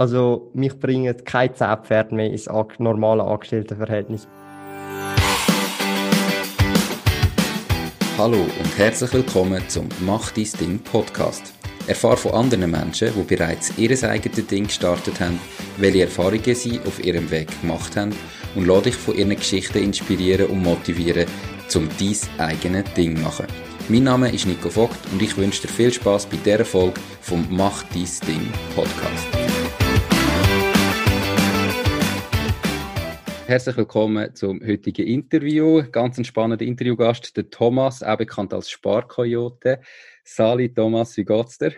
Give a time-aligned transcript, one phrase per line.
[0.00, 1.50] Also mich bringen 10
[1.82, 2.48] Pferde mehr ins
[2.78, 4.28] normale Angestelltenverhältnis.
[8.16, 11.52] Hallo und herzlich willkommen zum Mach dein Ding Podcast.
[11.88, 15.40] Erfahre von anderen Menschen, die bereits ihr eigenes Ding gestartet haben,
[15.78, 18.14] welche Erfahrungen sie auf ihrem Weg gemacht haben
[18.54, 21.26] und lade dich von ihren Geschichten inspirieren und motivieren,
[21.74, 23.46] um dein eigenes Ding zu machen.
[23.88, 27.44] Mein Name ist Nico Vogt und ich wünsche dir viel Spaß bei dieser Folge vom
[27.50, 29.47] Mach dein Ding Podcast.
[33.48, 35.82] Herzlich willkommen zum heutigen Interview.
[35.90, 39.80] Ganz ein spannender Interviewgast, der Thomas, auch bekannt als Sparkoyote.
[40.22, 41.72] Sali, Thomas, wie geht's dir?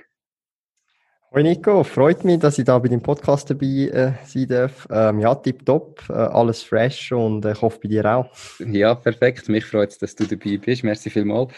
[1.30, 4.88] Hoi Nico, freut mich, dass ich da bei dem Podcast dabei äh, sein darf.
[4.90, 8.32] Ähm, ja, tipptopp, äh, alles fresh und äh, ich hoffe bei dir auch.
[8.58, 9.48] Ja, perfekt.
[9.48, 10.82] Mich freut es, dass du dabei bist.
[10.82, 11.52] Merci vielmals.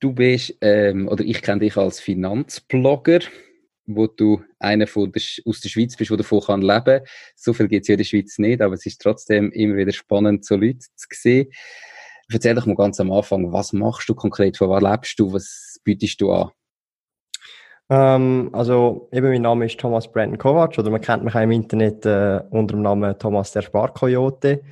[0.00, 3.20] Du bist, ähm, oder ich kenne dich als Finanzblogger
[3.96, 7.00] wo du einer von der, aus der Schweiz bist, der davon kann leben kann.
[7.36, 9.92] So viel gibt es ja in der Schweiz nicht, aber es ist trotzdem immer wieder
[9.92, 11.48] spannend, so Leute zu sehen.
[12.32, 15.80] Erzähl doch mal ganz am Anfang, was machst du konkret, von was lebst du, was
[15.84, 16.50] bietest du an?
[17.90, 21.50] Ähm, also eben mein Name ist Thomas Brandon Kovac oder man kennt mich auch im
[21.50, 24.62] Internet äh, unter dem Namen Thomas der Sparkoyote.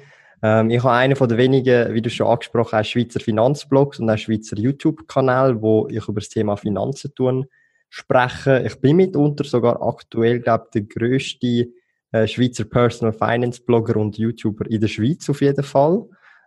[0.42, 4.08] Ähm, ich habe einen von den wenigen, wie du schon angesprochen hast, Schweizer Finanzblogs und
[4.08, 7.46] auch Schweizer YouTube-Kanal, wo ich über das Thema Finanzen tun
[7.91, 8.64] sprechen.
[8.64, 11.69] Ich bin mitunter sogar aktuell, glaube ich, der grösste
[12.12, 16.05] äh, Schweizer Personal Finance Blogger und YouTuber in der Schweiz auf jeden Fall,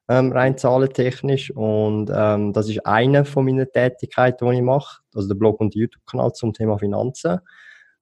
[0.09, 1.51] ähm, rein zahlentechnisch.
[1.51, 5.75] Und ähm, das ist eine von meinen Tätigkeiten, die ich mache, also der Blog und
[5.75, 7.39] YouTube-Kanal zum Thema Finanzen.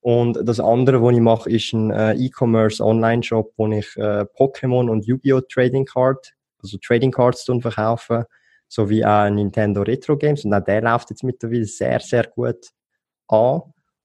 [0.01, 4.89] Und das andere, was ich mache, ist ein äh, E-Commerce Online-Shop, wo ich äh, Pokémon
[4.89, 5.41] und Yu-Gi-Oh!
[5.41, 8.25] Trading Card, also Trading Cards verkaufe,
[8.67, 10.43] sowie auch Nintendo Retro Games.
[10.43, 12.71] Und auch der läuft jetzt mittlerweile sehr, sehr gut
[13.31, 13.61] an.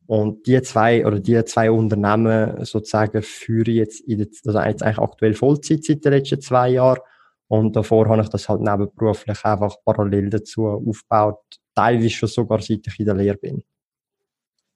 [0.06, 4.82] Und die zwei oder die zwei Unternehmen sozusagen führe ich jetzt, in der, also jetzt
[4.82, 7.00] eigentlich aktuell Vollzeit seit den letzten zwei Jahren.
[7.48, 11.40] Und davor habe ich das halt nebenberuflich einfach parallel dazu aufgebaut,
[11.74, 13.62] teilweise schon sogar seit ich in der Lehre bin.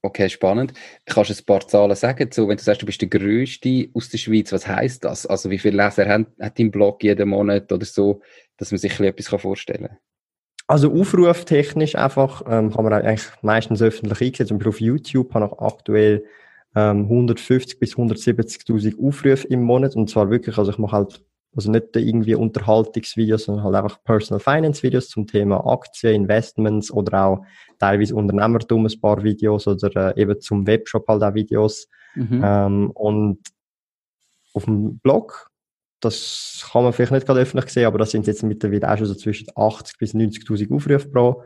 [0.03, 0.72] Okay, spannend.
[1.05, 2.31] Kannst du ein paar Zahlen sagen?
[2.33, 5.27] So, wenn du sagst, du bist der Größte aus der Schweiz, was heißt das?
[5.27, 8.22] Also wie viele Leser hat dein Blog jeden Monat oder so,
[8.56, 9.99] dass man sich etwas vorstellen kann?
[10.71, 14.55] Also aufruftechnisch einfach ähm, kann man eigentlich meistens öffentlich einsetzen.
[14.55, 16.25] Und auf YouTube habe ich aktuell
[16.77, 21.25] ähm, 150 bis 170.000 Aufrufe im Monat und zwar wirklich, also ich mache halt
[21.57, 27.27] also nicht irgendwie Unterhaltungsvideos, sondern halt einfach Personal Finance Videos zum Thema Aktien, Investments oder
[27.27, 27.45] auch
[27.81, 31.89] teilweise Unternehmertum ein paar Videos oder äh, eben zum Webshop halt auch Videos.
[32.15, 32.43] Mhm.
[32.45, 33.41] Ähm, und
[34.55, 35.50] auf dem Blog
[36.00, 39.06] das kann man vielleicht nicht gerade öffentlich sehen, aber das sind jetzt mittlerweile auch schon
[39.06, 41.44] so zwischen 80 bis 90.000 Aufrufe pro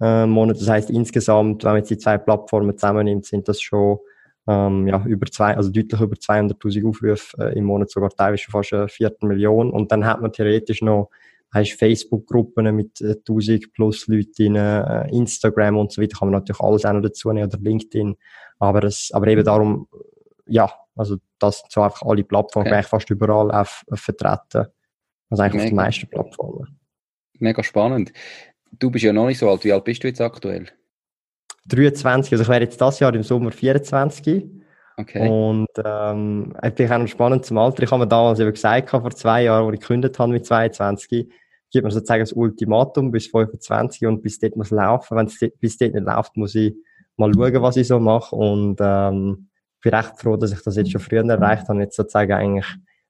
[0.00, 0.60] äh, Monat.
[0.60, 3.98] Das heißt insgesamt, wenn man jetzt die zwei Plattformen zusammennimmt, sind das schon
[4.46, 8.52] ähm, ja, über zwei, also deutlich über 200.000 Aufrufe äh, im Monat, sogar teilweise schon
[8.52, 9.70] fast eine Viertelmillion.
[9.70, 11.10] Und dann hat man theoretisch noch
[11.52, 16.60] hast Facebook-Gruppen mit äh, 1000 plus Leuten, äh, Instagram und so weiter, kann man natürlich
[16.60, 18.16] alles auch noch dazu nehmen oder LinkedIn.
[18.58, 19.88] Aber, es, aber eben darum,
[20.46, 22.82] ja, also das sind so einfach alle Plattformen, okay.
[22.82, 24.66] fast überall auch vertreten.
[25.28, 25.64] Also eigentlich Mega.
[25.64, 26.78] auf den meisten Plattformen.
[27.38, 28.12] Mega spannend.
[28.72, 29.64] Du bist ja noch nicht so alt.
[29.64, 30.66] Wie alt bist du jetzt aktuell?
[31.68, 32.32] 23.
[32.32, 34.46] Also ich wäre jetzt das Jahr im Sommer 24.
[34.98, 35.28] Okay.
[35.28, 37.82] Und ähm, eigentlich auch noch spannend zum Alter.
[37.82, 41.28] Ich habe mir damals eben gesagt, vor zwei Jahren, als ich gekündigt habe mit 22,
[41.70, 45.16] gibt mir sozusagen das Ultimatum bis 25 und bis dort muss laufen.
[45.16, 46.74] Wenn es bis dort nicht läuft, muss ich
[47.16, 48.34] mal schauen, was ich so mache.
[48.34, 49.48] Und ähm,
[49.80, 52.66] bin recht froh, dass ich das jetzt schon früher erreicht habe, jetzt sozusagen eigentlich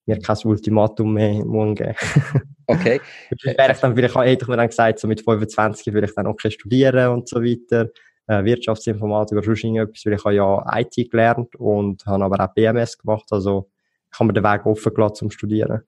[0.06, 1.94] mir kein Ultimatum mehr geben
[2.69, 3.00] Okay.
[3.44, 6.27] wäre ich dann vielleicht, hätte ich mir dann gesagt, so mit 25 würde ich dann
[6.27, 7.91] auch studieren und so weiter.
[8.28, 12.54] Äh, Wirtschaftsinformatik oder sonst irgendetwas, weil ich habe ja IT gelernt und habe aber auch
[12.54, 13.71] BMS gemacht, also
[14.12, 15.83] ich habe mir den Weg offen gelassen zum Studieren.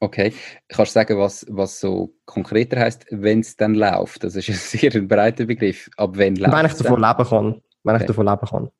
[0.00, 0.32] Okay.
[0.68, 4.24] Kannst du sagen, was, was so konkreter heißt, wenn es dann läuft?
[4.24, 5.90] Das ist ein sehr breiter Begriff.
[5.98, 7.62] Ab wenn läuft Wenn ich davon leben kann.
[7.84, 8.04] Wenn okay.
[8.04, 8.70] ich davon leben kann.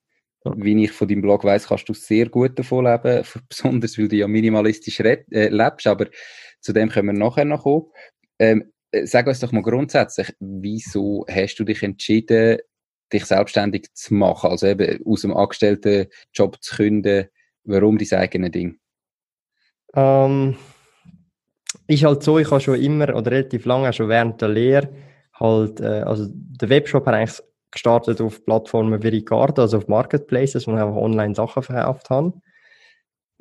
[0.44, 4.16] Wie ich von deinem Blog weiß, kannst du sehr gut davon leben, besonders weil du
[4.16, 6.06] ja minimalistisch äh, lebst, aber
[6.60, 7.86] zu dem können wir nachher noch kommen.
[8.38, 12.58] Ähm, äh, sag uns doch mal grundsätzlich, wieso hast du dich entschieden,
[13.12, 17.28] dich selbstständig zu machen, also eben aus dem Angestelltenjob zu künden,
[17.64, 18.78] warum dein eigenes Ding?
[19.94, 20.56] Ähm,
[21.86, 24.88] ist halt so, ich habe schon immer oder relativ lange, schon während der Lehre,
[25.34, 27.40] halt, äh, also der Webshop hat eigentlich
[27.70, 32.32] gestartet auf Plattformen wie Ricardo, also auf Marketplaces, wo ich einfach online Sachen verkauft habe.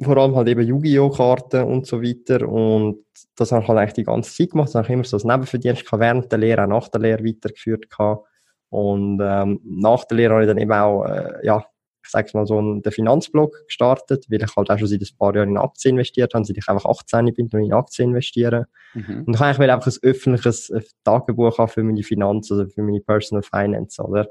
[0.01, 1.09] Vor allem halt eben Yu-Gi-Oh!
[1.09, 2.47] Karten und so weiter.
[2.47, 3.03] Und
[3.35, 4.69] das habe ich halt eigentlich die ganze Zeit gemacht.
[4.69, 7.25] Das habe ich immer so als Nebenverdienst gehabt, während der Lehre, auch nach der Lehre
[7.25, 8.25] weitergeführt gehabt.
[8.69, 11.65] Und ähm, nach der Lehre habe ich dann eben auch, äh, ja,
[12.09, 15.49] sage mal, so einen Finanzblog gestartet, weil ich halt auch schon seit ein paar Jahren
[15.49, 18.65] in Aktien investiert habe, seit ich einfach 18 bin und in Aktien investieren.
[18.93, 19.23] Mhm.
[19.27, 20.73] Und ich will einfach ein öffentliches
[21.03, 24.27] Tagebuch haben für meine Finanzen, also für meine Personal Finance, oder?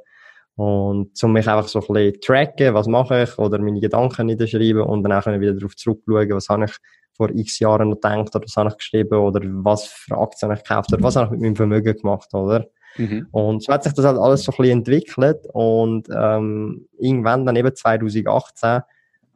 [0.57, 4.83] Und um mich einfach so ein bisschen tracken, was mache ich, oder meine Gedanken niederschreiben
[4.83, 6.73] und dann auch wieder darauf zurückschauen, was habe ich
[7.17, 10.59] vor x Jahren noch gedacht, oder was habe ich geschrieben, oder was für Aktien habe
[10.59, 12.67] ich gekauft, oder was habe ich mit meinem Vermögen gemacht, oder?
[12.97, 13.29] Mhm.
[13.31, 17.57] Und so hat sich das halt alles so ein bisschen entwickelt und ähm, irgendwann dann
[17.57, 18.83] eben 2018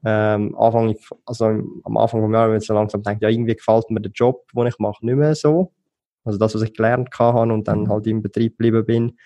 [0.04, 0.96] ähm, Anfang,
[1.26, 4.10] also am Anfang vom Jahr, wenn ich so langsam denke, ja, irgendwie gefällt mir der
[4.12, 5.72] Job, den ich mache, nicht mehr so.
[6.24, 7.88] Also das, was ich gelernt habe und dann mhm.
[7.88, 9.18] halt im Betrieb geblieben bin.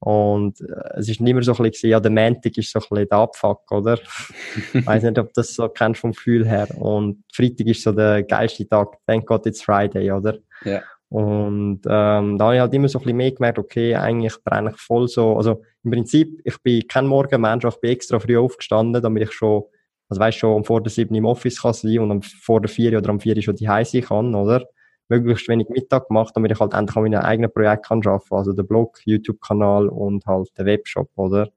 [0.00, 2.86] Und äh, es ist nicht mehr so ein bisschen, ja, der Montag ist so ein
[2.88, 3.98] bisschen der Abfuck, oder?
[4.74, 6.68] ich weiß nicht, ob du das so kennst vom Gefühl her.
[6.76, 8.98] Und Freitag ist so der geilste Tag.
[9.06, 10.38] Thank God it's Friday, oder?
[10.64, 10.82] Ja.
[11.14, 14.70] Und ähm, da habe ich halt immer so ein bisschen mehr gemerkt, okay, eigentlich brenne
[14.70, 19.00] ich voll so, also im Prinzip, ich bin kein Morgenmensch, ich bin extra früh aufgestanden,
[19.00, 19.62] damit ich schon,
[20.08, 22.98] also weißt schon, vor der sieben im Office kann sein und am, vor der vier
[22.98, 24.64] oder am vier schon die sein kann, oder?
[25.08, 28.52] möglichst wenig Mittag gemacht, damit ich halt endlich an meinem eigenen Projekt kann arbeiten Also
[28.52, 31.50] der Blog, YouTube-Kanal und halt der Webshop, oder?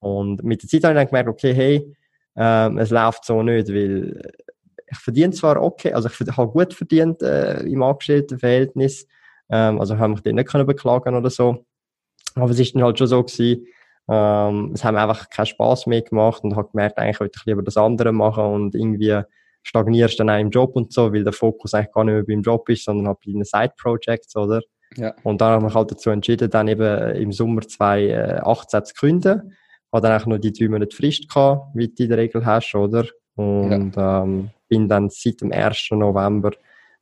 [0.00, 1.96] Und mit der Zeit habe ich dann gemerkt, okay, hey,
[2.36, 4.20] ähm, es läuft so nicht, weil
[4.92, 9.06] ich verdiene zwar okay, also ich habe gut verdient äh, im Angestelltenverhältnis,
[9.50, 11.64] ähm, also habe mich dann nicht können beklagen oder so,
[12.34, 13.66] aber es ist dann halt schon so gewesen,
[14.08, 17.62] ähm, es haben einfach keinen Spaß mehr gemacht und habe gemerkt, eigentlich wollte ich lieber
[17.62, 19.22] das andere machen und irgendwie
[19.62, 22.42] stagnierst dann auch im Job und so, weil der Fokus eigentlich gar nicht mehr beim
[22.42, 24.60] Job ist, sondern halt bei den Side-Projects, oder?
[24.96, 25.14] Ja.
[25.22, 29.56] Und dann habe ich mich halt dazu entschieden, dann eben im Sommer 2018 zu gründen.
[29.92, 32.74] Habe dann auch noch die drei Monate Frist gehabt, wie du in der Regel hast,
[32.74, 33.06] oder?
[33.36, 34.22] Und ja.
[34.22, 35.90] ähm, bin dann seit dem 1.
[35.90, 36.52] November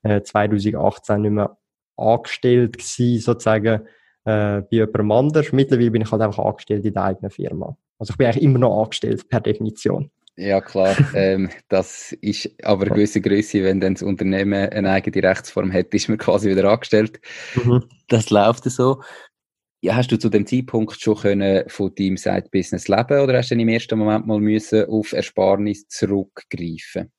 [0.02, 1.56] äh, 2018 nicht mehr
[1.96, 3.82] angestellt gewesen, sozusagen,
[4.24, 5.52] äh, bei jemandem anders.
[5.52, 7.76] Mittlerweile bin ich halt einfach angestellt in der eigenen Firma.
[8.00, 10.10] Also ich bin eigentlich immer noch angestellt, per Definition.
[10.36, 10.96] Ja, klar.
[11.14, 15.94] ähm, das ist aber eine gewisse Größe, wenn dann das Unternehmen eine eigene Rechtsform hat,
[15.94, 17.20] ist man quasi wieder angestellt.
[17.54, 17.84] Mhm.
[18.08, 19.00] Das läuft so.
[19.80, 23.54] Ja, hast du zu dem Zeitpunkt schon können von deinem Side-Business leben oder hast du
[23.54, 27.12] im ersten Moment mal müssen auf Ersparnis zurückgreifen?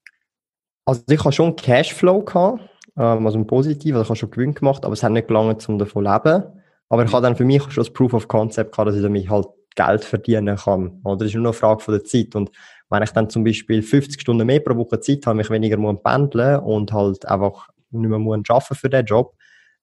[0.85, 2.61] Also ich habe schon Cashflow gehabt,
[2.97, 5.67] ähm, also ein positiv, also ich habe schon Gewinn gemacht, aber es hat nicht gelangt,
[5.69, 6.43] um davon zu leben.
[6.89, 9.29] Aber ich habe dann für mich schon das Proof of Concept gehabt, dass ich damit
[9.29, 10.99] halt Geld verdienen kann.
[11.05, 12.35] Oder das ist nur eine Frage von der Zeit.
[12.35, 12.51] Und
[12.89, 16.01] wenn ich dann zum Beispiel 50 Stunden mehr pro Woche Zeit habe, mich weniger muss
[16.03, 19.33] pendeln und halt einfach nicht mehr muss arbeiten für den Job,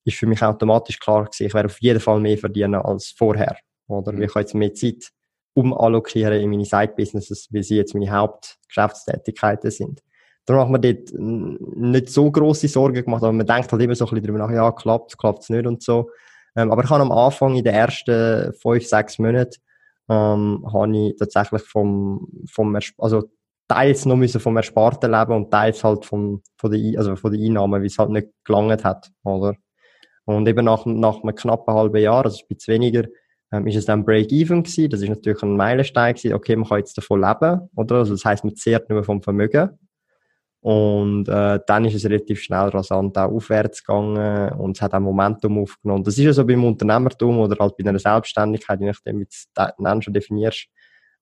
[0.04, 3.56] ist für mich automatisch klar gewesen, ich werde auf jeden Fall mehr verdienen als vorher.
[3.86, 4.22] Oder mhm.
[4.22, 5.10] ich kann jetzt mehr Zeit
[5.54, 10.02] umallokieren in meine Side-Businesses, weil sie jetzt meine Hauptgeschäftstätigkeiten sind.
[10.48, 14.06] Darum hat man dort nicht so große Sorgen gemacht, aber man denkt halt immer so
[14.06, 16.10] ein bisschen drüber nach, ja, klappt, klappt es nicht und so.
[16.56, 19.60] Ähm, aber ich habe am Anfang in den ersten fünf, sechs Monaten
[20.08, 23.24] ähm, habe ich tatsächlich vom, vom also
[23.68, 27.42] teils noch müssen vom Ersparten leben und teils halt vom, von der, also von der
[27.42, 29.54] Einnahmen, wie es halt nicht gelangt hat, oder?
[30.24, 33.04] Und eben nach, nach einem knappen halben Jahr, also ein bisschen weniger,
[33.52, 34.88] ähm, ist es dann Break-Even gewesen.
[34.88, 36.34] Das ist natürlich ein Meilenstein gewesen.
[36.34, 37.96] Okay, man kann jetzt davon leben, oder?
[37.96, 39.78] Also das heißt, man zehrt nur vom Vermögen.
[40.60, 45.00] Und äh, dann ist es relativ schnell rasant auch aufwärts gegangen und es hat auch
[45.00, 46.02] Momentum aufgenommen.
[46.02, 49.30] Das ist ja so beim Unternehmertum oder halt bei einer Selbstständigkeit, je nachdem, wie du
[49.30, 50.66] es schon definierst,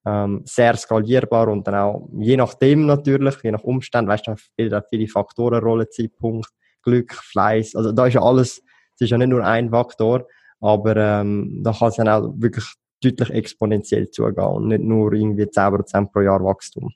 [0.07, 4.71] ähm, sehr skalierbar und dann auch je nachdem natürlich, je nach Umständen, weißt du, spielen
[4.71, 6.49] da viele Faktoren Rolle, Zeitpunkt,
[6.83, 7.75] Glück, Fleiß.
[7.75, 8.63] Also da ist ja alles,
[8.95, 10.27] es ist ja nicht nur ein Faktor,
[10.61, 12.65] aber ähm, da kann es dann auch wirklich
[13.03, 16.91] deutlich exponentiell zugehen und nicht nur irgendwie 10% pro Jahr Wachstum.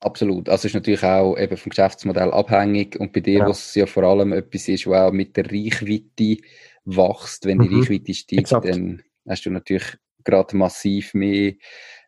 [0.00, 0.48] Absolut.
[0.48, 3.48] Also ist natürlich auch eben vom Geschäftsmodell abhängig und bei dir, ja.
[3.48, 6.38] was ja vor allem etwas ist, was auch mit der Reichweite
[6.86, 7.44] wächst.
[7.44, 7.80] Wenn die mhm.
[7.80, 8.66] Reichweite steigt, Exakt.
[8.66, 11.52] dann hast du natürlich gerade massiv mehr,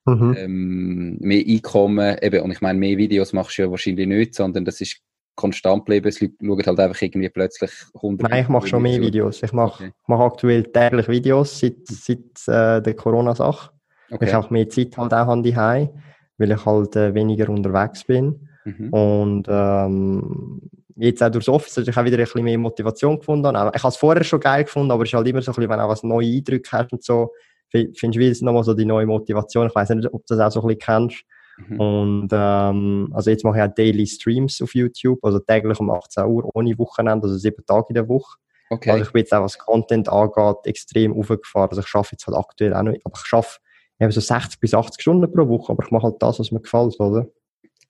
[0.07, 0.35] mhm.
[0.39, 2.17] ähm, mehr Einkommen.
[2.23, 5.03] Eben, und ich meine, mehr Videos machst du ja wahrscheinlich nicht, sondern das ist
[5.35, 6.09] konstant bleiben.
[6.09, 9.43] Es schauen halt einfach irgendwie plötzlich 100 Nein, ich mache schon mehr Videos.
[9.43, 9.93] Ich mache okay.
[10.07, 13.71] mach aktuell täglich Videos seit, seit äh, der Corona-Sache.
[14.11, 14.27] Okay.
[14.27, 15.91] Ich habe mehr Zeit halt auch an die Hause
[16.39, 18.49] weil ich halt äh, weniger unterwegs bin.
[18.65, 18.93] Mhm.
[18.93, 20.61] Und ähm,
[20.97, 23.55] jetzt auch durchs Office habe ich auch wieder ein bisschen mehr Motivation gefunden.
[23.75, 25.71] Ich habe es vorher schon geil gefunden, aber es ist halt immer so ein bisschen,
[25.71, 27.33] wenn du auch was neue Eindrücke hast und so,
[27.71, 29.67] findest du wieder nochmal so die neue Motivation.
[29.67, 31.25] Ich weiß nicht, ob du das auch so ein bisschen kennst.
[31.69, 31.81] Mhm.
[31.81, 36.25] Und ähm, also jetzt mache ich auch Daily Streams auf YouTube, also täglich um 18
[36.25, 38.39] Uhr ohne Wochenende, also sieben Tage in der Woche.
[38.71, 38.91] Okay.
[38.91, 41.69] Also ich bin jetzt auch, was Content angeht, extrem aufgefahren.
[41.69, 43.59] Also ich schaffe jetzt halt aktuell auch nicht, aber ich schaffe
[44.03, 46.61] eben so 60 bis 80 Stunden pro Woche, aber ich mache halt das, was mir
[46.61, 47.29] gefällt, oder?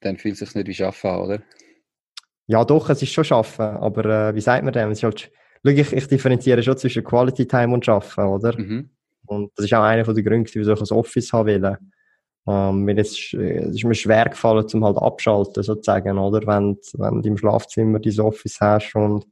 [0.00, 1.42] Dann fühlt es sich nicht wie Arbeiten oder?
[2.47, 4.90] Ja, doch, es ist schon Arbeiten, aber äh, wie sagt man dem?
[4.90, 5.31] Es ist halt,
[5.64, 8.59] ich, ich differenziere schon zwischen Quality Time und Arbeiten, oder?
[8.59, 8.90] Mhm.
[9.26, 11.76] Und das ist auch einer der Gründe, wieso ich ein Office haben will.
[12.47, 16.45] Ähm, mir ist, es ist mir schwer gefallen, zum halt abschalten, sozusagen, oder?
[16.47, 19.25] Wenn, wenn du im Schlafzimmer dein Office hast und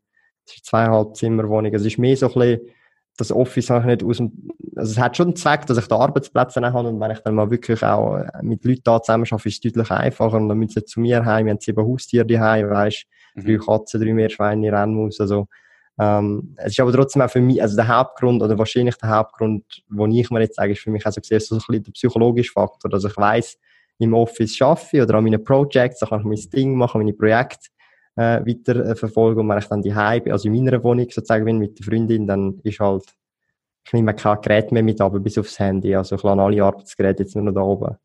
[0.47, 1.75] es ist zweieinhalb Zimmerwohnung.
[1.75, 2.61] Es ist mehr so ein bisschen,
[3.21, 4.33] das Office habe ich nicht aus dem,
[4.77, 7.35] also es hat schon einen Zweck, dass ich da Arbeitsplätze habe und wenn ich dann
[7.35, 10.59] mal wirklich auch äh, mit Leuten da zusammen arbeite, ist es deutlich einfacher und dann
[10.59, 13.45] müssen sie zu mir heim, wir haben sieben Haustiere daheim, weißt, mhm.
[13.45, 15.47] drei Katzen, drei Meerschweine, Rennmaus, also
[15.99, 19.65] ähm, es ist aber trotzdem auch für mich, also der Hauptgrund oder wahrscheinlich der Hauptgrund,
[19.89, 22.53] wo ich mir jetzt sage, ist für mich also gesehen so ein bisschen der psychologische
[22.53, 23.59] Faktor, dass ich weiß,
[23.99, 27.69] im Office arbeite oder an meinen Projects, da kann ich mein Ding machen, meine Projekte
[28.17, 31.45] äh, weiter äh, verfolgen und wenn ich dann die bin, also in meiner Wohnung sozusagen
[31.45, 33.05] bin mit der Freundin, dann ist halt,
[33.87, 37.23] ich nehme kein Gerät mehr mit, aber bis aufs Handy, also ich lasse alle Arbeitsgeräte
[37.23, 37.97] jetzt nur noch da oben.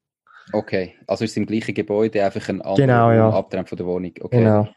[0.53, 3.29] Okay, also ist es im gleichen Gebäude einfach ein anderer genau, ja.
[3.31, 4.13] Abtrend von der Wohnung.
[4.21, 4.39] Okay.
[4.39, 4.67] Genau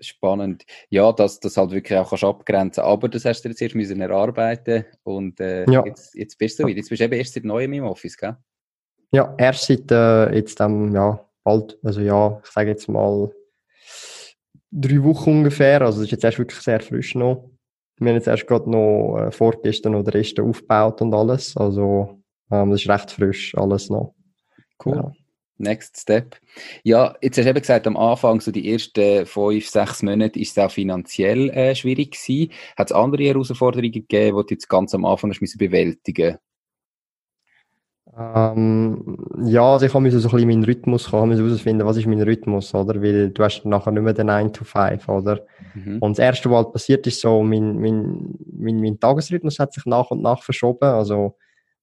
[0.00, 0.64] spannend.
[0.90, 4.00] Ja, dass das halt wirklich auch kannst abgrenzen Aber das hast du jetzt erst müssen
[4.00, 5.84] erarbeiten und äh, ja.
[5.84, 6.78] jetzt, jetzt bist du wieder.
[6.78, 8.36] Jetzt bist du eben erst seit neuem im Office, gell?
[9.12, 13.30] Ja, erst seit äh, jetzt ähm, ja, bald, also ja, ich sage jetzt mal
[14.70, 15.82] drei Wochen ungefähr.
[15.82, 17.50] Also das ist jetzt erst wirklich sehr frisch noch.
[17.98, 21.56] Wir haben jetzt erst gerade noch äh, vorgestern noch den Rest aufgebaut und alles.
[21.56, 24.14] Also ähm, das ist recht frisch alles noch.
[24.84, 24.96] Cool.
[24.96, 25.12] Ja.
[25.60, 26.36] Next Step.
[26.84, 30.56] Ja, jetzt hast du eben gesagt, am Anfang, so die ersten fünf, sechs Monate, ist
[30.56, 32.52] es auch finanziell äh, schwierig gewesen.
[32.76, 36.38] Hat es andere Herausforderungen gegeben, die du jetzt ganz am Anfang hast bewältigen
[38.18, 42.20] ähm, ja, also ich habe so ein bisschen meinen Rhythmus kommen, herausfinden, was ist mein
[42.20, 43.00] Rhythmus, oder?
[43.00, 45.40] Weil du hast nachher nicht mehr den 9 to 5, oder?
[45.74, 45.98] Mhm.
[46.00, 49.86] Und das erste, was halt passiert ist, so, mein, mein, mein, mein Tagesrhythmus hat sich
[49.86, 51.36] nach und nach verschoben, also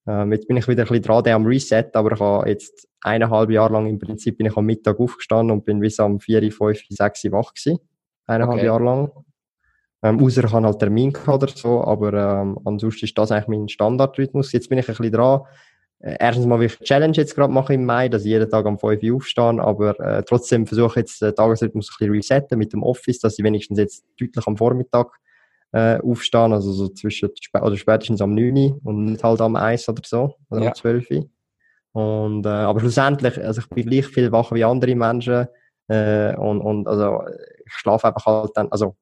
[0.06, 3.50] ähm, jetzt bin ich wieder ein bisschen dran am Reset, aber ich habe jetzt eineinhalb
[3.50, 6.80] Jahre lang im Prinzip bin ich am Mittag aufgestanden und bin bis am 4, 5,
[6.90, 7.80] 6 wach gewesen.
[8.26, 8.66] Eineinhalb okay.
[8.66, 9.10] Jahre lang.
[10.02, 13.68] Ähm, außer ich habe halt Termin oder so, aber ähm, ansonsten ist das eigentlich mein
[13.68, 14.52] Standardrhythmus.
[14.52, 15.40] Jetzt bin ich ein bisschen dran.
[16.06, 18.64] Äh, erstens mal will ich Challenge jetzt gerade machen im Mai, dass ich jeden Tag
[18.64, 22.58] am 5 Uhr aufstehe, aber äh, trotzdem versuche ich jetzt den Tagesrhythmus ein bisschen resetten
[22.58, 25.08] mit dem Office, dass ich wenigstens jetzt deutlich am Vormittag
[25.72, 30.02] äh, aufstehen, also so zwischen, oder spätestens am 9 und nicht halt am 1 oder
[30.04, 30.68] so, oder ja.
[30.68, 31.08] am 12
[31.92, 35.48] und, äh, aber schlussendlich, also ich bin gleich viel wacher wie andere Menschen,
[35.88, 37.22] äh, und, und, also,
[37.64, 38.96] ich schlafe einfach halt dann, also,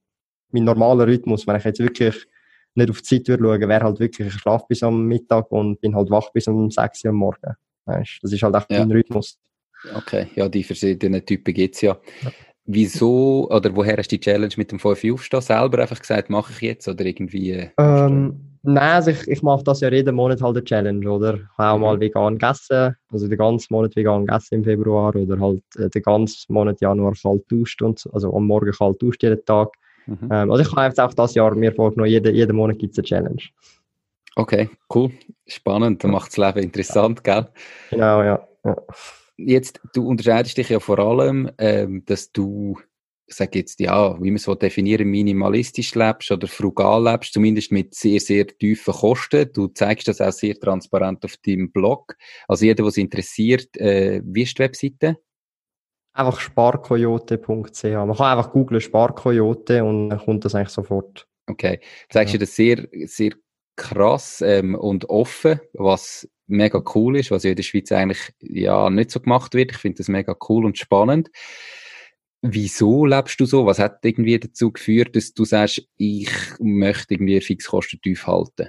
[0.52, 2.26] mein normaler Rhythmus, wenn ich jetzt wirklich
[2.74, 5.94] nicht auf die Zeit schauen, wäre halt wirklich, ich schlafe bis am Mittag und bin
[5.94, 7.54] halt wach bis um 6 Uhr am Morgen.
[7.86, 8.18] Weißt?
[8.22, 8.80] Das ist halt echt ja.
[8.80, 9.38] mein Rhythmus.
[9.94, 11.96] Okay, ja, die verschiedenen Typen gibt's ja.
[12.22, 12.30] ja.
[12.66, 16.52] Wieso oder woher hast du die Challenge mit dem 5 aufstehen selber einfach gesagt, mache
[16.52, 17.50] ich jetzt oder irgendwie?
[17.50, 21.34] Äh, ähm, nein, also ich, ich mache das ja jeden Monat halt eine Challenge, oder?
[21.34, 22.00] Ich habe auch mal mhm.
[22.00, 26.52] vegan gegessen, also den ganzen Monat vegan gegessen im Februar oder halt äh, den ganzen
[26.54, 29.68] Monat Januar kalt duscht und also am Morgen kalt duscht jeden Tag.
[30.06, 30.28] Mhm.
[30.30, 32.98] Ähm, also ich habe jetzt auch das Jahr mir vorgenommen, jeden, jeden Monat gibt es
[32.98, 33.42] eine Challenge.
[34.36, 35.12] Okay, cool,
[35.46, 37.46] spannend, da macht das Leben interessant, gell?
[37.90, 38.48] Genau, ja.
[38.64, 38.76] ja
[39.36, 42.78] jetzt, du unterscheidest dich ja vor allem, ähm, dass du,
[43.26, 47.94] ich sage jetzt, ja, wie man so definieren, minimalistisch lebst oder frugal lebst, zumindest mit
[47.94, 49.50] sehr, sehr tiefen Kosten.
[49.52, 52.16] Du zeigst das auch sehr transparent auf deinem Blog.
[52.48, 55.16] Also jeder, was interessiert, äh, wie ist die Webseite?
[56.14, 57.82] Einfach sparkoyote.ch.
[57.82, 61.26] Man kann einfach googlen Sparkoyote und dann kommt das eigentlich sofort.
[61.46, 61.80] Okay.
[62.08, 62.38] Zeigst ja.
[62.38, 63.32] du das sehr, sehr
[63.76, 68.90] krass ähm, und offen, was mega cool ist, was ja in der Schweiz eigentlich ja
[68.90, 69.72] nicht so gemacht wird.
[69.72, 71.30] Ich finde das mega cool und spannend.
[72.42, 73.66] Wieso lebst du so?
[73.66, 76.30] Was hat irgendwie dazu geführt, dass du sagst, ich
[76.60, 78.68] möchte irgendwie Fixkosten tief halten?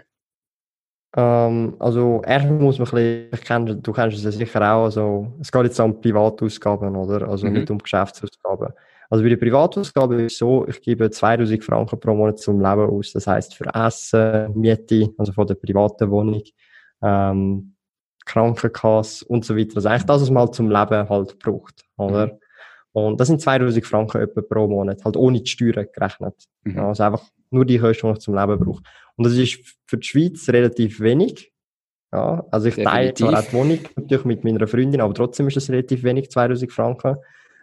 [1.18, 5.52] Ähm, also erstmal muss man ein bisschen, du kennst es ja sicher auch, also es
[5.52, 7.28] geht jetzt um Privatausgaben, oder?
[7.28, 7.54] Also mhm.
[7.54, 8.74] nicht um Geschäftsausgaben.
[9.10, 12.90] Also bei der Privatausgabe ist es so, ich gebe 2000 Franken pro Monat zum Leben
[12.90, 13.14] aus.
[13.14, 16.42] Das heißt für Essen, Miete, also von der privaten Wohnung,
[17.02, 17.76] ähm,
[18.26, 19.78] Krankenkasse und so weiter.
[19.78, 22.28] Also eigentlich das, was man halt zum Leben halt braucht, oder?
[22.28, 22.40] Mhm.
[22.92, 26.36] Und das sind 2000 Franken etwa pro Monat, halt ohne die Steuern gerechnet.
[26.64, 26.80] Mhm.
[26.80, 28.82] Also einfach nur die Kosten, die ich zum Leben brauche.
[29.18, 31.52] Und das ist für die Schweiz relativ wenig.
[32.12, 35.58] Ja, also ich teile zwar auch die Wohnung natürlich mit meiner Freundin, aber trotzdem ist
[35.58, 37.18] das relativ wenig, 2000 Franken.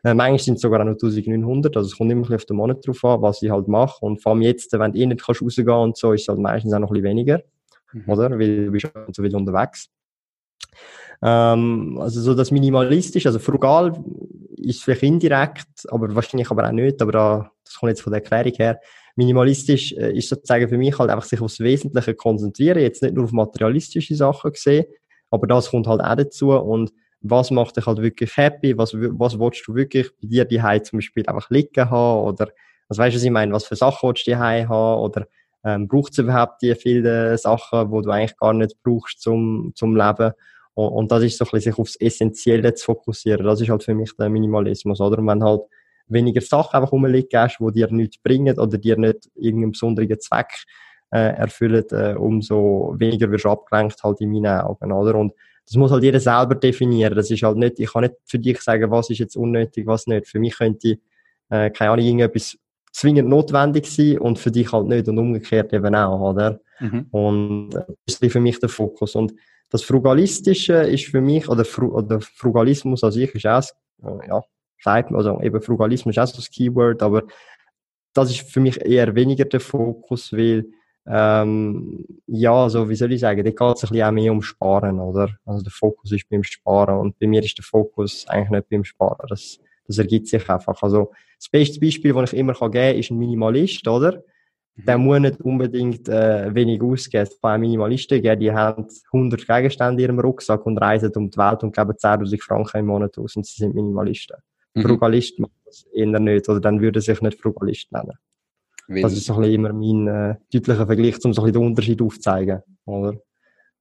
[0.04, 2.86] Äh, manchmal sind es sogar auch noch 1900, also es kommt immer auf den Monat
[2.86, 4.04] drauf an, was ich halt mache.
[4.04, 6.40] Und vor allem jetzt, wenn du eh nicht kannst rausgehen und so, ist es halt
[6.40, 7.40] meistens auch noch ein bisschen weniger,
[7.92, 8.04] mhm.
[8.08, 8.30] oder?
[8.38, 9.88] Weil du bist halt so wieder unterwegs.
[11.22, 13.94] Ähm, also so das minimalistisch, also frugal
[14.56, 18.22] ist vielleicht indirekt, aber wahrscheinlich aber auch nicht, aber da, das kommt jetzt von der
[18.22, 18.80] Erklärung her.
[19.16, 23.24] Minimalistisch äh, ist sozusagen für mich halt einfach sich aufs Wesentliche konzentrieren, jetzt nicht nur
[23.24, 24.86] auf materialistische Sachen gesehen,
[25.30, 29.38] aber das kommt halt auch dazu und was macht dich halt wirklich happy, was, was
[29.38, 32.48] willst du wirklich bei dir die zum Beispiel einfach liegen haben oder
[32.88, 35.26] was weißt du, was ich meine, was für Sachen willst du die haben oder
[35.64, 39.96] ähm, braucht es überhaupt die vielen Sachen, wo du eigentlich gar nicht brauchst zum, zum
[39.96, 40.32] Leben
[40.74, 43.46] Und, und das ist so ein bisschen sich aufs Essentielle zu fokussieren.
[43.46, 45.18] Das ist halt für mich der Minimalismus, oder?
[45.18, 45.62] Und wenn halt
[46.12, 50.64] weniger Sachen einfach rumliegen hast, die dir nichts bringen oder dir nicht irgendeinen besonderen Zweck
[51.10, 55.14] äh, erfüllen, äh, umso weniger wirst du abgelenkt halt in meinen Augen, oder?
[55.14, 55.32] Und
[55.66, 57.14] das muss halt jeder selber definieren.
[57.14, 60.06] Das ist halt nicht, ich kann nicht für dich sagen, was ist jetzt unnötig, was
[60.06, 60.26] nicht.
[60.26, 60.98] Für mich könnte,
[61.50, 62.56] äh, keine Ahnung, irgendetwas
[62.92, 66.60] zwingend notwendig sein und für dich halt nicht und umgekehrt eben auch, oder?
[66.80, 67.06] Mhm.
[67.10, 69.14] Und äh, das ist für mich der Fokus.
[69.14, 69.34] Und
[69.70, 73.62] das Frugalistische ist für mich, oder, Fru oder Frugalismus an sich ist auch,
[74.02, 74.42] äh, ja,
[74.82, 77.22] sagt man, also eben Frugalismus ist auch so das Keyword, aber
[78.14, 80.66] das ist für mich eher weniger der Fokus, weil
[81.06, 84.42] ähm, ja, also wie soll ich sagen, da geht es ein bisschen auch mehr um
[84.42, 85.30] Sparen, oder?
[85.44, 88.84] Also der Fokus ist beim Sparen und bei mir ist der Fokus eigentlich nicht beim
[88.84, 89.26] Sparen.
[89.28, 90.80] Das, das ergibt sich einfach.
[90.80, 94.22] Also das beste Beispiel, das ich immer geben kann, ist ein Minimalist, oder?
[94.76, 94.84] Mhm.
[94.84, 97.24] Der muss nicht unbedingt äh, wenig ausgeben.
[97.24, 101.36] Es kann Minimalisten geben, die haben 100 Gegenstände in ihrem Rucksack und reisen um die
[101.36, 104.36] Welt und geben 10'000 Franken im Monat aus und sie sind Minimalisten.
[104.74, 104.82] Mhm.
[104.82, 108.18] Frugalist macht das eher nicht, oder dann würde sich nicht Frugalist nennen.
[108.88, 111.52] Weil das ist so ein bisschen immer mein äh, deutlicher Vergleich, um so ein bisschen
[111.52, 113.14] den Unterschied aufzuzeigen, oder?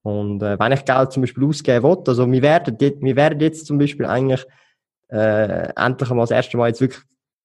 [0.04, 3.66] Und äh, wenn ich Geld zum Beispiel ausgeben will, also wir werden, wir werden jetzt
[3.68, 4.46] zum Beispiel eigentlich
[5.10, 7.02] äh, endlich einmal das erste Mal jetzt wirklich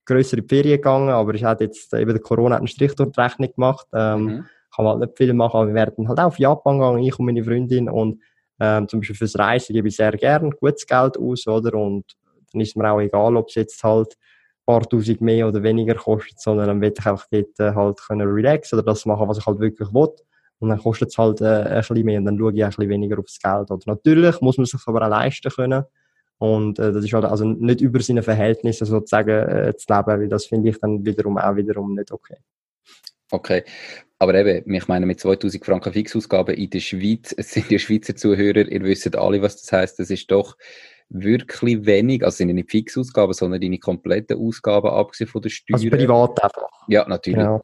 [0.06, 3.10] größere Ferien gegangen, aber ich hatte jetzt äh, eben der Corona hat einen Strich durch
[3.10, 4.44] die Rechnung gemacht, ähm, mhm.
[4.74, 7.18] kann man halt nicht viel machen, aber wir werden halt auch auf Japan gegangen, ich
[7.18, 8.22] und meine Freundin und
[8.58, 11.74] ähm, zum Beispiel fürs Reisen gebe ich sehr gern gutes Geld aus, oder?
[11.74, 12.04] Und
[12.52, 14.16] dann ist mir auch egal, ob es jetzt halt
[14.66, 18.28] paar tausend mehr oder weniger kostet, sondern dann will ich einfach dort äh, halt können
[18.28, 20.08] relaxen oder das machen, was ich halt wirklich will.
[20.58, 22.88] Und dann kostet es halt äh, ein bisschen mehr und dann schaue ich ein bisschen
[22.88, 23.70] weniger aufs Geld.
[23.70, 25.84] Oder natürlich muss man sich aber auch leisten können.
[26.38, 30.28] Und äh, das ist halt also nicht über seine Verhältnisse sozusagen äh, zu leben, weil
[30.28, 32.36] das finde ich dann wiederum auch wiederum nicht okay.
[33.30, 33.64] Okay,
[34.18, 38.14] aber eben, ich meine, mit 2000 Franken Fixausgaben in der Schweiz, es sind ja Schweizer
[38.14, 40.56] Zuhörer, ihr wisst alle, was das heißt, das ist doch
[41.08, 45.80] wirklich wenig, also sind ja nicht Fixausgaben, sondern deine kompletten Ausgaben, abgesehen von der Steuern.
[45.80, 46.68] Also privat einfach.
[46.88, 47.38] Ja, natürlich.
[47.38, 47.60] Ja.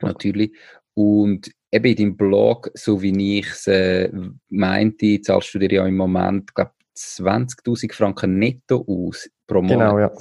[0.00, 0.56] Natürlich.
[0.94, 4.10] Und eben in deinem Blog, so wie ich es äh,
[4.48, 9.90] meinte, zahlst du dir ja im Moment, glaube 20.000 Franken netto aus pro Monat.
[9.90, 10.12] Genau, ja.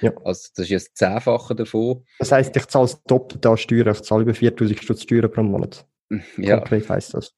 [0.00, 0.12] ja.
[0.24, 2.04] Also das ist ja das Zehnfache davon.
[2.18, 3.92] Das heisst, ich zahle das Doppelte an Steuern.
[3.92, 5.86] Ich zahle über 4'000 Stutz Steuern pro Monat.
[6.36, 6.58] Ja.
[6.58, 7.34] Konkret heisst das.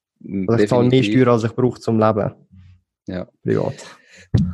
[0.48, 2.33] Also ich zahle mehr Steuern, als ich brauche zum Leben.
[3.07, 3.27] Ja.
[3.42, 3.74] Privat.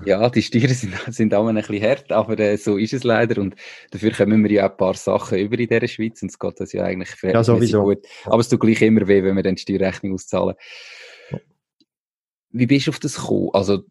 [0.04, 3.40] Ja, die Steuern sind, sind auch ein bisschen hart, aber äh, so ist es leider.
[3.40, 3.54] Und
[3.90, 6.60] dafür kommen wir ja auch ein paar Sachen über in dieser Schweiz und es geht
[6.60, 7.82] das ja eigentlich ja, sowieso.
[7.82, 8.04] gut.
[8.24, 10.56] Aber es tut gleich immer weh, wenn wir dann die Steuerrechnung auszahlen.
[12.50, 13.50] Wie bist du auf das gekommen?
[13.52, 13.84] Also,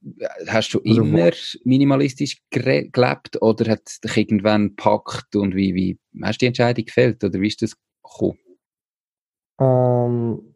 [0.47, 1.31] hast du also, immer
[1.63, 6.85] minimalistisch gelebt oder hat es dich irgendwann gepackt und wie, wie hast du die Entscheidung
[6.85, 8.39] gefällt oder wie ist das gekommen?
[9.59, 10.55] Um, ähm,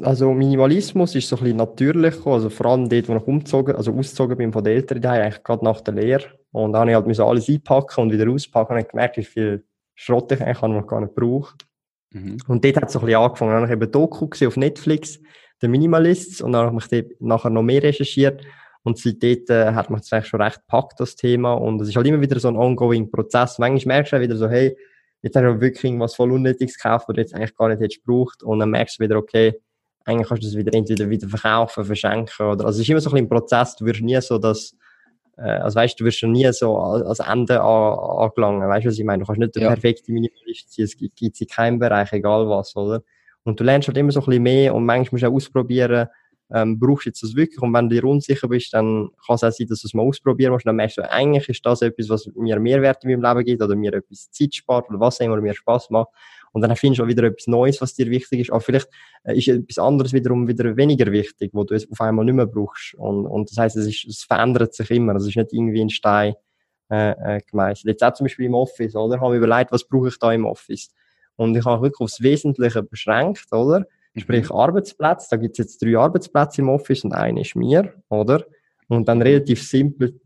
[0.00, 3.92] also Minimalismus ist so ein bisschen natürlich also vor allem dort, wo ich umgezogen, also
[3.92, 6.24] ausgezogen bin von den Eltern, daheim, eigentlich gerade nach der Lehre.
[6.50, 9.64] Und dann habe ich halt alles einpacken und wieder auspacken und habe gemerkt, wie viel
[9.94, 11.54] Schrott ich eigentlich noch gar nicht brauche.
[12.10, 12.38] Mhm.
[12.48, 13.50] Und dort hat es so ein bisschen angefangen.
[13.52, 15.20] Dann habe ich eben Doku gesehen auf Netflix,
[15.60, 18.42] The Minimalists, und dann habe ich mich nachher noch mehr recherchiert.
[18.84, 21.52] Und seitdem äh, hat mich das eigentlich schon recht gepackt, das Thema.
[21.52, 23.58] Und es ist halt immer wieder so ein ongoing Prozess.
[23.58, 24.76] Manchmal merkst du wieder so, hey,
[25.22, 28.04] jetzt hast du wirklich irgendwas voll Unnötiges gekauft, was du jetzt eigentlich gar nicht hättest
[28.04, 28.42] gebraucht.
[28.42, 29.60] Und dann merkst du wieder, okay,
[30.04, 33.10] eigentlich kannst du das wieder entweder wieder verkaufen, verschenken oder, also es ist immer so
[33.10, 34.76] ein, ein Prozess, du wirst nie so das,
[35.36, 38.98] äh, also weißt du, wirst schon nie so als Ende an, angelangen, weißt du, was
[38.98, 39.20] ich meine?
[39.20, 39.68] Du kannst nicht der ja.
[39.68, 43.02] perfekte Minimalist sein, es gibt es in keinem Bereich, egal was, oder?
[43.44, 46.08] Und du lernst halt immer so ein bisschen mehr und manchmal musst du auch ausprobieren,
[46.54, 49.44] ähm, brauchst du jetzt das wirklich und wenn du dir unsicher bist, dann kann es
[49.44, 52.08] auch sein, dass du es mal ausprobieren musst, dann merkst du, eigentlich ist das etwas,
[52.10, 55.40] was mir Mehrwert in meinem Leben gibt oder mir etwas Zeit spart oder was immer
[55.40, 56.10] mir Spaß macht
[56.52, 58.50] und dann findest du auch wieder etwas Neues, was dir wichtig ist.
[58.50, 58.88] Aber vielleicht
[59.24, 62.46] äh, ist etwas anderes wiederum wieder weniger wichtig, wo du es auf einmal nicht mehr
[62.46, 62.94] brauchst.
[62.94, 65.14] Und, und das heißt, es, ist, es verändert sich immer.
[65.16, 66.34] Es ist nicht irgendwie ein Stein
[66.90, 67.86] äh, äh, gemeißelt.
[67.86, 69.16] Jetzt auch zum Beispiel im Office, oder?
[69.16, 70.90] Ich habe mir überlegt, was brauche ich da im Office?
[71.36, 73.86] Und ich habe wirklich aufs Wesentliche beschränkt, oder?
[74.12, 74.20] Mhm.
[74.20, 75.28] Sprich Arbeitsplätze.
[75.30, 78.44] Da gibt es jetzt drei Arbeitsplätze im Office und einer ist mir, oder?
[78.88, 80.20] Und dann relativ simpel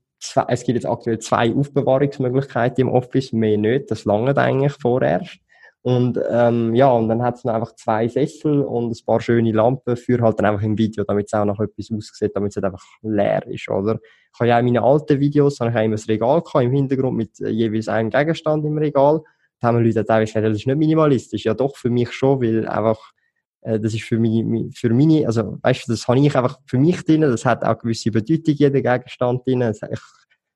[0.49, 5.39] es gibt jetzt aktuell zwei Aufbewahrungsmöglichkeiten im Office, mehr nicht, das lange eigentlich vorerst.
[5.87, 9.53] Und ähm, ja, und dann hat es noch einfach zwei Sessel und ein paar schöne
[9.53, 12.57] Lampen für halt dann einfach im Video, damit es auch noch etwas aussieht, damit es
[12.57, 14.01] nicht einfach leer ist, oder?
[14.35, 16.73] Ich habe ja auch meine alten Videos, habe ich auch immer das Regal gehabt, im
[16.73, 19.21] Hintergrund mit äh, jeweils einem Gegenstand im Regal.
[19.61, 21.45] Da haben Leute teilweise gesagt, das ist nicht minimalistisch.
[21.45, 23.13] Ja doch, für mich schon, weil einfach,
[23.61, 26.79] äh, das ist für mich, für meine, also weißt du, das habe ich einfach für
[26.79, 29.63] mich drin, das hat auch gewisse Bedeutung, jeder Gegenstand drin.
[29.63, 30.01] Ich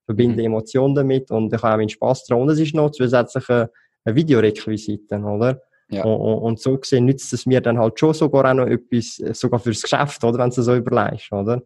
[0.07, 0.47] verbinde mhm.
[0.47, 2.41] Emotionen damit und ich habe auch meinen Spass dran.
[2.41, 3.71] Und es ist noch zusätzliche
[4.05, 5.61] Videorequisiten, oder?
[5.91, 6.05] Ja.
[6.05, 9.35] Und, und, so gesehen nützt es mir dann halt schon sogar auch noch etwas, äh,
[9.35, 10.39] sogar fürs Geschäft, oder?
[10.39, 11.63] Wenn du so überlegst, oder?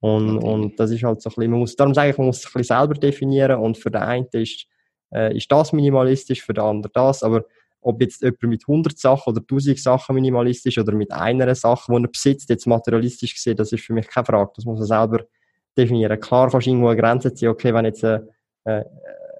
[0.00, 2.38] Und, und das ist halt so ein bisschen, man muss, darum sage ich, man muss
[2.38, 4.66] es ein bisschen selber definieren und für den einen ist,
[5.12, 7.44] äh, ist das minimalistisch, für den anderen das, aber
[7.80, 12.02] ob jetzt jemand mit 100 Sachen oder 1000 Sachen minimalistisch oder mit einer Sache, die
[12.02, 14.50] er besitzt, jetzt materialistisch gesehen, das ist für mich keine Frage.
[14.56, 15.24] Das muss man selber
[15.76, 16.18] definieren.
[16.20, 18.20] Klar kannst du irgendwo eine Grenze ziehen, okay, wenn jetzt, äh,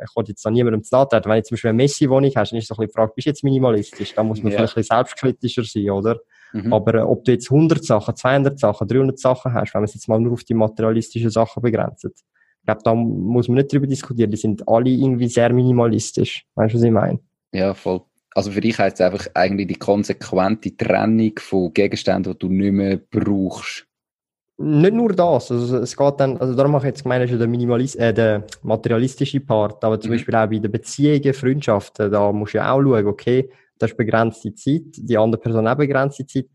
[0.05, 2.69] ich wollte jetzt an niemandem zu wenn jetzt zum Beispiel eine Messi-Wohnung hast, dann ist
[2.69, 4.15] so ein bisschen die Frage, bist du jetzt minimalistisch?
[4.15, 4.59] Da muss man ja.
[4.59, 6.19] vielleicht ein bisschen selbstkritischer sein, oder?
[6.53, 6.73] Mhm.
[6.73, 9.95] Aber äh, ob du jetzt 100 Sachen, 200 Sachen, 300 Sachen hast, wenn man es
[9.95, 13.87] jetzt mal nur auf die materialistischen Sachen begrenzt, ich glaube, da muss man nicht drüber
[13.87, 14.31] diskutieren.
[14.31, 16.45] Die sind alle irgendwie sehr minimalistisch.
[16.55, 17.19] Weißt du, was ich meine?
[17.53, 18.03] Ja, voll.
[18.35, 22.73] Also für dich heißt es einfach eigentlich die konsequente Trennung von Gegenständen, die du nicht
[22.73, 23.88] mehr brauchst.
[24.61, 27.95] Nicht nur das, also es geht dann, also darum mache ich jetzt gemeint, der, Minimalis
[27.95, 30.15] äh, der materialistische Part, aber zum mhm.
[30.17, 33.97] Beispiel auch bei den Beziehungen, Freundschaften, da musst du ja auch schauen, okay, das ist
[33.97, 36.47] begrenzte Zeit, die andere Person auch begrenzte Zeit.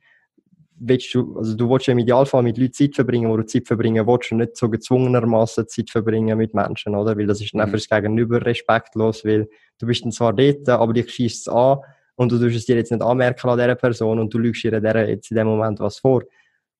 [0.75, 3.67] Willst du, also du willst ja im Idealfall mit Leuten Zeit verbringen, wo du Zeit
[3.67, 7.17] verbringen willst und nicht so gezwungenermaßen Zeit verbringen mit Menschen, oder?
[7.17, 7.71] Weil das ist dann mhm.
[7.71, 9.47] fürs Gegenüber respektlos, weil
[9.79, 11.77] du bist dann zwar dort, aber dich schießt es an
[12.15, 14.73] und du tust es dir jetzt nicht anmerken an dieser Person und du lügst ihr
[15.07, 16.23] jetzt in dem Moment was vor.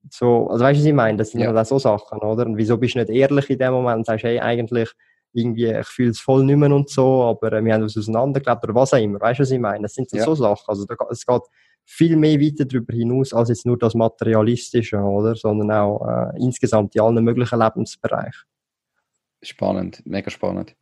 [0.10, 1.18] So, also weißt du, was ich meine?
[1.18, 1.54] Das sind ja.
[1.54, 2.46] halt so Sachen, oder?
[2.46, 4.92] Und wieso bist du nicht ehrlich in dem Moment und sagst, hey, eigentlich,
[5.34, 8.63] irgendwie, ich fühle es voll nicht mehr und so, aber äh, wir haben uns auseinandergelebt
[8.63, 9.20] oder was auch immer.
[9.20, 9.84] Weißt du, was ich meine?
[9.84, 10.24] Das sind so, ja.
[10.24, 10.66] so Sachen.
[10.68, 11.42] Also da, es geht
[11.86, 15.36] viel mehr weiter darüber hinaus als jetzt nur das Materialistische, oder?
[15.36, 18.44] Sondern auch äh, insgesamt in allen möglichen Lebensbereichen.
[19.42, 20.76] Spannend, mega spannend.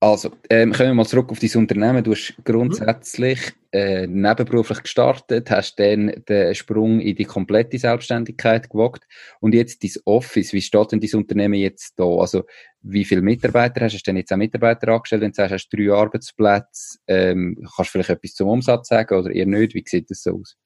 [0.00, 2.04] Also, ähm, kommen wir mal zurück auf dein Unternehmen.
[2.04, 3.40] Du hast grundsätzlich
[3.72, 9.04] äh, nebenberuflich gestartet, hast dann den Sprung in die komplette Selbstständigkeit gewagt
[9.40, 10.52] und jetzt dein Office.
[10.52, 12.04] Wie steht denn dein Unternehmen jetzt da?
[12.04, 12.44] Also,
[12.80, 13.96] wie viele Mitarbeiter hast du?
[13.96, 15.22] Hast du denn jetzt auch Mitarbeiter angestellt?
[15.22, 19.32] Wenn du sagst, hast drei Arbeitsplätze, ähm, kannst du vielleicht etwas zum Umsatz sagen oder
[19.32, 19.74] eher nicht?
[19.74, 20.56] Wie sieht das so aus?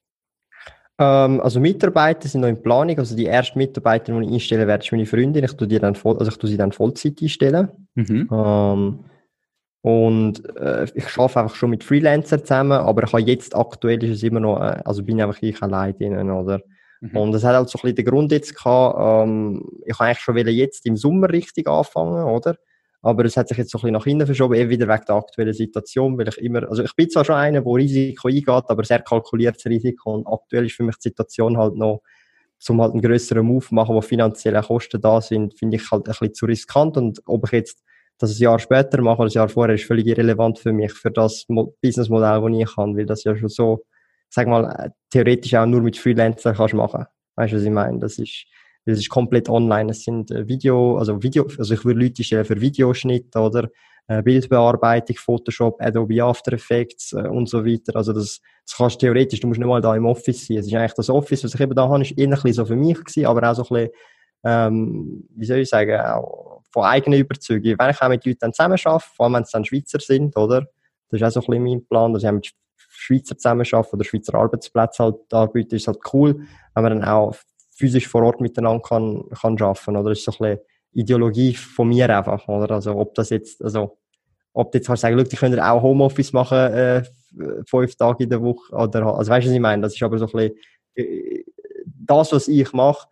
[0.99, 2.99] Ähm, also Mitarbeiter sind noch in Planung.
[2.99, 5.43] Also die ersten Mitarbeiter, die ich einstellen werde, ist meine Freundin.
[5.43, 7.69] Ich tue, die dann voll, also ich tue sie dann Vollzeit einstellen.
[7.95, 8.27] Mhm.
[9.83, 14.11] Und äh, ich arbeite einfach schon mit Freelancern zusammen, aber ich habe jetzt aktuell ist
[14.11, 16.61] es immer noch, äh, also bin einfach ich allein drinnen, oder?
[17.01, 17.17] Mhm.
[17.17, 20.19] Und das hat halt so ein bisschen den Grund jetzt gehabt, ähm, ich habe eigentlich
[20.19, 22.55] schon jetzt im Sommer richtig anfangen, oder?
[23.01, 25.15] Aber es hat sich jetzt so ein bisschen nach hinten verschoben, eben wieder wegen der
[25.15, 28.85] aktuellen Situation, weil ich immer, also ich bin zwar schon einer, der Risiko eingeht, aber
[28.85, 32.03] sehr kalkuliertes Risiko und aktuell ist für mich die Situation halt noch,
[32.57, 36.11] zum halt einen grösseren Move machen, wo finanzielle Kosten da sind, finde ich halt ein
[36.11, 37.83] bisschen zu riskant und ob ich jetzt
[38.17, 41.11] das ein Jahr später mache oder ein Jahr vorher, ist völlig irrelevant für mich, für
[41.11, 41.45] das
[41.81, 43.83] Businessmodell, das ich kann, weil das ja schon so,
[44.29, 47.05] sag mal, äh, theoretisch auch nur mit Freelancern kannst machen.
[47.35, 47.99] Weißt du, was ich meine?
[47.99, 48.45] Das ist,
[48.85, 49.91] das ist komplett online.
[49.91, 53.69] Es sind äh, Video, also Video, also ich würde Leute stellen für Videoschnitt oder
[54.07, 57.95] äh, Bildbearbeitung, Photoshop, Adobe After Effects und so weiter.
[57.95, 60.57] Also das, das kannst du theoretisch, du musst nicht mal da im Office sein.
[60.57, 62.97] Es ist eigentlich das Office, was ich eben da habe, ist bisschen so für mich
[63.03, 63.89] gewesen, aber auch so ein bisschen,
[64.43, 67.75] ähm, wie soll ich sagen, auch von eigener Überzeugung.
[67.77, 70.67] Wenn ich auch mit Leuten zusammen arbeite, vor allem wenn es dann Schweizer sind, oder?
[71.09, 74.03] Das ist auch so ein bisschen mein Plan, dass ich mit Schweizer zusammen arbeite oder
[74.03, 76.41] Schweizer Arbeitsplätze halt arbeite, ist halt cool,
[76.73, 77.35] wenn man dann auch
[77.75, 80.09] physisch vor Ort miteinander kann, kann arbeiten, oder?
[80.09, 80.59] Das ist so ein bisschen
[80.93, 82.75] Ideologie von mir einfach, oder?
[82.75, 83.97] Also, ob das jetzt, also,
[84.53, 87.03] ob du jetzt kannst sagen, die können auch Homeoffice machen, äh,
[87.67, 89.81] fünf Tage in der Woche, oder, also, weißt du, was ich meine?
[89.81, 90.57] Das ist aber so ein bisschen,
[90.95, 91.43] äh,
[91.85, 93.07] das, was ich mache,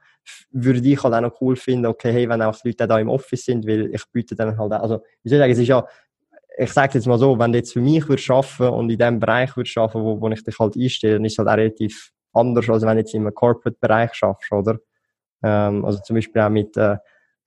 [0.51, 3.09] würde ich halt auch noch cool finden, okay, hey, wenn auch die Leute da im
[3.09, 5.67] Office sind, weil ich biete dann halt auch, also, wie soll ich sagen, es ist
[5.67, 5.85] ja,
[6.57, 9.19] ich sage jetzt mal so, wenn du jetzt für mich würdest arbeiten und in dem
[9.19, 12.11] Bereich würdest arbeiten, wo, wo ich dich halt einstelle, dann ist es halt auch relativ
[12.33, 14.77] anders, als wenn du jetzt im Corporate-Bereich schaffst, oder?
[15.43, 16.97] Ähm, also zum Beispiel auch mit äh,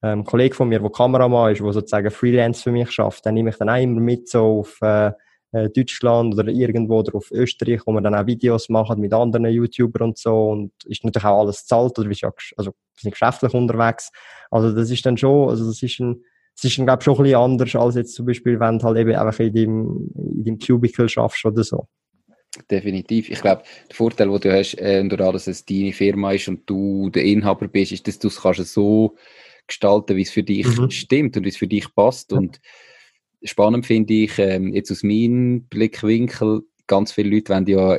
[0.00, 3.50] einem Kollegen von mir, der Kameramann ist, der sozusagen Freelance für mich schafft, dann nehme
[3.50, 5.12] ich dann auch immer mit so auf äh,
[5.54, 9.46] äh, Deutschland oder irgendwo oder auf Österreich, wo man dann auch Videos macht mit anderen
[9.46, 13.54] YouTubern und so und ist natürlich auch alles zahlt oder bist ja, also sind geschäftlich
[13.54, 14.10] unterwegs.
[14.50, 16.22] Also das ist dann schon, also das ist ein,
[16.56, 18.84] das ist dann, glaube ich, schon ein bisschen anders als jetzt zum Beispiel, wenn du
[18.84, 21.86] halt eben einfach in deinem, in deinem Cubicle schaffst oder so.
[22.70, 23.30] Definitiv.
[23.30, 26.68] Ich glaube, der Vorteil, den du hast, äh, dadurch, dass es deine Firma ist und
[26.68, 29.16] du der Inhaber bist, ist, dass du es kannst so
[29.66, 30.90] gestalten, wie es für dich mhm.
[30.90, 32.32] stimmt und wie es für dich passt.
[32.32, 32.38] Ja.
[33.44, 37.96] Spannend finde ich, ähm, jetzt aus meinem Blickwinkel, ganz viele Leute wollen ja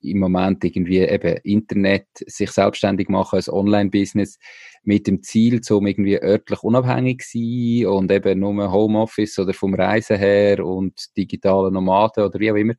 [0.00, 4.38] im Moment irgendwie eben Internet sich selbstständig machen, ein Online-Business
[4.84, 9.74] mit dem Ziel, um irgendwie örtlich unabhängig zu sein und eben nur Homeoffice oder vom
[9.74, 12.74] Reisen her und digitale Nomaden oder wie auch immer.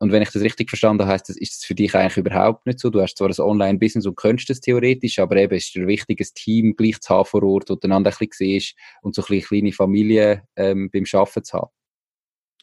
[0.00, 2.66] Und wenn ich das richtig verstanden habe, heißt das, ist das für dich eigentlich überhaupt
[2.66, 2.88] nicht so.
[2.88, 6.28] Du hast zwar ein Online-Business und könntest das theoretisch, aber eben ist es wichtig, ein
[6.34, 9.40] Team gleich zu haben vor Ort, wo du einander ein bisschen siehst und so ein
[9.40, 11.70] kleine Familie ähm, beim Arbeiten zu haben.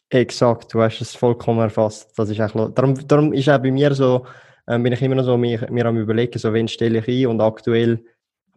[0.08, 2.12] Exakt, du hast es vollkommen erfasst.
[2.16, 4.24] Das ist eigentlich, darum, darum ist auch bei mir so,
[4.68, 7.26] ähm, bin ich immer noch so mir, mir am überlegen, so wen stelle ich ein
[7.26, 8.04] und aktuell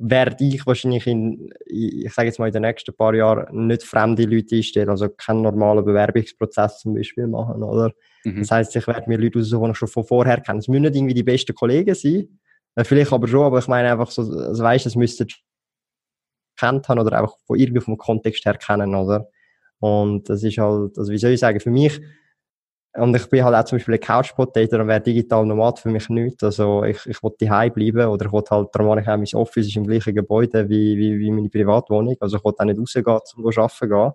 [0.01, 4.23] werde ich wahrscheinlich in, ich sage jetzt mal in den nächsten paar Jahren nicht fremde
[4.23, 7.91] Leute einstellen, also keinen normalen Bewerbungsprozess zum Beispiel machen, oder?
[8.23, 8.39] Mhm.
[8.39, 10.59] Das heißt, ich werde mir Leute aussuchen, die ich schon von vorher kenne.
[10.59, 12.39] Es müssen nicht irgendwie die besten Kollegen sein,
[12.75, 15.27] äh, vielleicht aber schon, aber ich meine einfach so, also weißt, das müsste
[16.57, 19.27] kennt haben oder einfach von irgendwie vom Kontext her kennen, oder?
[19.79, 22.01] Und das ist halt, also wie soll ich sagen, für mich,
[22.93, 25.89] und ich bin halt auch zum Beispiel ein Couch Potato und wäre digital Nomad für
[25.89, 26.43] mich nicht.
[26.43, 29.41] Also ich, ich wollte daheim bleiben oder ich wollte halt, darum habe ich auch mein
[29.41, 32.15] Office ist im gleichen Gebäude wie, wie, wie meine Privatwohnung.
[32.19, 34.11] Also ich wollte auch nicht rausgehen, zum arbeiten gehen.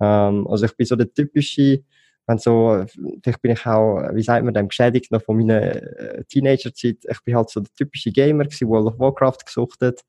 [0.00, 1.84] Ähm, also ich bin so der typische,
[2.26, 2.84] wenn so,
[3.22, 6.98] vielleicht bin ich auch, wie sagt man dem, geschädigt noch von meiner äh, Teenagerzeit.
[7.08, 10.02] Ich bin halt so der typische Gamer gewesen, World of Warcraft gesuchtet.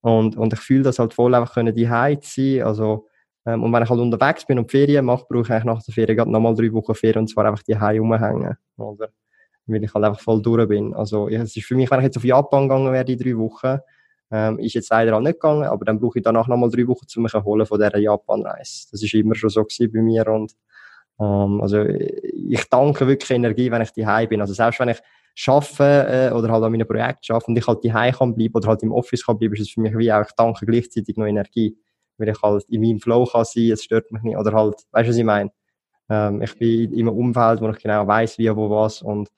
[0.00, 1.88] Und, und ich fühle das halt voll einfach können, die
[2.22, 2.64] sein.
[2.64, 3.07] Also,
[3.48, 5.94] ähm, und wenn ich halt unterwegs bin und Ferien mache, brauche ich eigentlich nach der
[5.94, 8.56] Ferien nochmal drei Wochen Ferien und zwar einfach die Hause rumhängen.
[8.76, 9.08] Oder?
[9.66, 10.92] Weil ich halt einfach voll durch bin.
[10.92, 13.36] Also, ja, es ist für mich, wenn ich jetzt auf Japan gegangen wäre, die drei
[13.38, 13.78] Wochen,
[14.30, 17.06] ähm, ist jetzt leider auch nicht gegangen, aber dann brauche ich danach nochmal drei Wochen
[17.06, 18.88] zu mich erholen von dieser Japan-Reise.
[18.90, 20.52] Das ist immer schon so gewesen bei mir und,
[21.18, 24.42] ähm, also, ich danke wirklich Energie, wenn ich die bin.
[24.42, 25.00] Also, selbst wenn ich
[25.46, 28.68] arbeite äh, oder halt an meinem Projekt arbeite und ich halt die kann bleiben oder
[28.68, 31.26] halt im Office kann bleiben, ist es für mich wie auch, ich danke gleichzeitig noch
[31.26, 31.78] Energie
[32.18, 35.06] weil ich halt in meinem Flow kann sein, es stört mich nicht, oder halt, weißt
[35.06, 35.50] du, was ich meine?
[36.10, 39.28] Ähm, ich bin in einem Umfeld, wo ich genau weiß, wie, wo, was und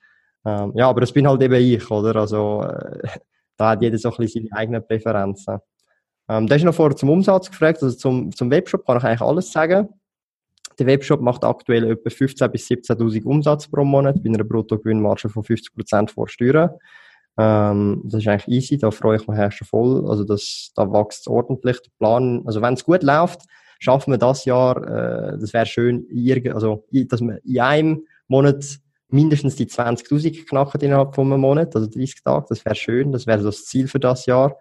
[0.45, 2.15] ähm, ja, aber das bin halt eben ich, oder?
[2.15, 3.07] Also äh,
[3.57, 5.59] da hat jeder so ein bisschen seine eigenen Präferenzen.
[6.29, 9.21] Ähm, da ist noch vorher zum Umsatz gefragt, also zum, zum Webshop kann ich eigentlich
[9.21, 9.89] alles sagen.
[10.79, 15.43] Der Webshop macht aktuell etwa 15.000 bis 17.000 Umsatz pro Monat bei einer Bruttogewinnmarge von
[15.43, 16.71] 50% vor Steuern.
[17.41, 20.07] Ähm, das ist eigentlich easy, da freue ich mich schon voll.
[20.07, 21.81] Also das, da wächst ordentlich.
[21.81, 23.41] Der Plan, also wenn es gut läuft,
[23.79, 26.05] schaffen wir das Jahr, äh, das wäre schön,
[26.53, 28.63] also, dass wir in einem Monat
[29.09, 33.25] mindestens die 20.000 knacken innerhalb von einem Monat, also 30 Tage, das wäre schön, das
[33.25, 34.55] wäre das Ziel für das Jahr.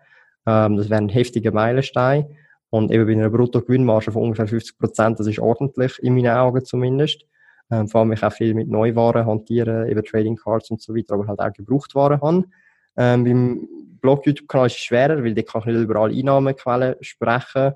[0.46, 2.26] Ähm, das wäre ein heftiger Meilenstein.
[2.70, 6.64] Und eben bei einer Bruttogewinnmarge von ungefähr 50 Prozent, das ist ordentlich, in meinen Augen
[6.64, 7.26] zumindest.
[7.70, 11.14] Ähm, vor allem ich auch viel mit Neuwaren hantieren, eben Trading Cards und so weiter,
[11.14, 12.52] aber halt auch Gebrauchtwaren haben.
[13.00, 13.68] Ähm, beim
[14.02, 17.72] Blog-YouTube-Kanal ist es schwerer, weil da kann ich nicht über alle Einnahmequellen sprechen.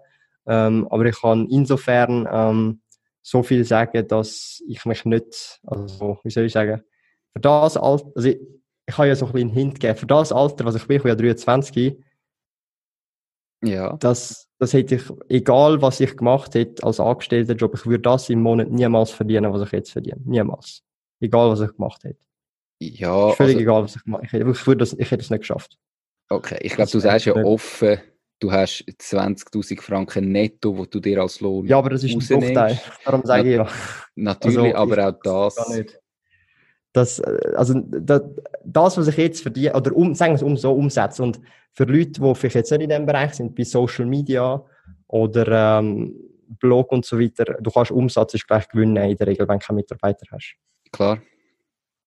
[0.47, 2.81] Ähm, aber ich kann insofern ähm,
[3.23, 6.83] so viel sagen, dass ich mich nicht, also wie soll ich sagen,
[7.33, 8.39] für das Alter, also ich,
[8.87, 10.99] ich kann ja so ein bisschen einen Hint geben, für das Alter, was ich bin,
[10.99, 11.99] ich bin ja 23,
[13.63, 13.97] ja.
[13.97, 18.43] das, das hätte ich, egal was ich gemacht hätte als Angestellter-Job, ich würde das im
[18.43, 20.21] Monat niemals verdienen, was ich jetzt verdiene.
[20.23, 20.83] Niemals.
[21.19, 22.21] Egal was ich gemacht hätte.
[22.81, 23.31] Ja.
[23.31, 24.25] Ist völlig also, egal, was ich mache.
[24.25, 25.79] Ich, ich, würde das, ich hätte es nicht geschafft.
[26.29, 28.01] Okay, ich glaube, du sagst ja offen,
[28.41, 32.41] du hast 20.000 Franken netto, wo du dir als Lohn Ja, aber das ist ein
[32.41, 32.81] Bruchteil.
[33.05, 33.69] Darum sage ich ja.
[34.15, 35.85] Natürlich, also, aber auch das.
[36.93, 38.23] Das, äh, also, das,
[38.65, 41.41] das, was ich jetzt verdiene, oder um, sagen wir es um so umsetze, und
[41.73, 44.65] für Leute, die vielleicht jetzt nicht in diesem Bereich sind, bei Social Media
[45.09, 46.15] oder ähm,
[46.61, 49.67] Blog und so weiter, du kannst Umsatz ist gleich gewinnen in der Regel, wenn du
[49.67, 50.55] keine Mitarbeiter hast.
[50.93, 51.21] Klar.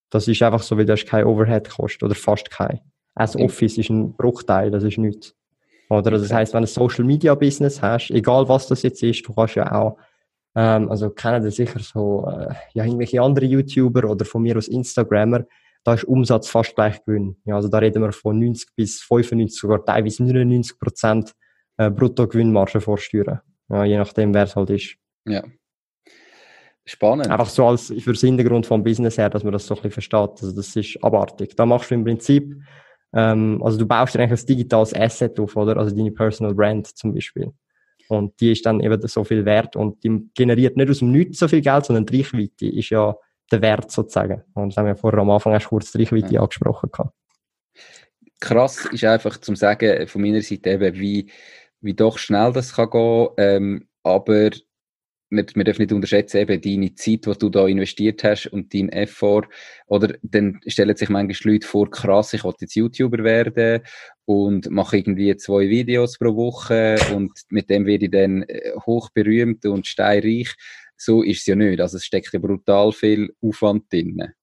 [0.10, 2.80] Das ist einfach so, weil das kein Overhead kostet oder fast kein.
[3.15, 5.36] Als Office ist ein Bruchteil, das ist nichts.
[5.89, 9.28] Oder das heißt, wenn du ein Social Media Business hast, egal was das jetzt ist,
[9.28, 9.98] du kannst ja auch,
[10.56, 14.67] ähm, also kennen das sicher so, äh, ja, irgendwelche andere YouTuber oder von mir aus
[14.67, 15.46] Instagrammer,
[15.84, 17.38] da ist Umsatz fast gleich Gewinn.
[17.46, 21.34] Ja, also da reden wir von 90 bis 95, sogar teilweise 99 Prozent
[21.78, 23.39] äh, Bruttogewinnmarge vor Steuern.
[23.70, 24.98] Ja, je nachdem, wer es halt ist.
[25.26, 25.43] Ja.
[26.89, 27.28] Spannend.
[27.30, 29.91] Einfach so als für den Hintergrund vom Business her, dass man das so ein bisschen
[29.91, 30.41] versteht.
[30.41, 31.54] Also das ist abartig.
[31.58, 32.56] Da machst du im Prinzip,
[33.13, 35.76] ähm, also du baust dir eigentlich ein digitales Asset auf, oder?
[35.76, 37.52] Also deine Personal Brand zum Beispiel.
[38.08, 41.39] Und die ist dann eben so viel wert und die generiert nicht aus dem Nichts
[41.39, 43.13] so viel Geld, sondern die Reichweite ist ja
[43.52, 44.43] der Wert sozusagen.
[44.54, 46.41] Und das haben wir vorher am Anfang erst kurz die Reichweite ja.
[46.41, 46.89] angesprochen.
[46.89, 47.13] Gehabt.
[48.39, 51.30] Krass ist einfach zum Sagen von meiner Seite eben, wie,
[51.82, 54.52] wie doch schnell das kann gehen, ähm, aber
[55.30, 58.90] wir, wir dürfen nicht unterschätzen, eben deine Zeit, die du da investiert hast und dein
[58.90, 59.44] Effort.
[59.88, 63.84] Oder dann stellen sich manchmal Leute vor, krass, ich wollte jetzt YouTuber werden
[64.26, 69.10] und mache irgendwie zwei Videos pro Woche und mit dem werde ich dann äh, hoch
[69.13, 70.56] berühmt und steinreich.
[70.96, 71.80] So ist es ja nicht.
[71.80, 74.34] Also es steckt ja brutal viel Aufwand drin.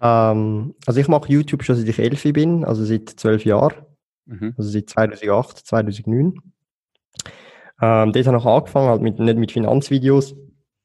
[0.00, 3.84] Ähm, also ich mache YouTube schon seit ich elf bin, also seit zwölf Jahren.
[4.26, 4.54] Mhm.
[4.56, 6.34] Also seit 2008, 2009.
[7.82, 10.34] Ähm, dort habe ich angefangen, halt mit, nicht mit Finanzvideos,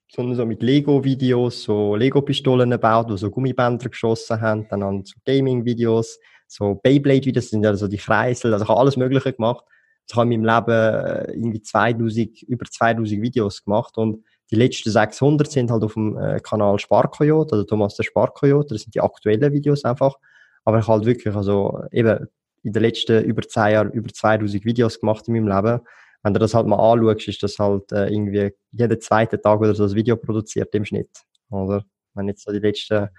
[0.10, 5.15] sondern so mit Lego-Videos, so Lego-Pistolen gebaut, wo so Gummibänder geschossen haben, dann an so
[5.25, 9.65] Gaming-Videos, so Beyblade-Videos, das sind ja so die Kreisel, also ich habe alles Mögliche gemacht.
[10.08, 14.91] Ich habe in meinem Leben äh, irgendwie 2000, über 2000 Videos gemacht und die letzten
[14.91, 19.01] 600 sind halt auf dem äh, Kanal Sparkoyote, also Thomas der Sparkoyote, das sind die
[19.01, 20.15] aktuellen Videos einfach.
[20.63, 22.27] Aber ich halt wirklich, also eben,
[22.63, 25.81] in den letzten über zehn Jahren über 2000 Videos gemacht in meinem Leben.
[26.25, 29.75] Wenn du das halt mal anschaust, ist das halt äh, irgendwie jeden zweiten Tag oder
[29.75, 31.11] so ein Video produziert im Schnitt.
[31.51, 31.85] Oder?
[32.15, 33.09] Wenn du jetzt so die letzten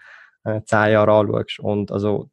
[0.43, 1.61] äh, zehn Jahre anschaust.
[1.61, 2.31] Und also,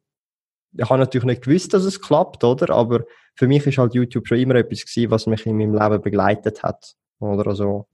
[0.76, 2.74] ich habe natürlich nicht gewusst, dass es klappt, oder?
[2.74, 3.04] Aber
[3.36, 6.64] für mich ist halt YouTube schon immer etwas gewesen, was mich in meinem Leben begleitet
[6.64, 6.96] hat.
[7.20, 7.46] Oder?
[7.46, 7.86] Also,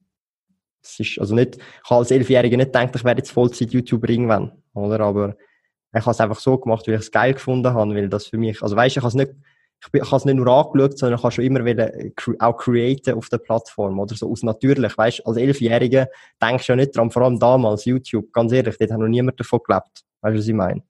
[0.82, 4.52] es ist also nicht, ich habe als Elfjähriger nicht gedacht, ich werde jetzt Vollzeit-YouTuber irgendwann,
[4.72, 5.00] oder?
[5.00, 5.36] Aber
[5.92, 8.38] ich habe es einfach so gemacht, weil ich es geil gefunden habe, weil das für
[8.38, 9.32] mich, also weißt, ich habe es nicht,
[9.92, 13.28] ich habe es nicht nur angeschaut, sondern habe schon immer wollen, äh, auch createn auf
[13.28, 14.14] der Plattform, oder?
[14.14, 16.08] So aus natürlich, weißt, als Elfjähriger
[16.42, 19.40] denkst du ja nicht dran, vor allem damals, YouTube, ganz ehrlich, dort hat noch niemand
[19.40, 20.82] davon gelebt, weißt du, was ich meine?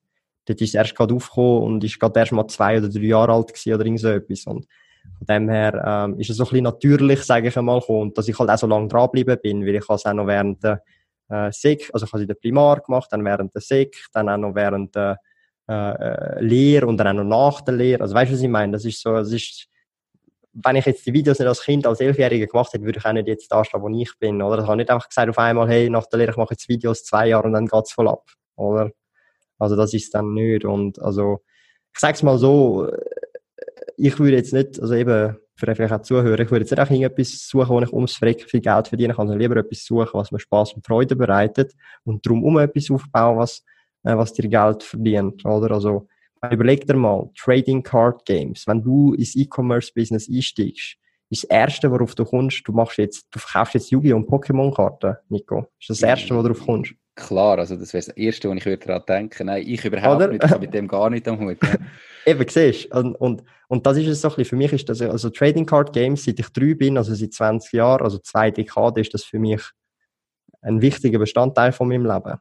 [0.46, 3.32] Dort ist es erst gerade aufgekommen und ist gerade erst mal zwei oder drei Jahre
[3.32, 4.46] alt gewesen oder irgend so etwas.
[4.46, 4.66] Und
[5.18, 8.26] von dem her ähm, ist es so ein bisschen natürlich, sage ich einmal, und dass
[8.26, 10.82] ich halt auch so lange dranbleiben bin, weil ich es auch noch während der
[11.28, 14.28] äh, SEC, also ich habe es in der Primar gemacht, dann während der SEC, dann
[14.28, 15.29] auch noch während der äh,
[15.70, 18.02] äh, Lehre und dann auch noch nach der Lehre.
[18.02, 18.72] Also weißt du, was ich meine?
[18.72, 19.68] Das ist so, das ist,
[20.52, 23.12] wenn ich jetzt die Videos nicht als Kind, als Elfjähriger gemacht hätte, würde ich auch
[23.12, 24.62] nicht jetzt da stehen, wo ich bin, oder?
[24.62, 27.04] Ich habe nicht einfach gesagt auf einmal, hey, nach der Lehre, ich mache jetzt Videos
[27.04, 28.90] zwei Jahre und dann geht's voll ab, oder?
[29.58, 31.40] Also das ist dann nicht und also,
[31.92, 32.90] ich sag's mal so,
[33.96, 36.94] ich würde jetzt nicht, also eben, für vielleicht auch Zuhörer, ich würde jetzt nicht einfach
[36.94, 40.32] irgendetwas suchen, wo ich ums Freck viel Geld verdienen kann, sondern lieber etwas suchen, was
[40.32, 43.62] mir Spaß und Freude bereitet und darum um etwas aufbauen, was,
[44.04, 45.72] äh, was dir Geld verdient, oder?
[45.72, 46.06] Also,
[46.50, 50.96] überleg dir mal, Trading Card Games, wenn du ins E-Commerce-Business einsteigst,
[51.30, 54.16] ist das Erste, worauf du kommst, du machst jetzt, du verkaufst jetzt Yu-Gi-Oh!
[54.16, 55.66] und Pokémon-Karten, Nico.
[55.78, 56.94] Ist das, das Erste, worauf kommst?
[57.14, 60.28] Klar, also das wäre das Erste, wo ich daran denken Nein, ich überhaupt Oder?
[60.28, 61.58] nicht, ich habe mit dem gar nicht am Hut.
[62.26, 65.02] Eben, siehst und, und, und das ist es so ein bisschen, für mich ist das,
[65.02, 69.02] also Trading Card Games, seit ich drei bin, also seit 20 Jahren, also zwei Dekaden,
[69.02, 69.62] ist das für mich
[70.62, 72.38] ein wichtiger Bestandteil von meinem Leben.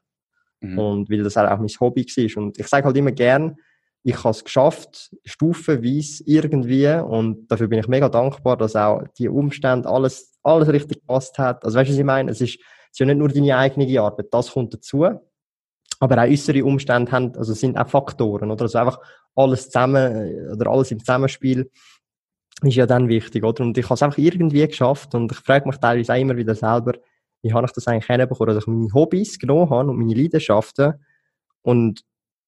[0.62, 0.80] Mhm.
[0.80, 2.44] Und weil das halt auch mein Hobby war.
[2.44, 3.58] Und ich sage halt immer gern,
[4.04, 9.28] ich habe es geschafft, stufenweise irgendwie, und dafür bin ich mega dankbar, dass auch die
[9.28, 11.66] Umstände alles, alles richtig gepasst hat.
[11.66, 12.32] Also weißt du, was ich meine?
[12.32, 15.06] Es ist, es ist ja nicht nur deine eigene Arbeit, das kommt dazu.
[16.02, 18.62] Aber auch äußere Umstände haben, also sind auch Faktoren, oder?
[18.64, 19.00] Also einfach
[19.36, 21.70] alles zusammen, oder alles im Zusammenspiel
[22.62, 23.64] ist ja dann wichtig, oder?
[23.64, 26.56] Und ich habe es einfach irgendwie geschafft und ich frage mich teilweise auch immer wieder
[26.56, 26.94] selber,
[27.42, 30.94] wie habe ich das eigentlich hinbekommen, dass ich meine Hobbys genommen habe und meine Leidenschaften
[31.62, 32.04] und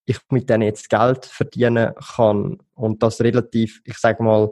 [0.06, 4.50] ich mit denen jetzt Geld verdienen kann und das relativ, ich sage mal,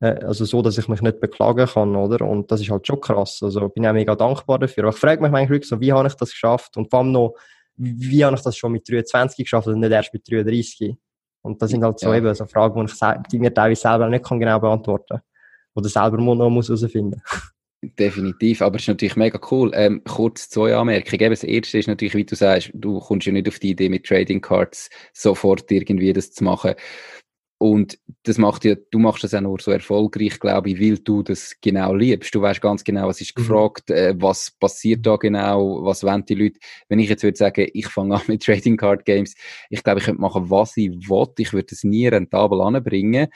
[0.00, 2.26] äh, also so, dass ich mich nicht beklagen kann, oder?
[2.26, 3.40] Und das ist halt schon krass.
[3.42, 4.84] Also bin auch mega dankbar dafür.
[4.84, 6.76] Aber ich frage mich manchmal so, wie habe ich das geschafft?
[6.76, 7.34] Und vor allem noch,
[7.76, 10.94] wie habe ich das schon mit 23 geschafft und nicht erst mit 33?
[11.42, 12.18] Und das sind halt so ja.
[12.18, 15.22] eben so Fragen, die, ich, die mir teilweise selber nicht kann genau beantworten kann.
[15.74, 17.20] Oder selber noch muss herausfinden
[17.84, 19.72] Definitiv, aber es ist natürlich mega cool.
[19.74, 21.20] Ähm, kurz zwei Anmerkungen.
[21.20, 23.88] Eben das erste ist natürlich, wie du sagst, du kommst ja nicht auf die Idee,
[23.88, 26.74] mit Trading Cards sofort irgendwie das zu machen.
[27.58, 31.22] Und das macht ja, du machst das auch nur so erfolgreich, glaube ich, weil du
[31.22, 32.34] das genau liebst.
[32.34, 33.42] Du weißt ganz genau, was ist mhm.
[33.42, 36.58] gefragt, äh, was passiert da genau, was wollen die Leute.
[36.88, 39.34] Wenn ich jetzt würde sagen, ich fange an mit Trading Card Games,
[39.70, 41.28] ich glaube, ich könnte machen, was ich will.
[41.38, 43.28] Ich würde es nie rentabel anbringen.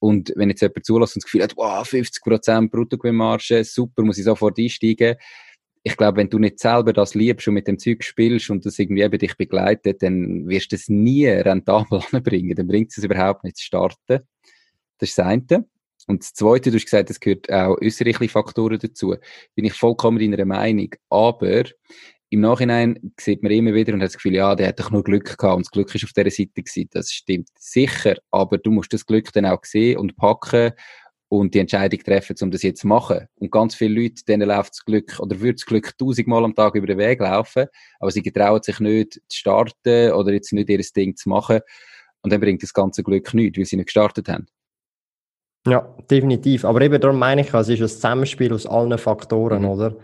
[0.00, 4.24] Und wenn jetzt jemand zulässt und das Gefühl hat, wow, 50% Bruttogewinnmarge, super, muss ich
[4.24, 5.16] sofort einsteigen,
[5.82, 8.78] ich glaube, wenn du nicht selber das liebst und mit dem Zeug spielst und das
[8.78, 12.54] irgendwie eben dich begleitet, dann wirst du es nie rentabel anbringen.
[12.54, 14.20] Dann bringt es überhaupt nicht zu starten.
[14.98, 15.64] Das ist das eine.
[16.06, 19.14] Und das Zweite, du hast gesagt, es gehört auch äußerliche Faktoren dazu.
[19.54, 20.90] Bin ich vollkommen deiner Meinung.
[21.08, 21.64] Aber
[22.30, 25.02] im Nachhinein sieht man immer wieder und hat das Gefühl, ja, der hat doch nur
[25.02, 26.88] Glück gehabt und das Glück ist auf dieser Seite gewesen.
[26.92, 28.16] Das stimmt sicher.
[28.30, 30.72] Aber du musst das Glück dann auch sehen und packen
[31.28, 33.26] und die Entscheidung treffen, um das jetzt zu machen.
[33.34, 36.76] Und ganz viele Leute, denen läuft das Glück oder würde das Glück tausendmal am Tag
[36.76, 37.66] über den Weg laufen,
[37.98, 41.60] aber sie getrauen sich nicht zu starten oder jetzt nicht ihr Ding zu machen.
[42.22, 44.46] Und dann bringt das ganze Glück nichts, weil sie nicht gestartet haben.
[45.66, 46.64] Ja, definitiv.
[46.64, 49.68] Aber eben darum meine ich, also es ist ein Zusammenspiel aus allen Faktoren, mhm.
[49.68, 49.96] oder?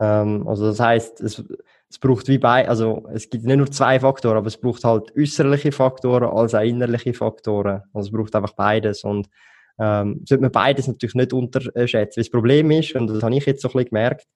[0.00, 1.44] Ähm, also das heißt, es,
[1.88, 5.14] es braucht wie bei, also es gibt nicht nur zwei Faktoren, aber es braucht halt
[5.16, 7.82] äußerliche Faktoren als auch innerliche Faktoren.
[7.92, 9.28] Also es braucht einfach beides und
[9.78, 12.20] ähm, sollte man beides natürlich nicht unterschätzen.
[12.20, 14.26] Das Problem ist, und das habe ich jetzt so ein bisschen gemerkt,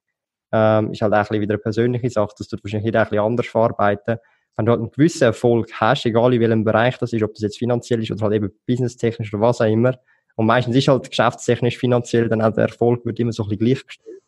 [0.51, 3.09] ähm, ist halt auch ein bisschen wieder eine persönliche Sache, dass du wahrscheinlich jeder ein
[3.09, 4.17] bisschen anders verarbeiten.
[4.57, 7.41] Wenn du halt einen gewissen Erfolg hast, egal in welchem Bereich das ist, ob das
[7.41, 9.97] jetzt finanziell ist oder halt eben businesstechnisch oder was auch immer,
[10.35, 13.65] und meistens ist halt geschäftstechnisch finanziell dann auch der Erfolg wird immer so ein bisschen
[13.65, 14.21] gleichgestellt.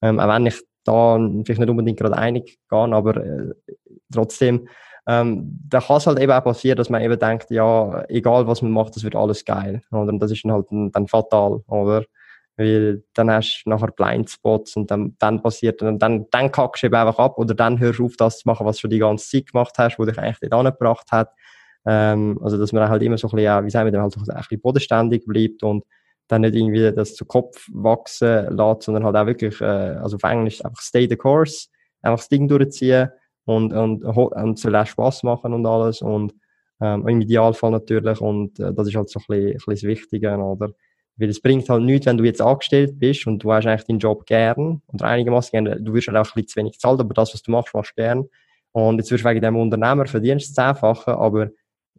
[0.00, 3.54] Ähm, auch wenn ich da vielleicht nicht unbedingt gerade einig gehe, aber äh,
[4.12, 4.68] trotzdem,
[5.06, 8.62] ähm, da kann es halt eben auch passieren, dass man eben denkt, ja, egal was
[8.62, 9.82] man macht, das wird alles geil.
[9.90, 10.12] Oder?
[10.12, 12.04] Und das ist dann halt dann fatal, oder?
[12.56, 16.86] Weil dann hast du nachher Blindspots und dann, dann passiert, und dann, dann kackst du
[16.86, 18.98] eben einfach ab oder dann hörst du auf, das zu machen, was du schon die
[18.98, 21.30] ganze Zeit gemacht hast, wo dich eigentlich nicht angebracht hat.
[21.86, 24.60] Ähm, also, dass man halt immer so ein bisschen, wie sagen wir, halt ein bisschen
[24.60, 25.84] bodenständig bleibt und
[26.32, 30.22] dann nicht irgendwie das zu Kopf wachsen lässt, sondern halt auch wirklich, äh, also auf
[30.24, 31.68] Englisch einfach stay the course,
[32.00, 33.10] einfach das Ding durchziehen
[33.44, 36.34] und, und, und soll Spass machen und alles und
[36.80, 39.82] ähm, im Idealfall natürlich und äh, das ist halt so ein bisschen, ein bisschen das
[39.82, 40.70] Wichtige, oder?
[41.16, 43.98] Weil es bringt halt nichts, wenn du jetzt angestellt bist und du hast eigentlich deinen
[43.98, 47.14] Job gern oder einigermaßen gern, du wirst halt auch ein bisschen zu wenig zahlt, aber
[47.14, 48.24] das, was du machst, machst du gern.
[48.72, 51.50] Und jetzt wirst du wegen dem Unternehmer verdienst das Zehnfache, aber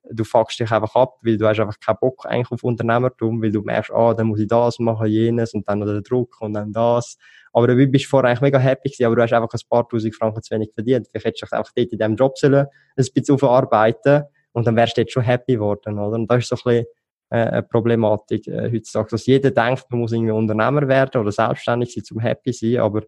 [0.10, 3.51] du fuckst dich einfach ab, weil du hast einfach keinen Bock eigentlich auf Unternehmertum, weil
[3.51, 6.54] du merkst, ah, dann muss ich das machen, jenes und dann noch der Druck und
[6.54, 7.18] dann das.
[7.54, 10.16] Aber du bist vorher eigentlich mega happy gewesen, aber du hast einfach ein paar tausend
[10.16, 11.08] Franken zu wenig verdient.
[11.10, 14.24] Vielleicht hättest du einfach dort in diesem Job sollen ein bisschen aufarbeiten
[14.54, 16.16] und dann wärst du jetzt schon happy geworden, oder?
[16.16, 16.86] Und das ist so ein bisschen
[17.30, 21.93] äh, eine Problematik äh, heutzutage, dass jeder denkt, man muss irgendwie Unternehmer werden oder selbstständig
[21.93, 23.01] sein, zum happy sein, aber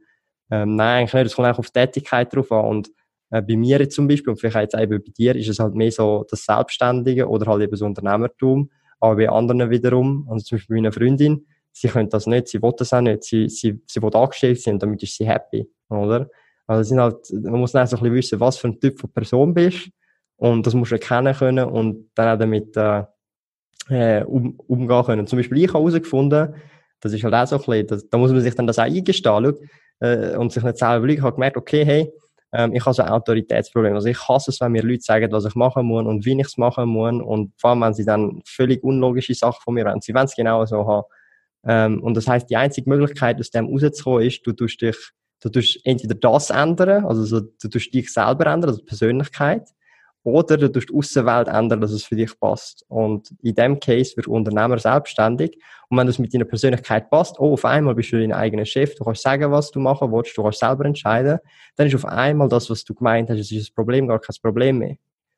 [0.52, 1.26] ähm, nein, eigentlich nicht.
[1.28, 2.90] Es kommt auch auf die Tätigkeit drauf an und
[3.36, 5.92] äh, bei mir zum Beispiel, und vielleicht jetzt eben bei dir, ist es halt mehr
[5.92, 8.70] so das Selbstständige oder halt eben das Unternehmertum.
[9.00, 12.62] Aber bei anderen wiederum, also zum Beispiel bei meiner Freundin, sie können das nicht, sie
[12.62, 15.68] will das auch nicht, sie, sie, sie will angestellt sein und damit ist sie happy,
[15.90, 16.30] oder?
[16.66, 19.12] Also sind halt, man muss dann so ein bisschen wissen, was für ein Typ von
[19.12, 19.90] Person bist
[20.38, 23.04] und das musst du erkennen können und dann auch damit äh,
[23.90, 25.28] äh um, umgehen können.
[25.28, 26.56] Zum Beispiel ich habe herausgefunden,
[27.02, 28.84] das ist halt auch so ein bisschen, das, da muss man sich dann das auch
[28.84, 29.54] eingestehen
[30.00, 31.08] äh, und sich nicht selber.
[31.08, 32.12] Ich habe gemerkt, okay, hey,
[32.58, 33.96] ähm, ich habe so ein Autoritätsproblem.
[33.96, 36.48] Also ich hasse es, wenn mir Leute sagen, was ich machen muss und wie ich
[36.48, 37.22] es machen muss.
[37.22, 40.00] Und vor allem, wenn sie dann völlig unlogische Sachen von mir haben.
[40.00, 41.06] Sie wollen es genau so haben.
[41.66, 44.96] Ähm, und das heißt, die einzige Möglichkeit, aus dem rauszukommen, ist, du tust dich,
[45.42, 49.68] du tust entweder das ändern, also so, du tust dich selber ändern, also Persönlichkeit,
[50.26, 52.84] oder du tust die Außenwelt ändern, dass es für dich passt.
[52.88, 55.56] Und in dem Case wird Unternehmer selbstständig.
[55.88, 58.96] Und wenn das mit deiner Persönlichkeit passt, oh, auf einmal bist du dein eigener Chef,
[58.96, 61.38] du kannst sagen, was du machen willst, du kannst selber entscheiden,
[61.76, 64.36] dann ist auf einmal das, was du gemeint hast, es ist ein Problem, gar kein
[64.42, 64.96] Problem mehr.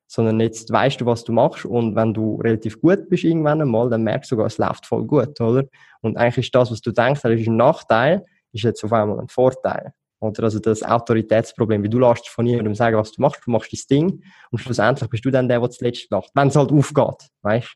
[0.07, 3.89] Sondern jetzt weißt du, was du machst und wenn du relativ gut bist irgendwann einmal,
[3.89, 5.65] dann merkst du sogar, es läuft voll gut, oder?
[5.99, 8.23] Und eigentlich ist das, was du denkst, das ist ein Nachteil,
[8.53, 9.91] ist jetzt auf einmal ein Vorteil.
[10.19, 13.71] Oder also das Autoritätsproblem, wie du lässt von niemandem sagen, was du machst, du machst
[13.71, 16.31] dein Ding und schlussendlich bist du dann der, der zuletzt lacht.
[16.33, 17.75] Wenn es halt aufgeht, weißt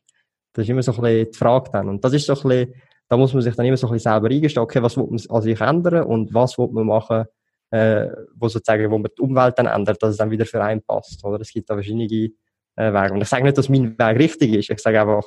[0.52, 1.88] Das ist immer so ein bisschen die Frage dann.
[1.88, 2.74] Und das ist so ein bisschen,
[3.08, 5.20] da muss man sich dann immer so ein bisschen selber eingestehen, okay, was will man
[5.28, 7.26] an sich ändern und was will man machen,
[7.70, 10.82] äh, wo sozusagen, wo man die Umwelt dann ändert, dass es dann wieder für einen
[10.82, 11.40] passt, oder?
[11.40, 13.14] Es gibt da verschiedene äh, Wege.
[13.14, 14.70] Und ich sage nicht, dass mein Weg richtig ist.
[14.70, 15.24] Ich sage einfach,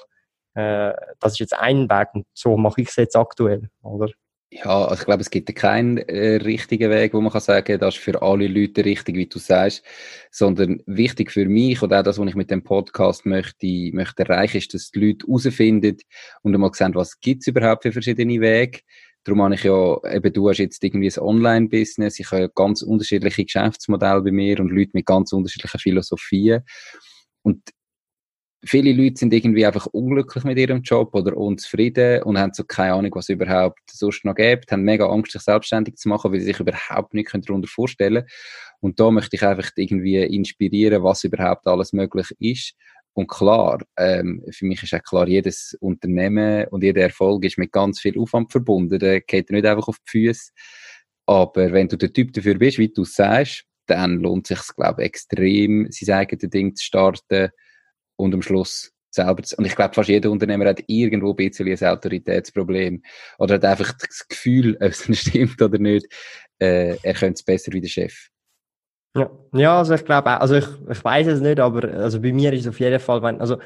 [0.54, 4.10] äh, das ist jetzt ein Weg und so mache ich es jetzt aktuell, oder?
[4.52, 7.96] Ja, also ich glaube, es gibt keinen äh, richtigen Weg, wo man kann sagen, das
[7.96, 9.84] ist für alle Leute richtig, wie du sagst,
[10.32, 14.58] sondern wichtig für mich und auch das, was ich mit dem Podcast möchte, möchte erreichen,
[14.58, 15.98] ist, dass die Leute herausfinden
[16.44, 18.80] und einmal sehen, was gibt es überhaupt für verschiedene Wege.
[19.24, 23.44] Darum habe ich ja, eben du hast jetzt irgendwie ein Online-Business, ich habe ganz unterschiedliche
[23.44, 26.62] Geschäftsmodelle bei mir und Leute mit ganz unterschiedlichen Philosophien.
[27.42, 27.62] Und
[28.66, 32.94] viele Leute sind irgendwie einfach unglücklich mit ihrem Job oder unzufrieden und haben so keine
[32.94, 36.40] Ahnung, was es überhaupt sonst noch gibt, haben mega Angst, sich selbstständig zu machen, weil
[36.40, 38.28] sie sich überhaupt nicht darunter vorstellen können.
[38.82, 42.74] Und da möchte ich einfach irgendwie inspirieren, was überhaupt alles möglich ist.
[43.14, 47.72] Und klar, ähm, für mich ist auch klar, jedes Unternehmen und jeder Erfolg ist mit
[47.72, 49.00] ganz viel Aufwand verbunden.
[49.00, 50.52] Der geht nicht einfach auf die Füße.
[51.26, 55.02] Aber wenn du der Typ dafür bist, wie du sagst, dann lohnt es sich, glaube
[55.02, 57.52] ich, extrem, sein eigenes Ding zu starten
[58.16, 59.44] und am Schluss selber.
[59.58, 63.02] Und ich glaube, fast jeder Unternehmer hat irgendwo ein bisschen ein Autoritätsproblem.
[63.40, 66.06] Oder hat einfach das Gefühl, ob es stimmt oder nicht,
[66.60, 68.30] äh, er könnte es besser wie der Chef.
[69.16, 72.34] Ja, ja also ich glaube auch, also ich, ich weiß es nicht, aber also bei
[72.34, 73.58] mir ist es auf jeden Fall, wenn, also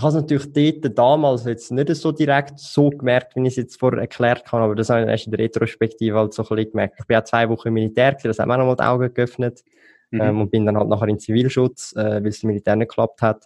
[0.00, 3.56] ich habe es natürlich dort damals jetzt nicht so direkt so gemerkt, wie ich es
[3.56, 6.48] jetzt vorher erklärt habe, aber das habe ich erst in der Retrospektive halt so ein
[6.48, 6.96] bisschen gemerkt.
[7.00, 9.62] Ich bin ja zwei Wochen im Militär, das hat mir auch nochmal die Augen geöffnet
[10.10, 10.20] mhm.
[10.20, 13.20] ähm, und bin dann halt nachher in Zivilschutz, äh, weil es im Militär nicht geklappt
[13.20, 13.44] hat.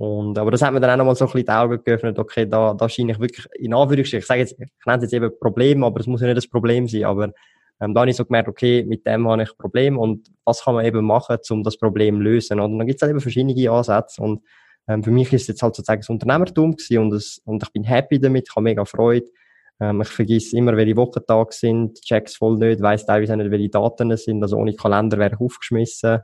[0.00, 2.46] Und, aber das hat mir dann auch nochmal so ein bisschen die Augen geöffnet, okay,
[2.48, 5.30] da, da scheine ich wirklich, in Anführungsstrichen, ich sage jetzt, ich nenne es jetzt eben
[5.38, 7.32] Problem, aber es muss ja nicht das Problem sein, aber
[7.82, 10.64] ähm, da habe ich so gemerkt, okay, mit dem habe ich ein Problem und was
[10.64, 12.60] kann man eben machen, um das Problem zu lösen.
[12.60, 14.42] Und dann gibt es halt eben verschiedene Ansätze und
[14.88, 17.70] ähm, für mich ist es jetzt halt sozusagen das Unternehmertum gewesen und, das, und ich
[17.70, 19.26] bin happy damit, ich habe mega Freude.
[19.80, 24.10] Ähm, ich vergesse immer, welche Wochentage sind, check's voll nicht, weiss teilweise nicht, welche Daten
[24.12, 26.20] es sind, also ohne Kalender wäre ich aufgeschmissen.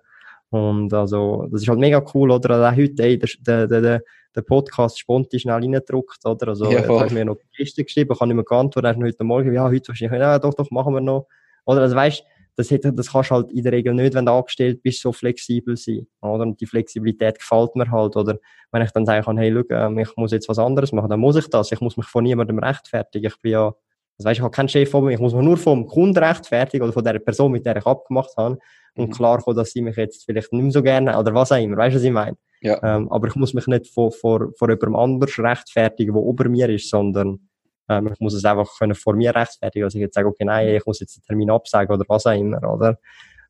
[0.50, 2.50] Und also, das ist halt mega cool, oder?
[2.50, 4.02] Also auch heute, ey, der, der, der,
[4.34, 6.48] der Podcast spontan schnell reingedruckt, oder?
[6.48, 9.06] Also, ja, da hast mir noch die Kiste geschrieben, kann ich mir geantwortet, hast du
[9.06, 11.26] heute Morgen, ja, heute wahrscheinlich, ja, doch, doch, machen wir noch.
[11.64, 12.22] Oder, also weißt,
[12.56, 15.12] das, hätte, das kannst du halt in der Regel nicht, wenn du angestellt bist, so
[15.12, 16.42] flexibel sein, oder?
[16.42, 18.38] Und die Flexibilität gefällt mir halt, oder?
[18.72, 21.20] Wenn ich dann sagen kann, hey, schau, ähm, ich muss jetzt was anderes machen, dann
[21.20, 21.70] muss ich das.
[21.72, 23.26] Ich muss mich von niemandem rechtfertigen.
[23.26, 23.74] Ich bin ja,
[24.18, 26.84] also weißt, ich habe keinen Chef von mir, ich muss mich nur vom Kunden rechtfertigen
[26.84, 28.58] oder von der Person, mit der ich abgemacht habe
[28.94, 29.12] und mhm.
[29.12, 31.76] klar kommen, dass sie mich jetzt vielleicht nicht mehr so gerne oder was auch immer.
[31.76, 32.36] Weißt du, was ich meine?
[32.62, 32.82] Ja.
[32.82, 36.68] Ähm, aber ich muss mich nicht vor, vor, vor jemandem anders rechtfertigen, der über mir
[36.70, 37.40] ist, sondern
[37.88, 40.68] ähm, ich muss es einfach können vor mir rechtfertigen, dass ich jetzt sage, okay, nein,
[40.68, 42.98] ich muss jetzt den Termin absagen oder was auch immer, oder?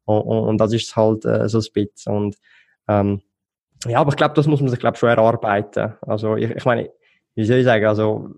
[0.04, 2.12] Und, und, und das ist halt äh, so ein bisschen.
[2.12, 2.36] Und
[2.88, 3.22] ähm,
[3.86, 5.94] ja, aber ich glaube, das muss man sich glaube schon erarbeiten.
[6.00, 6.90] Also ich, ich meine,
[7.34, 8.30] wie soll ich sagen, also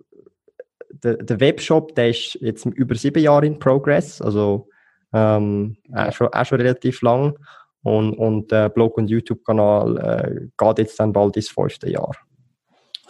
[0.91, 4.69] der, der Webshop, der ist jetzt über sieben Jahre in Progress, also
[5.13, 7.37] ähm, auch, schon, auch schon relativ lang.
[7.83, 12.13] Und, und der Blog- und YouTube-Kanal äh, geht jetzt dann bald ins fünfte Jahr.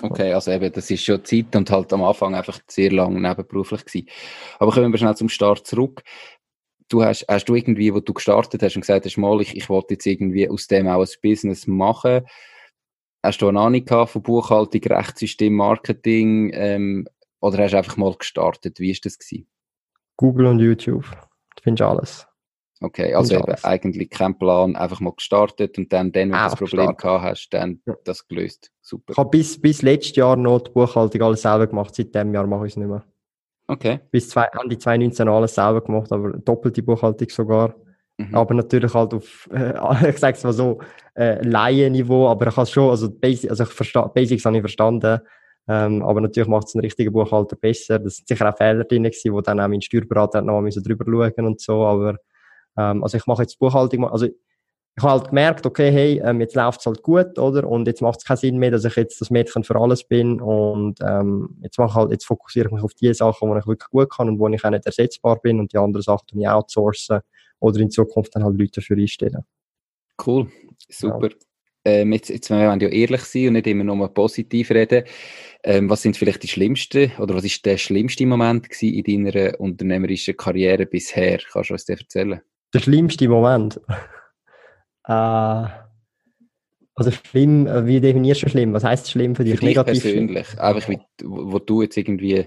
[0.00, 3.84] Okay, also eben, das ist schon Zeit und halt am Anfang einfach sehr lang nebenberuflich
[3.84, 4.08] gewesen.
[4.58, 6.02] Aber kommen wir schnell zum Start zurück.
[6.88, 9.68] Du hast, hast du irgendwie, wo du gestartet hast und gesagt hast, mal, ich, ich
[9.68, 12.20] wollte jetzt irgendwie aus dem auch ein Business machen.
[13.22, 17.08] Hast du eine Ahnung von Buchhaltung, Rechtssystem, Marketing, ähm,
[17.40, 18.80] oder hast du einfach mal gestartet?
[18.80, 19.48] Wie ist das gewesen?
[20.16, 21.04] Google und YouTube.
[21.56, 22.28] Du findest alles.
[22.80, 26.54] Okay, also eben eigentlich kein Plan, einfach mal gestartet und dann, dann wenn du das
[26.54, 27.94] Problem gehabt hast, dann ja.
[28.04, 28.70] das gelöst.
[28.80, 29.12] Super.
[29.12, 32.46] Ich habe bis, bis letztes Jahr noch die Buchhaltung alles selber gemacht, seit dem Jahr
[32.46, 33.04] mache ich es nicht mehr.
[33.66, 34.00] Okay.
[34.12, 37.74] Bis zwei, Ende 2019 alles selber gemacht, aber doppelte Buchhaltung sogar.
[38.16, 38.34] Mhm.
[38.34, 39.74] Aber natürlich halt auf, äh,
[40.10, 40.80] ich sag's mal so,
[41.14, 45.20] äh, Laienniveau, aber ich habe schon, also, Basic, also ich Basics habe ich verstanden,
[45.68, 47.98] ähm, aber natürlich macht es einen richtigen Buchhalter besser.
[47.98, 51.04] Das sind sicher auch Fehler drin gewesen, wo dann auch mein Steuerberater noch mal drüber
[51.36, 52.16] schauen und so, aber
[52.76, 54.26] ähm, also ich mache jetzt Buchhaltung, also
[54.98, 57.68] ich habe halt gemerkt, okay, hey, ähm, jetzt läuft es halt gut, oder?
[57.68, 60.40] Und jetzt macht es keinen Sinn mehr, dass ich jetzt das Mädchen für alles bin
[60.40, 63.90] und ähm, jetzt mache halt, jetzt fokussiere ich mich auf die Sachen, wo ich wirklich
[63.90, 66.48] gut kann und wo ich auch nicht ersetzbar bin und die anderen Sachen die ich
[66.48, 67.20] outsourcen
[67.60, 69.44] oder in Zukunft dann halt Leute dafür einstellen.
[70.24, 70.48] Cool,
[70.88, 71.28] super.
[71.28, 71.47] Ja.
[71.88, 75.04] Ähm, jetzt, jetzt wollen wir ja ehrlich sein und nicht immer nur positiv reden.
[75.64, 80.36] Ähm, was sind vielleicht die schlimmsten oder was ist der schlimmste Moment in deiner unternehmerischen
[80.36, 81.38] Karriere bisher?
[81.50, 82.40] Kannst du uns das erzählen?
[82.74, 83.80] Der schlimmste Moment?
[85.04, 85.66] äh,
[86.94, 88.72] also schlimm, äh, wie definierst du schlimm?
[88.72, 89.54] Was heißt schlimm für dich?
[89.54, 90.60] Für dich Negativ persönlich, schlimm?
[90.60, 92.46] einfach wie, wo du jetzt irgendwie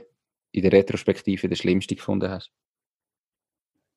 [0.52, 2.52] in der Retrospektive das Schlimmste gefunden hast.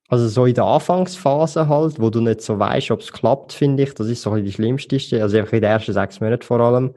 [0.09, 3.85] Also so in der Anfangsphase halt, wo du nicht so weißt, ob es klappt, finde
[3.85, 4.97] ich, das ist so die schlimmste.
[5.23, 6.95] Also einfach in den ersten sechs Monaten vor allem,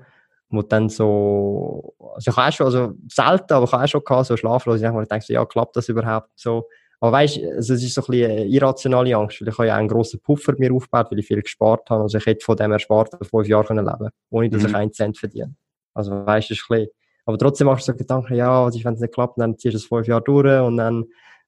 [0.49, 4.35] wo dann so, also ich habe schon, also selten, aber ich habe schon gehabt, so
[4.35, 6.67] schlaflos, ich denke so, ja, klappt das überhaupt so?
[6.99, 9.75] Aber weißt, also es ist so ein bisschen eine irrationale Angst, weil ich habe ja
[9.75, 12.03] einen grossen Puffer mir aufgebaut, weil ich viel gespart habe.
[12.03, 14.69] Also ich hätte von dem ersparten fünf Jahre können leben ohne dass mhm.
[14.69, 15.55] ich einen Cent verdiene.
[15.93, 16.91] Also weißt, das ist ein bisschen,
[17.25, 19.73] aber trotzdem machst du so Gedanken, ja, was ist, wenn es nicht klappt, dann ziehst
[19.73, 21.05] du es fünf Jahre durch und dann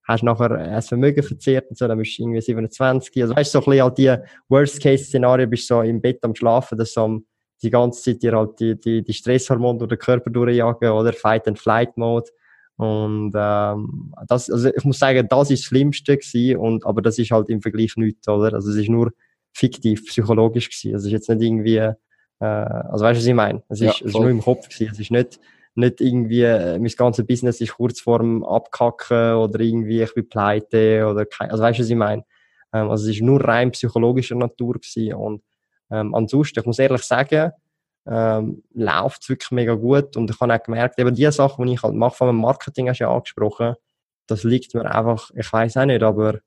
[0.10, 3.22] hast nachher ein Vermögen verzehrt und so, dann bist du irgendwie 27.
[3.22, 4.16] Also weißt du, so ein bisschen halt die
[4.50, 7.22] Worst-Case-Szenarien, bist du so im Bett am Schlafen, dass so
[7.62, 12.32] die ganze Zeit dir halt die, die, die Stresshormone durch den Körper durchjagen oder Fight-and-Flight-Mode.
[12.78, 17.20] Und ähm, das, also ich muss sagen, das ist das Schlimmste gewesen, und, aber das
[17.20, 18.54] ist halt im Vergleich nichts, oder?
[18.54, 19.12] Also es ist nur
[19.54, 20.96] fiktiv, psychologisch gewesen.
[20.96, 21.96] Also es ist jetzt nicht irgendwie, äh,
[22.40, 23.62] also weißt du, was ich meine?
[23.68, 24.92] Es ist, ja, es ist nur im Kopf gewesen.
[24.94, 25.40] Es ist nicht,
[25.76, 31.08] nicht irgendwie, äh, mein ganzes Business ist kurz vorm Abkacken oder irgendwie ich bin pleite
[31.08, 32.24] oder kein, also weißt du, was ich meine?
[32.74, 35.44] Ähm, also es ist nur rein psychologischer Natur gewesen und
[35.92, 37.52] ähm, ansonsten, ich muss ehrlich sagen,
[38.08, 40.18] ähm, läuft es wirklich mega gut.
[40.18, 43.00] Und ich habe auch gemerkt, eben die Sachen, die ich halt mache, vom Marketing hast
[43.00, 43.76] du ja angesprochen,
[44.28, 46.40] das liegt mir einfach, ich weiß auch nicht, aber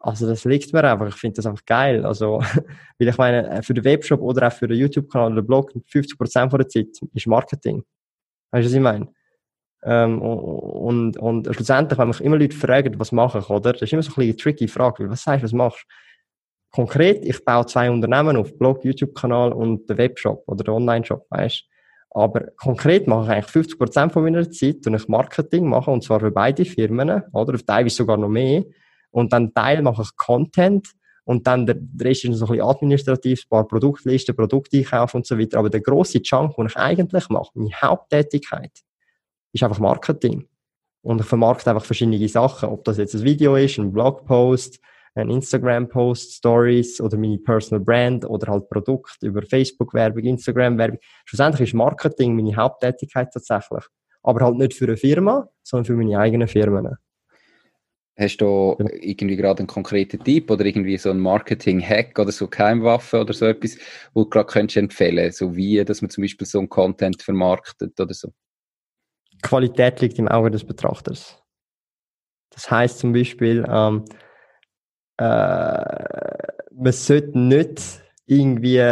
[0.00, 1.08] also das liegt mir einfach.
[1.08, 2.04] Ich finde das einfach geil.
[2.06, 2.38] Also,
[2.98, 5.72] weil ich meine, äh, für den Webshop oder auch für den YouTube-Kanal oder den Blog,
[5.92, 7.82] 50% von der Zeit ist Marketing.
[8.50, 9.08] Weißt du, was ich meine?
[9.84, 13.72] Ähm, und, und schlussendlich, wenn mich immer Leute fragen, was mache ich, oder?
[13.72, 15.94] Das ist immer so ein bisschen eine tricky Frage, was sagst du, was machst du?
[16.70, 21.64] konkret, ich baue zwei Unternehmen auf, Blog, YouTube-Kanal und den Webshop oder den Online-Shop, weißt
[22.10, 26.20] Aber konkret mache ich eigentlich 50% von meiner Zeit und ich Marketing mache, und zwar
[26.20, 27.54] für beide Firmen, oder?
[27.54, 28.64] Auf teilweise sogar noch mehr.
[29.10, 30.88] Und dann Teil mache ich Content
[31.28, 35.38] und dann der, Rest ist so ein bisschen administrativ, ein paar Produktlisten, Produkteinkauf und so
[35.38, 35.58] weiter.
[35.58, 38.72] Aber der grosse Chunk, den ich eigentlich mache, meine Haupttätigkeit,
[39.52, 40.48] ist einfach Marketing.
[41.02, 44.80] Und ich vermarkte einfach verschiedene Sachen, ob das jetzt ein Video ist, ein Blogpost,
[45.16, 50.98] ein Instagram-Post, Stories oder meine Personal Brand oder halt Produkt über Facebook-Werbung, Instagram-Werbung.
[51.26, 53.84] Schlussendlich ist Marketing meine Haupttätigkeit tatsächlich.
[54.22, 56.96] Aber halt nicht für eine Firma, sondern für meine eigenen Firmen.
[58.18, 63.20] Hast du irgendwie gerade einen konkreten Tipp oder irgendwie so einen Marketing-Hack oder so Keimwaffe
[63.20, 63.78] oder so etwas,
[64.12, 67.98] wo du gerade könntest empfehlen so wie, dass man zum Beispiel so einen Content vermarktet
[68.00, 68.32] oder so?
[69.42, 71.40] Qualität liegt im Auge des Betrachters.
[72.50, 74.04] Das heißt zum Beispiel, ähm,
[75.18, 75.24] äh,
[76.74, 78.82] man sollte nicht irgendwie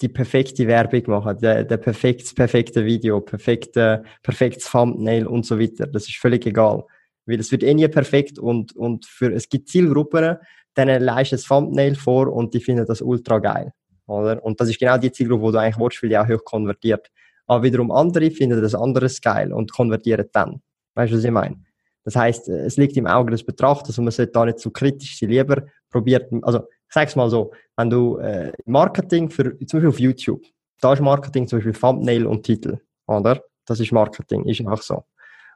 [0.00, 5.86] die perfekte Werbung machen, der, der perfekte, perfekte Video, perfekte, perfektes Thumbnail und so weiter.
[5.86, 6.84] Das ist völlig egal.
[7.26, 10.36] Weil es wird eh nie perfekt und, und für, es gibt Zielgruppen,
[10.76, 13.72] denen leistet das Thumbnail vor und die finden das ultra geil.
[14.06, 14.42] oder?
[14.44, 17.10] Und das ist genau die Zielgruppe, die du eigentlich willst, weil die auch hoch konvertiert.
[17.46, 20.62] Aber wiederum andere finden das anderes geil und konvertieren dann.
[20.94, 21.56] Weißt du, was ich meine?
[22.04, 25.18] Das heißt, es liegt im Auge des Betrachters und man sollte da nicht zu kritisch
[25.18, 25.28] sein.
[25.28, 30.00] Lieber probiert, also ich sag's mal so, wenn du äh, Marketing für, zum Beispiel auf
[30.00, 30.42] YouTube,
[30.80, 33.42] da ist Marketing zum Beispiel Thumbnail und Titel, oder?
[33.66, 35.04] Das ist Marketing, ist einfach so.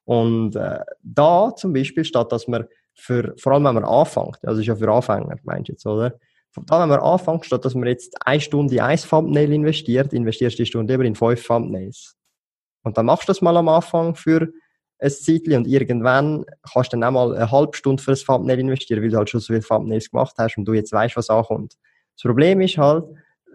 [0.07, 4.61] Und äh, da zum Beispiel statt, dass man für, vor allem wenn man anfängt, also
[4.61, 6.19] ist ja für Anfänger, meinst du jetzt, oder?
[6.65, 10.59] Da, wenn man anfängt, statt dass man jetzt eine Stunde in ein Thumbnail investiert, investierst
[10.59, 12.17] du die Stunde lieber in fünf Thumbnails.
[12.83, 14.49] Und dann machst du das mal am Anfang für
[14.99, 18.61] ein Zeitchen und irgendwann kannst du dann auch mal eine halbe Stunde für ein Thumbnail
[18.61, 21.29] investieren, weil du halt schon so viele Thumbnails gemacht hast und du jetzt weißt, was
[21.29, 21.75] ankommt.
[22.15, 23.05] Das Problem ist halt,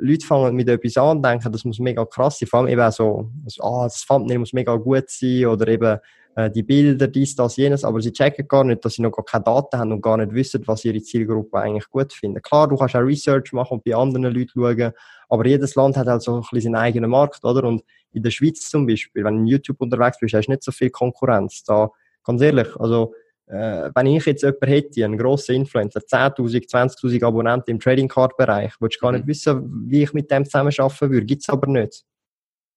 [0.02, 2.48] Leute fangen mit etwas an und denken, das muss mega krass sein.
[2.48, 6.00] Vor allem eben auch so, also, ah, das Thumbnail muss mega gut sein oder eben
[6.36, 9.26] äh, die Bilder, dies, das, jenes, aber sie checken gar nicht, dass sie noch gar
[9.26, 12.42] keine Daten haben und gar nicht wissen, was ihre Zielgruppe eigentlich gut finden.
[12.42, 14.94] Klar, du kannst auch Research machen und bei anderen Leuten schauen,
[15.30, 17.64] aber jedes Land hat halt so ein bisschen seinen eigenen Markt, oder?
[17.64, 17.84] Und
[18.14, 20.72] in der Schweiz zum Beispiel, wenn du in YouTube unterwegs bist, hast du nicht so
[20.72, 21.64] viel Konkurrenz.
[21.64, 21.90] Da,
[22.24, 23.14] ganz ehrlich, also,
[23.52, 28.38] äh, wenn ich jetzt jemanden hätte, einen grossen Influencer, 10.000, 20.000 Abonnenten im Trading Card
[28.38, 29.30] Bereich, würdest du gar nicht mhm.
[29.30, 31.26] wissen, wie ich mit dem zusammenarbeiten würde.
[31.26, 32.04] Gibt's aber nicht.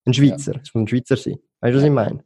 [0.05, 0.53] Ein Schweizer.
[0.61, 0.70] Es ja.
[0.75, 1.39] muss ein Schweizer sein.
[1.61, 2.25] Weißt du, was ich meine?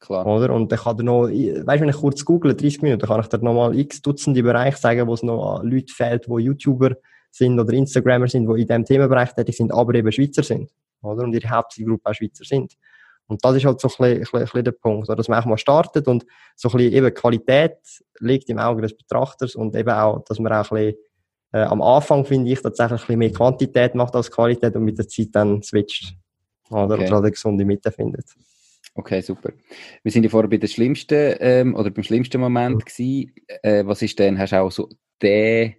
[0.00, 0.26] Klar.
[0.26, 0.54] Oder?
[0.54, 3.26] Und dann kann er noch, weißt du, wenn ich kurz google, 30 Minuten, kann ich
[3.26, 6.96] dir nochmal x Dutzende Bereiche sagen, wo es noch Leute fehlt, die YouTuber
[7.30, 10.70] sind oder Instagrammer sind, die in diesem Themenbereich tätig sind, aber eben Schweizer sind.
[11.02, 11.22] Oder?
[11.22, 12.72] Und ihre Hauptzielgruppe auch Schweizer sind.
[13.30, 15.40] Und das ist halt so ein bisschen, ein bisschen, ein bisschen der Punkt, dass man
[15.40, 16.26] auch mal startet und
[16.56, 17.76] so ein bisschen eben Qualität
[18.18, 21.00] liegt im Auge des Betrachters und eben auch, dass man auch ein bisschen,
[21.52, 24.98] äh, am Anfang finde ich tatsächlich ein bisschen mehr Quantität macht als Qualität und mit
[24.98, 26.16] der Zeit dann switcht.
[26.70, 27.06] Oder, okay.
[27.06, 28.26] oder eine gesunde Mitte findet.
[28.94, 29.52] Okay, super.
[30.02, 32.80] Wir sind ja vorher bei der schlimmsten ähm, oder beim schlimmsten Moment mhm.
[32.80, 33.32] gewesen.
[33.62, 34.88] Äh, was ist denn, hast du auch so
[35.22, 35.74] der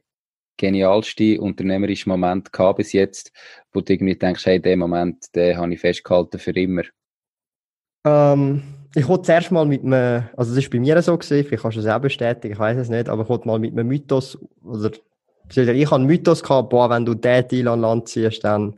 [0.57, 3.31] genialste unternehmerische Moment gehabt bis jetzt,
[3.73, 6.83] wo du irgendwie denkst, hey, den Moment, den habe ich festgehalten für immer?
[8.05, 8.63] Ähm,
[8.95, 11.77] ich wollte zuerst mal mit einem, also das ist bei mir so gewesen, vielleicht kannst
[11.77, 14.37] du es auch bestätigen, ich weiß es nicht, aber ich wollte mal mit einem Mythos,
[14.63, 14.91] oder
[15.55, 18.75] ich habe einen Mythos gehabt, boah, wenn du den Deal an Land ziehst, dann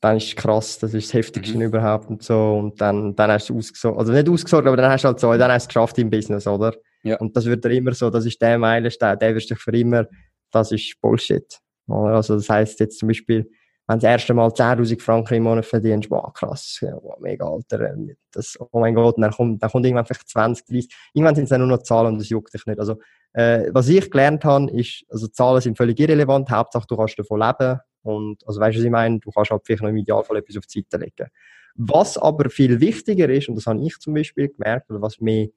[0.00, 1.64] dann ist es krass, das ist das Heftigste mhm.
[1.64, 2.58] überhaupt und so.
[2.58, 5.32] Und dann, dann hast du ausgesorgt, also nicht ausgesorgt, aber dann hast du halt so,
[5.36, 6.74] dann hast du es geschafft im Business, oder?
[7.02, 7.16] Ja.
[7.18, 10.06] Und das wird dir immer so, das ist der Meilenstein, der wirst du für immer,
[10.50, 11.58] das ist Bullshit.
[11.88, 13.50] Also das heißt jetzt zum Beispiel,
[13.86, 17.94] wenn du das erste Mal 10.000 Franken im Monat verdienst, wow, krass, wow, mega, Alter,
[18.32, 21.50] das, oh mein Gott, dann kommt, dann kommt irgendwann vielleicht 20, 30, irgendwann sind es
[21.50, 22.78] dann nur noch Zahlen und das juckt dich nicht.
[22.78, 22.96] Also,
[23.32, 27.40] äh, was ich gelernt habe, ist, also Zahlen sind völlig irrelevant, Hauptsache du kannst davon
[27.40, 29.18] leben, und, also weißt du, was ich meine?
[29.18, 31.28] Du kannst halt vielleicht noch im Idealfall etwas auf die Seite legen.
[31.74, 35.50] Was aber viel wichtiger ist, und das habe ich zum Beispiel gemerkt, oder was mir,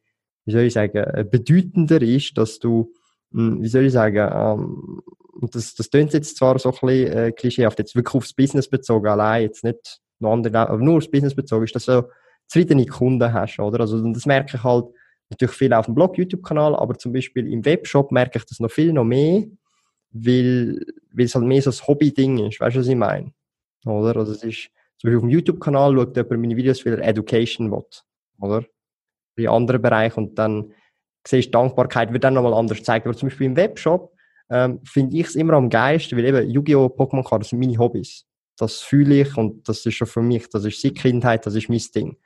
[0.46, 2.92] wie soll ich sagen, äh, bedeutender ist, dass du,
[3.32, 5.02] wie soll ich sagen, ähm,
[5.52, 9.08] das, das klingt jetzt zwar so ein bisschen äh, klischeehaft, jetzt wirklich aufs Business bezogen,
[9.08, 12.10] allein, jetzt nicht noch andere, aber nur aufs Business bezogen, ist, dass du
[12.48, 13.80] zufriedene Kunden hast, oder?
[13.82, 14.86] Also, das merke ich halt
[15.30, 18.72] natürlich viel auf dem Blog, YouTube-Kanal, aber zum Beispiel im Webshop merke ich das noch
[18.72, 19.46] viel noch mehr,
[20.12, 20.80] weil,
[21.14, 22.60] weil es halt mehr so ein Hobby-Ding ist.
[22.60, 23.32] Weißt du, was ich meine?
[23.86, 24.18] Oder?
[24.18, 27.72] Also es ist, zum Beispiel auf dem YouTube-Kanal schaut jemand meine Videos, weil er Education
[27.72, 27.86] will.
[28.40, 28.66] Oder?
[29.36, 30.74] In anderen Bereichen und dann
[31.28, 33.07] siehst Dankbarkeit wird dann nochmal anders zeigen.
[33.07, 34.13] Aber zum Beispiel im Webshop
[34.49, 36.86] ähm, finde ich es immer am geilsten, weil eben Yu-Gi-Oh!
[36.86, 38.26] Pokémon Cards sind meine Hobbys.
[38.57, 41.70] Das fühle ich und das ist schon für mich, das ist seit Kindheit, das ist
[41.70, 42.17] mein Ding.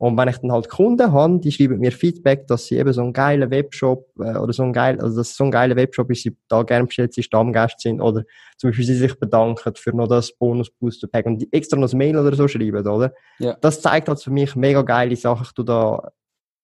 [0.00, 3.02] Und wenn ich dann halt Kunden habe, die schreiben mir Feedback, dass sie eben so
[3.02, 6.22] einen geilen Webshop äh, oder so ein geil, also dass so ein geiler Webshop ist,
[6.22, 8.24] sie da gerne bestellt, sie Stammgäste sind oder
[8.56, 11.92] zum Beispiel sie sich bedanken für noch das Bonus Booster Pack und die extra noch
[11.92, 13.12] ein Mail oder so schreiben, oder?
[13.40, 13.58] Ja.
[13.60, 15.42] Das zeigt halt für mich mega geile Sachen.
[15.42, 16.10] Ich tu da,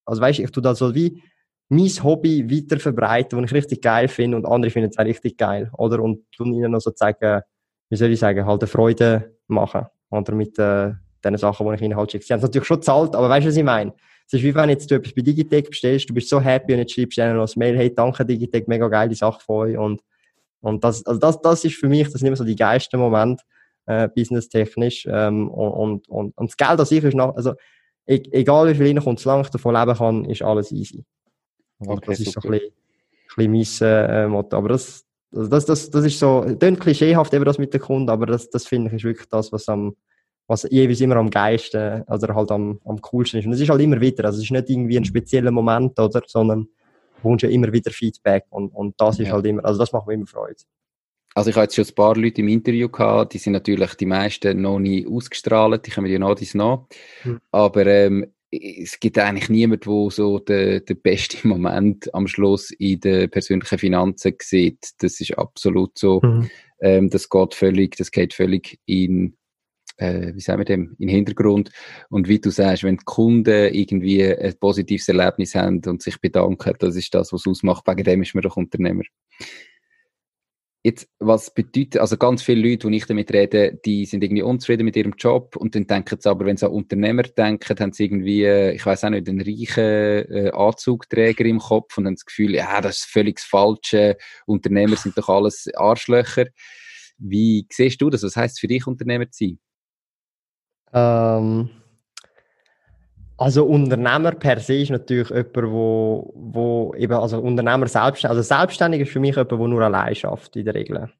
[0.06, 1.22] also weißt ich tu da so wie
[1.68, 5.36] mein Hobby weiter verbreiten, was ich richtig geil finde und andere finden es auch richtig
[5.36, 6.00] geil, oder?
[6.00, 7.42] Und tun ihnen noch sozusagen,
[7.90, 10.92] wie soll ich sagen, halt eine Freude machen, oder mit, äh,
[11.24, 12.24] den Sachen, die ich ihnen halt schicke.
[12.24, 13.92] Sie haben es natürlich schon gezahlt, aber weißt du, was ich meine?
[14.26, 16.80] Es ist wie wenn jetzt du etwas bei Digitec bestellst, du bist so happy und
[16.80, 19.78] jetzt schreibst du ihnen noch ein Mail, hey, danke Digitec, mega geile Sache von euch
[19.78, 20.00] und,
[20.60, 23.44] und das, also das, das ist für mich, das sind immer so die geilsten Momente,
[23.86, 27.54] äh, businesstechnisch, ähm, und, und, und das Geld an sich ist noch, also,
[28.06, 31.04] e egal wie viel reinkommt, solange ich davon leben kann, ist alles easy.
[31.78, 32.40] Okay, das ist super.
[32.40, 32.72] so ein bisschen,
[33.36, 35.04] ein bisschen mein äh, Motto, aber das,
[35.34, 38.48] also das, das, das ist so, klingt klischeehaft eben das mit den Kunden, aber das,
[38.50, 39.96] das finde ich ist wirklich das, was am,
[40.46, 43.46] was jeweils immer am geilsten oder halt am, am coolsten ist.
[43.46, 46.22] Und es ist halt immer wieder, also es ist nicht irgendwie ein spezieller Moment, oder,
[46.26, 46.68] sondern
[47.22, 49.32] du ja immer wieder Feedback und, und das ist ja.
[49.32, 50.62] halt immer, also das macht mir immer Freude.
[51.34, 54.06] Also ich habe jetzt schon ein paar Leute im Interview gehabt, die sind natürlich die
[54.06, 56.88] meisten noch nie ausgestrahlt, die kommen ja noch dies noch.
[57.22, 57.40] Hm.
[57.50, 63.00] Aber ähm, es gibt eigentlich niemanden, der so den, den besten Moment am Schluss in
[63.00, 64.90] den persönlichen Finanzen sieht.
[64.98, 66.20] Das ist absolut so.
[66.22, 66.50] Mhm.
[66.80, 69.36] ähm, das geht völlig, das geht völlig in
[69.98, 71.70] äh, wie sagen wir dem, in den Hintergrund.
[72.10, 76.74] Und wie du sagst, wenn die Kunden irgendwie ein positives Erlebnis haben und sich bedanken,
[76.78, 77.86] das ist das, was ausmacht.
[77.86, 79.04] Wegen dem ist man doch Unternehmer.
[80.86, 84.84] Jetzt, was bedeutet, also ganz viele Leute, die ich damit rede, die sind irgendwie unzufrieden
[84.84, 88.04] mit ihrem Job und dann denken sie aber, wenn sie an Unternehmer denken, haben sie
[88.04, 92.54] irgendwie, ich weiß auch nicht, einen reichen äh, Anzugträger im Kopf und haben das Gefühl,
[92.54, 94.16] ja, das ist völlig das Falsche,
[94.46, 96.46] Unternehmer sind doch alles Arschlöcher.
[97.18, 98.22] Wie siehst du das?
[98.22, 99.58] Was heißt für dich, Unternehmer zu sein?
[100.92, 101.70] Ähm,
[103.38, 109.02] also Unternehmer per se ist natürlich jemand, wo, wo eben, also Unternehmer selbstständig, also selbstständig
[109.02, 111.10] ist für mich jemand, der nur allein schafft in der Regel.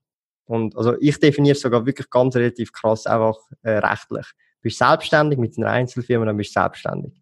[0.46, 4.26] Und also ich definiere es sogar wirklich ganz relativ krass einfach äh, rechtlich.
[4.26, 7.12] Du bist selbstständig mit einer Einzelfirma, dann bist du selbstständig.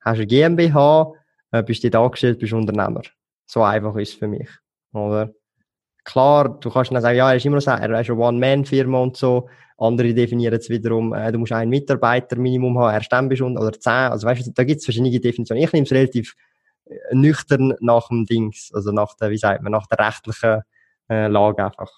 [0.00, 1.12] Hast eine GmbH,
[1.50, 3.02] äh, bist du angestellt, bist Unternehmer.
[3.46, 4.48] So einfach ist es für mich.
[4.92, 5.32] Oder?
[6.08, 9.18] Klar, du kannst dann sagen, ja, er ist immer noch er ist eine One-Man-Firma und
[9.18, 9.46] so.
[9.76, 13.72] Andere definieren es wiederum, äh, du musst einen Mitarbeiter Minimum haben, dann bist du, oder
[13.72, 13.92] zehn.
[13.92, 15.62] Also weißt du, da gibt es verschiedene Definitionen.
[15.62, 16.34] Ich nehme es relativ
[16.86, 20.62] äh, nüchtern nach dem Dings, also nach der, wie sagt man, nach der rechtlichen
[21.10, 21.92] äh, Lage einfach.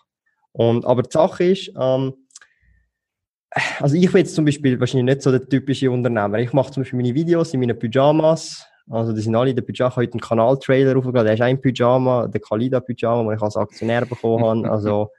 [0.51, 2.15] Und, aber die Sache ist, ähm,
[3.79, 6.41] also ich bin jetzt zum Beispiel wahrscheinlich nicht so der typische Unternehmer.
[6.41, 8.67] Ich mache zum Beispiel meine Videos in meinen Pyjamas.
[8.91, 9.89] Also die sind alle in der Pyjama.
[9.89, 11.27] Ich habe heute einen Kanal-Trailer aufgeladen.
[11.27, 14.69] Der ist ein Pyjama, der Kalida-Pyjama, den ich als Aktionär bekommen habe.
[14.71, 15.11] Also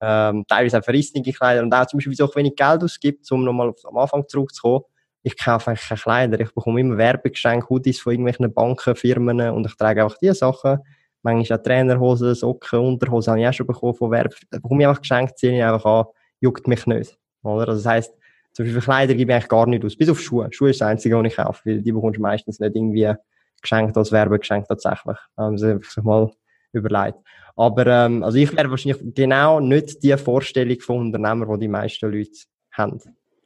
[0.00, 3.44] ähm, teilweise auch verrissene Kleider und auch zum Beispiel, wieso ich wenig Geld ausgibt, um
[3.44, 4.84] nochmal am Anfang zurückzukommen.
[5.22, 6.40] Ich kaufe eigentlich keine Kleider.
[6.40, 10.78] Ich bekomme immer Werbegeschenke, Hoodies von irgendwelchen Banken, Firmen und ich trage einfach diese Sachen.
[11.22, 14.36] Manchmal auch Trainerhosen, Socken, Unterhosen habe ich auch schon bekommen von Werbe.
[14.50, 16.04] Da bekomme ich einfach geschenkt, ziehe ich einfach an,
[16.40, 17.18] juckt mich nicht.
[17.42, 17.68] Oder?
[17.68, 18.14] Also das heisst,
[18.52, 20.48] zum Beispiel Kleider gebe ich eigentlich gar nicht aus, bis auf Schuhe.
[20.50, 23.12] Schuhe ist das Einzige, was ich kaufe, weil die bekommst du meistens nicht irgendwie
[23.60, 25.16] geschenkt als Werbegeschenk tatsächlich.
[25.36, 26.30] Also, ich mal
[26.72, 27.18] überlegt.
[27.56, 32.10] Aber ähm, also ich wäre wahrscheinlich genau nicht die Vorstellung von Unternehmer, die die meisten
[32.10, 32.30] Leute
[32.72, 33.00] haben.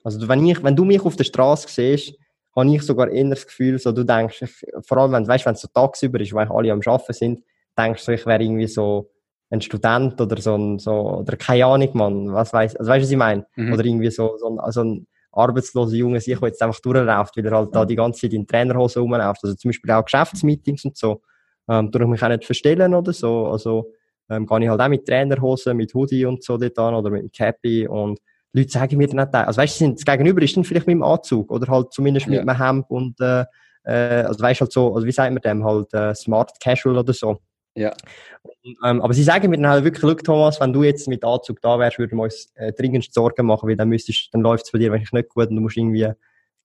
[0.05, 2.19] Also wenn, ich, wenn du mich auf der Straße siehst,
[2.55, 5.55] habe ich sogar eher das Gefühl, so du denkst, ich, vor allem wenn, weißt, wenn
[5.55, 7.45] es so tagsüber ist, weil alle am Arbeiten sind,
[7.79, 9.11] denkst du, ich wäre irgendwie so
[9.53, 13.05] ein Student oder so ein, so, oder keine Ahnung, Mann, was weiß, also weißt du,
[13.05, 13.47] was ich meine?
[13.57, 13.73] Mhm.
[13.73, 17.57] Oder irgendwie so, so ein, also ein arbeitsloser Junge sich, jetzt einfach durchläuft, weil er
[17.57, 19.45] halt da die ganze Zeit in Trainerhose rumläuft.
[19.45, 21.23] Also zum Beispiel auch Geschäftsmeetings und so.
[21.69, 23.47] Ähm, ich mich auch nicht verstellen oder so.
[23.47, 23.93] Also,
[24.31, 27.21] ähm, gehe ich halt auch mit Trainerhosen, mit Hoodie und so dort an oder mit
[27.21, 28.19] einem Cappy und
[28.55, 31.03] Leute sagen mir dann nicht, also weißt du, das Gegenüber ist dann vielleicht mit dem
[31.03, 32.33] Anzug oder halt zumindest ja.
[32.33, 33.45] mit einem Hemd und, äh,
[33.85, 37.15] äh, also weißt halt so, also wie sagt man dem, halt äh, smart casual oder
[37.15, 37.39] so.
[37.75, 37.95] Ja.
[38.43, 41.25] Und, ähm, aber sie sagen mir dann halt wirklich, look Thomas, wenn du jetzt mit
[41.25, 44.67] Anzug da wärst, würden wir uns äh, dringend Sorgen machen, weil dann müsstest, dann läuft
[44.67, 46.13] es bei dir wirklich nicht gut und du musst irgendwie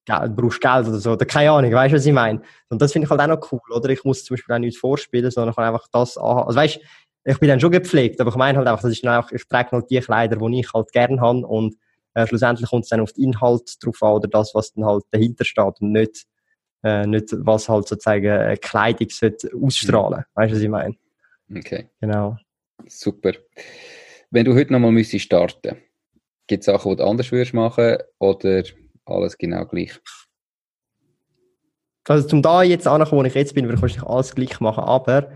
[0.05, 2.41] Geld, brauchst Geld oder so, oder keine Ahnung, weißt du, was ich meine?
[2.70, 3.89] Und das finde ich halt auch noch cool, oder?
[3.89, 6.47] Ich muss zum Beispiel auch nichts vorspielen, sondern kann einfach das anhaben.
[6.47, 6.80] Also weißt
[7.30, 9.45] ich bin dann schon gepflegt, aber ich meine halt einfach, das ist dann einfach, ich
[9.49, 11.76] trage halt die Kleider, die ich halt gern habe und
[12.14, 15.03] äh, schlussendlich kommt es dann auf den Inhalt drauf an oder das, was dann halt
[15.12, 16.26] dahinter steht und nicht,
[16.84, 20.20] äh, nicht was halt sozusagen äh, Kleidung sollte ausstrahlen.
[20.20, 20.26] Mhm.
[20.36, 20.96] Weißt du, was ich meine?
[21.56, 21.90] Okay.
[22.02, 22.38] Genau.
[22.88, 23.34] Super.
[24.30, 25.78] Wenn du heute nochmal müsstest starten,
[26.48, 28.64] gibt es Sachen, die du anders würdest machen oder
[29.06, 30.00] alles genau gleich?
[32.08, 34.84] Also zum da jetzt ankommen, wo ich jetzt bin, würde ich wahrscheinlich alles gleich machen,
[34.84, 35.32] aber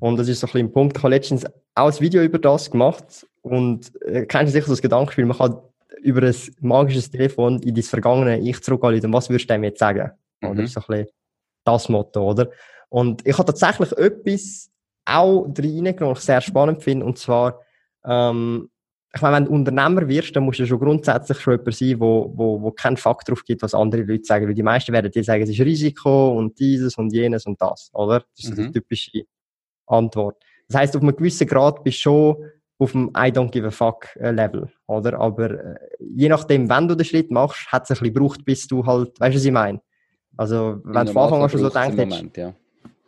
[0.00, 0.96] und das ist so ein bisschen ein Punkt.
[0.96, 1.44] Ich habe letztens
[1.74, 5.38] auch ein Video über das gemacht und äh, kennst du sicher so das Gedankenspiel, man
[5.38, 5.60] kann
[6.02, 9.78] über ein magisches Telefon in dein vergangene Ich zurückgehen und was würdest du dem jetzt
[9.78, 10.10] sagen?
[10.40, 10.48] Mhm.
[10.50, 11.08] Oder ist so ein bisschen
[11.64, 12.50] das Motto, oder?
[12.88, 14.70] Und ich habe tatsächlich etwas
[15.04, 17.60] auch reingenommen, was ich sehr spannend finde, und zwar,
[18.04, 18.70] ähm,
[19.14, 22.32] ich meine, wenn du Unternehmer wirst, dann musst du schon grundsätzlich schon jemand sein, wo,
[22.34, 25.24] wo, wo keinen Fakt drauf gibt, was andere Leute sagen, weil die meisten werden dir
[25.24, 28.24] sagen, es ist Risiko und dieses und jenes und das, oder?
[28.36, 28.66] Das ist mhm.
[28.66, 29.22] die typische
[29.86, 30.36] Antwort.
[30.68, 32.36] Das heißt, auf einem gewissen Grad bist du schon
[32.78, 35.18] auf dem I don't give a fuck äh, Level, oder?
[35.18, 38.66] Aber äh, je nachdem, wenn du den Schritt machst, hat es ein bisschen gebraucht, bis
[38.66, 39.80] du halt, weißt du, was ich meine?
[40.36, 42.52] Also, wenn du von Anfang an schon so denkst, Moment, ja.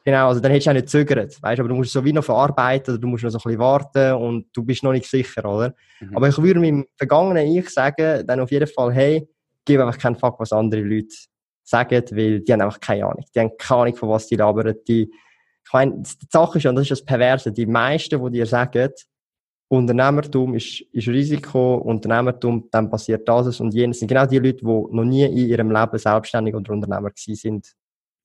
[0.04, 2.12] genau, also dann hättest du auch nicht zögert, weißt du, aber du musst so wie
[2.12, 5.06] noch verarbeiten, oder du musst noch so ein bisschen warten und du bist noch nicht
[5.06, 5.74] sicher, oder?
[6.00, 6.16] Mhm.
[6.16, 9.28] Aber ich würde meinem vergangenen Ich sagen, dann auf jeden Fall, hey,
[9.64, 11.14] gib einfach keinen Fuck, was andere Leute
[11.62, 13.24] sagen, weil die haben einfach keine Ahnung.
[13.34, 15.10] Die haben keine Ahnung, von was die labern, die
[15.68, 18.90] ich meine, die Sache ist, und das ist das Perverse, die meisten, die dir sagen,
[19.68, 24.64] Unternehmertum ist, ist Risiko, Unternehmertum, dann passiert das und jenes, sind genau die Leute, die
[24.64, 27.74] noch nie in ihrem Leben selbstständig oder Unternehmer gewesen sind.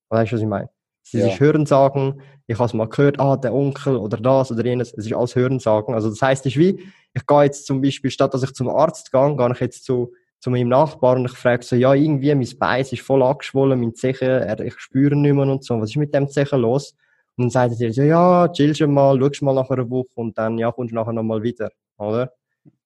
[0.09, 0.69] Weißt du, was ich meine?
[1.01, 1.27] Sie ja.
[1.27, 5.05] ist Hörensagen, ich habe es mal gehört, ah, der Onkel oder das oder jenes, es
[5.05, 5.93] ist alles Hörensagen.
[5.93, 6.79] Also das heißt, es ist wie,
[7.13, 10.13] ich gehe jetzt zum Beispiel, statt dass ich zum Arzt gehe, gehe ich jetzt zu,
[10.39, 13.95] zu meinem Nachbarn und ich frage so, ja, irgendwie, mein Bein ist voll angeschwollen, mein
[13.95, 16.95] Zeche, ich spüre nicht mehr und so, was ist mit dem Zeche los?
[17.36, 20.09] Und dann sagt er dir so, ja, chill schon mal, schau mal nach einer Woche
[20.15, 22.31] und dann, ja, kommst du nachher nochmal wieder, oder?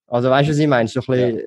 [0.07, 0.87] Also weißt du, was ich meine?
[0.87, 1.43] So ein bisschen, ja.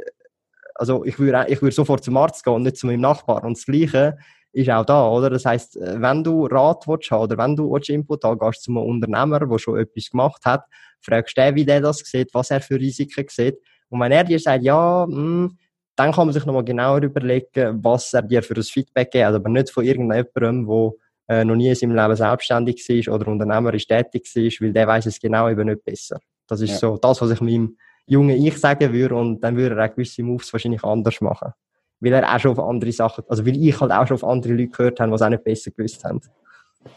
[0.75, 3.45] Also ich würde ich würd sofort zum Arzt gehen und nicht zu meinem Nachbar.
[3.45, 4.17] Und das Gleiche
[4.53, 5.29] ist auch da, oder?
[5.31, 9.41] Das heißt, wenn du Rat willst oder wenn du Input haben gehst zu einem Unternehmer,
[9.41, 10.65] der schon etwas gemacht hat,
[11.01, 13.59] fragst du den, wie der das sieht, was er für Risiken sieht.
[13.91, 15.59] Und wenn er dir sagt, ja, mh, hm,
[15.97, 19.49] dann kann man sich nochmal genauer überlegen, was er dir für ein Feedback gibt, aber
[19.51, 20.93] nicht von irgendjemandem, der
[21.31, 25.07] äh, noch nie in seinem Leben selbstständig war oder unternehmerisch tätig war, weil der weiß
[25.07, 26.19] es genau eben nicht besser.
[26.49, 26.79] Das ist ja.
[26.79, 27.77] so das, was ich meinem
[28.07, 31.53] jungen Ich sagen würde und dann würde er auch gewisse Moves wahrscheinlich anders machen.
[32.01, 34.55] Weil er auch schon auf andere Sachen, also weil ich halt auch schon auf andere
[34.55, 36.21] Leute gehört habe, die es auch nicht besser gewusst haben.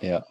[0.02, 0.26] Ja.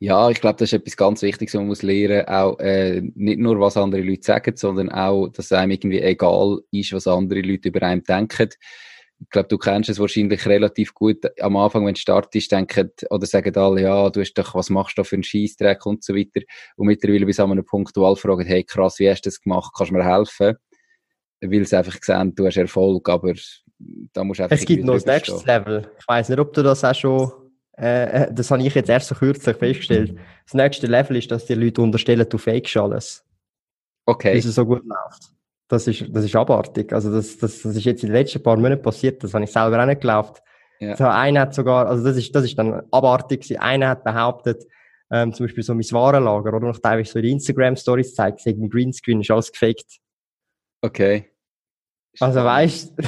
[0.00, 3.38] Ja, ich glaube, das ist etwas ganz Wichtiges, was man muss lernen, auch äh, nicht
[3.40, 7.68] nur, was andere Leute sagen, sondern auch, dass einem irgendwie egal ist, was andere Leute
[7.68, 8.48] über einen denken
[9.20, 11.18] ich glaube, du kennst es wahrscheinlich relativ gut.
[11.40, 14.96] Am Anfang, wenn du startest, denken oder sagen alle, ja, du hast doch, was machst
[14.96, 16.40] du da für einen Scheißdreck und so weiter.
[16.76, 19.40] Und mittlerweile bis an einem Punkt, wo alle fragen, hey, krass, wie hast du das
[19.40, 19.72] gemacht?
[19.76, 20.56] Kannst du mir helfen?
[21.40, 23.34] Weil sie einfach sehen, du hast Erfolg, aber
[24.12, 25.90] da musst du einfach Es gibt noch das nächste Level.
[25.98, 27.32] Ich weiß nicht, ob du das auch schon,
[27.76, 30.16] äh, äh, das habe ich jetzt erst so kürzlich festgestellt.
[30.44, 33.24] Das nächste Level ist, dass die Leute unterstellen, du fakest alles.
[34.06, 34.34] Okay.
[34.34, 35.37] Bis es so gut läuft
[35.68, 36.92] das ist, das ist abartig.
[36.92, 39.52] Also das, das, das ist jetzt in den letzten paar Monaten passiert, das habe ich
[39.52, 40.42] selber auch nicht geglaubt.
[40.80, 40.96] Ja.
[40.96, 43.60] So, einer hat sogar, also das ist, das ist dann abartig gewesen.
[43.60, 44.64] Einer hat behauptet,
[45.10, 49.20] ähm, zum Beispiel so mein Warenlager, oder noch teilweise so in Instagram-Stories zeigt, im Greenscreen
[49.20, 49.98] ist alles gefaked.
[50.82, 51.30] Okay.
[52.20, 53.02] Also weißt du,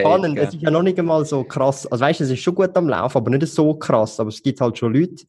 [0.00, 1.86] spannend, es ist ja noch nicht einmal so krass.
[1.86, 4.18] Also weißt du, es ist schon gut am Laufen, aber nicht so krass.
[4.18, 5.24] Aber es gibt halt schon Leute,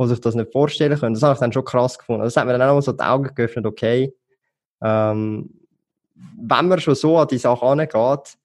[0.00, 1.14] die sich das nicht vorstellen können.
[1.14, 2.22] Das habe ich dann schon krass gefunden.
[2.22, 4.12] Also das hat mir dann auch so die Augen geöffnet, okay,
[4.82, 5.50] ähm,
[6.14, 8.36] wenn man schon so an die Sache angeht,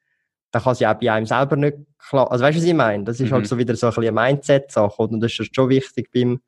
[0.52, 2.32] dann kann sie auch bei einem selber nicht klar.
[2.32, 3.04] Also weißt du, was ich meine?
[3.04, 3.36] Das ist halt mhm.
[3.36, 5.02] halt so wieder so ein bisschen eine Mindset-Sache.
[5.02, 6.40] Und das ist schon wichtig beim,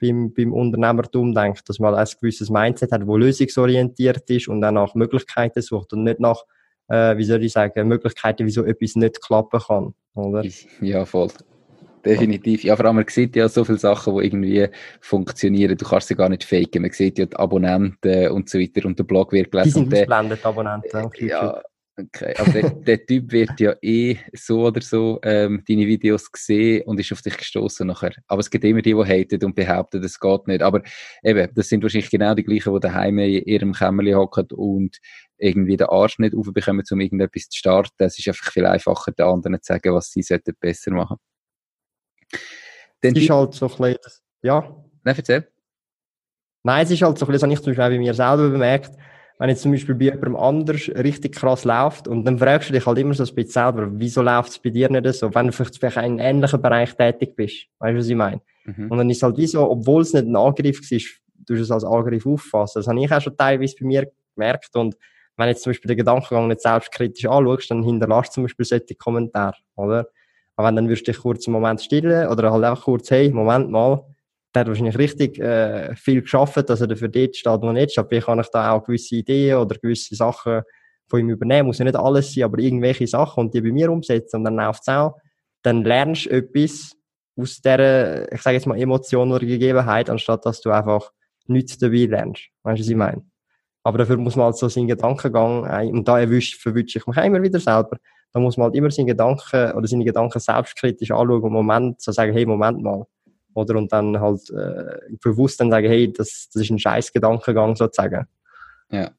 [0.00, 4.74] beim, beim Unternehmertum, denke dass man ein gewisses Mindset hat, wo lösungsorientiert ist und dann
[4.74, 6.42] nach Möglichkeiten sucht und nicht nach,
[6.88, 9.94] äh, wie soll ich sagen, Möglichkeiten, wieso etwas nicht klappen kann.
[10.14, 10.44] Oder?
[10.80, 11.30] Ja, voll.
[12.04, 12.64] Definitiv.
[12.64, 14.68] Ja, vor allem, man sieht ja so viele Sachen, die irgendwie
[15.00, 15.76] funktionieren.
[15.76, 16.82] Du kannst sie gar nicht faken.
[16.82, 19.88] Man sieht ja die Abonnenten und so weiter und der Blog wird gelesen.
[19.88, 21.10] Die sind ausblendet, Abonnenten.
[21.20, 21.62] Ja,
[21.96, 22.34] okay.
[22.38, 27.00] Aber der, der, Typ wird ja eh so oder so ähm, deine Videos gesehen und
[27.00, 28.12] ist auf dich gestoßen nachher.
[28.26, 30.62] Aber es gibt immer die, die haten und behaupten, es geht nicht.
[30.62, 30.82] Aber
[31.22, 34.98] eben, das sind wahrscheinlich genau die gleichen, die daheim in ihrem Kämmerchen hocken und
[35.38, 38.04] irgendwie den Arsch nicht aufbekommen, um irgendetwas zu starten.
[38.04, 40.22] Es ist einfach viel einfacher, den anderen zu sagen, was sie
[40.60, 41.33] besser machen sollten.
[43.00, 43.98] Dann ist halt so ein bisschen,
[44.42, 44.60] ja.
[45.02, 45.48] Nein, erzähl.
[46.62, 48.14] Nein, es ist halt so ein bisschen, das habe ich zum Beispiel auch bei mir
[48.14, 48.92] selber bemerkt,
[49.38, 52.86] wenn jetzt zum Beispiel bei jemandem anders richtig krass läuft und dann fragst du dich
[52.86, 55.52] halt immer so ein bisschen selber, wieso läuft es bei dir nicht so, wenn du
[55.52, 57.66] vielleicht in einem ähnlichen Bereich tätig bist.
[57.78, 58.40] Weißt du, was ich meine?
[58.64, 58.90] Mhm.
[58.90, 60.98] Und dann ist es halt wie so, obwohl es nicht ein Angriff war,
[61.46, 62.78] du es als Angriff auffassen.
[62.78, 64.96] Das habe ich auch schon teilweise bei mir gemerkt und
[65.36, 68.94] wenn jetzt zum Beispiel den Gedankengang nicht selbstkritisch anschaust, dann hinterlässt du zum Beispiel solche
[68.94, 70.06] Kommentare, oder?
[70.56, 73.30] Aber wenn dann würdest du dich kurz einen Moment stillen oder halt einfach kurz, hey,
[73.30, 74.04] Moment mal,
[74.54, 77.92] der hat wahrscheinlich richtig äh, viel geschafft, dass er dafür dort steht, wo er nicht
[77.92, 78.06] steht.
[78.08, 80.62] Vielleicht kann ich da auch gewisse Ideen oder gewisse Sachen
[81.08, 81.66] von ihm übernehmen.
[81.66, 84.56] Muss ja nicht alles sein, aber irgendwelche Sachen und die bei mir umsetzen und dann
[84.56, 85.16] läuft es auch.
[85.62, 86.92] Dann lernst du etwas
[87.36, 91.10] aus dieser, ich sage jetzt mal, Emotion oder Gegebenheit, anstatt dass du einfach
[91.46, 92.48] nichts dabei lernst.
[92.62, 93.24] Weißt du, was ich meine?
[93.82, 96.74] Aber dafür muss man halt so seinen Gedankengang, äh, und da erwischt, ich
[97.06, 97.98] mich immer wieder selber,
[98.34, 102.10] da muss man halt immer seine Gedanken oder seine Gedanken selbstkritisch anschauen und Moment so
[102.10, 103.06] sagen, hey, Moment mal.
[103.54, 107.76] Oder und dann halt äh, bewusst dann sagen, hey, das, das ist ein scheiß Gedankengang
[107.76, 108.26] sozusagen.
[108.90, 109.12] Ja.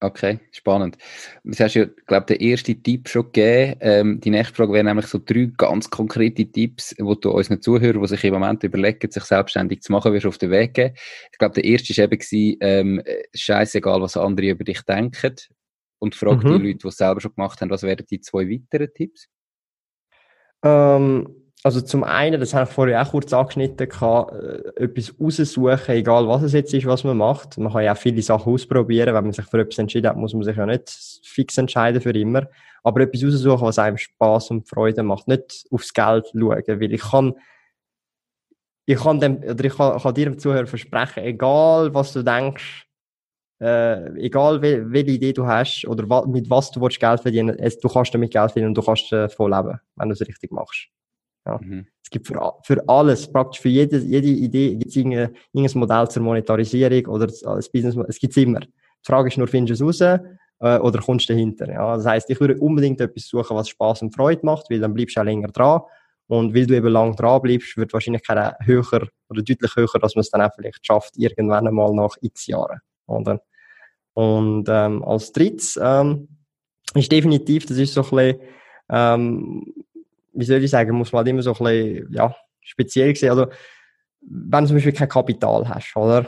[0.00, 0.98] Okay, spannend.
[1.44, 3.76] Du hast ja, glaube den ersten Tipp schon gegeben.
[3.80, 8.02] Ähm, die nächste Frage wäre nämlich so drei ganz konkrete Tipps, die du unseren Zuhörern,
[8.02, 10.94] die sich im Moment überlegen, sich selbstständig zu machen, wirst auf den Weg geben.
[11.32, 13.02] Ich glaube, der erste war eben, ähm,
[13.34, 15.32] scheißegal, was andere über dich denken
[16.04, 16.58] und frag mhm.
[16.58, 19.28] die Leute, die es selber schon gemacht haben, was wären die zwei weiteren Tipps?
[20.64, 25.94] Ähm, also zum einen, das habe ich vorher auch kurz angeschnitten, kann, äh, etwas raussuchen,
[25.94, 27.56] egal was es jetzt ist, was man macht.
[27.56, 29.14] Man kann ja auch viele Sachen ausprobieren.
[29.14, 32.10] Wenn man sich für etwas entschieden hat, muss man sich ja nicht fix entscheiden für
[32.10, 32.48] immer.
[32.82, 35.26] Aber etwas raussuchen, was einem Spaß und Freude macht.
[35.26, 37.32] Nicht aufs Geld schauen, weil ich kann,
[38.84, 42.83] ich kann dem, oder ich kann, kann dir dem Zuhörer versprechen, egal was du denkst,
[43.60, 47.58] äh, egal wel, welche Idee du hast oder wa mit was du willst Geld verdienen,
[47.58, 50.50] es, du kannst damit Geld verdienen und du kannst davon leben, wenn du es richtig
[50.52, 50.88] machst.
[51.46, 51.58] Ja.
[51.60, 51.86] Mhm.
[52.02, 56.08] Es gibt für, für alles, praktisch für jede, jede Idee gibt es irgendein, irgendein Modell
[56.08, 58.60] zur Monetarisierung oder als Business, es gibt es immer.
[58.60, 58.68] Die
[59.02, 60.20] Frage ist nur, findest du es raus
[60.60, 61.70] äh, oder kommst du dahinter?
[61.70, 61.96] Ja?
[61.96, 65.16] Das heißt, ich würde unbedingt etwas suchen, was Spaß und Freude macht, weil dann bleibst
[65.16, 65.82] du auch länger dran.
[66.26, 70.14] Und weil du eben lang dran bleibst, wird wahrscheinlich keiner höher oder deutlich höher, dass
[70.14, 72.80] man es dann auch vielleicht schafft, irgendwann einmal nach x Jahren.
[73.06, 73.42] Oder?
[74.14, 76.28] Und ähm, als drittes ähm,
[76.94, 78.40] ist definitiv, das ist so ein bisschen,
[78.90, 79.74] ähm,
[80.32, 83.30] wie soll ich sagen, muss man halt immer so ein bisschen, ja, speziell sehen.
[83.30, 83.46] Also,
[84.20, 86.26] wenn du zum Beispiel kein Kapital hast, oder?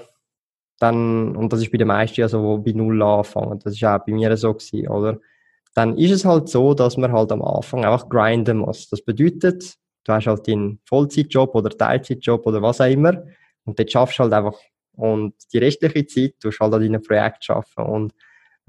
[0.78, 3.84] Dann, und das ist bei den meisten ja so, wo bei Null anfangen, das ist
[3.84, 5.18] auch bei mir so gewesen, oder?
[5.74, 8.88] Dann ist es halt so, dass man halt am Anfang einfach grinden muss.
[8.88, 9.74] Das bedeutet,
[10.04, 13.22] du hast halt deinen Vollzeitjob oder Teilzeitjob oder was auch immer,
[13.64, 14.58] und dort schaffst du halt einfach,
[14.96, 17.82] und die restliche Zeit tust du halt an deinem Projekt arbeiten.
[17.82, 18.14] Und,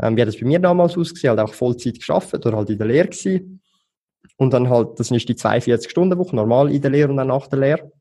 [0.02, 1.38] ähm, wie hat das bei mir damals ausgesehen?
[1.38, 3.62] Halt auch Vollzeit geschafft oder halt in der Lehre gewesen.
[4.38, 7.60] Und dann halt, das ist die 42-Stunden-Woche, normal in der Lehre und dann nach der
[7.60, 7.92] Lehre.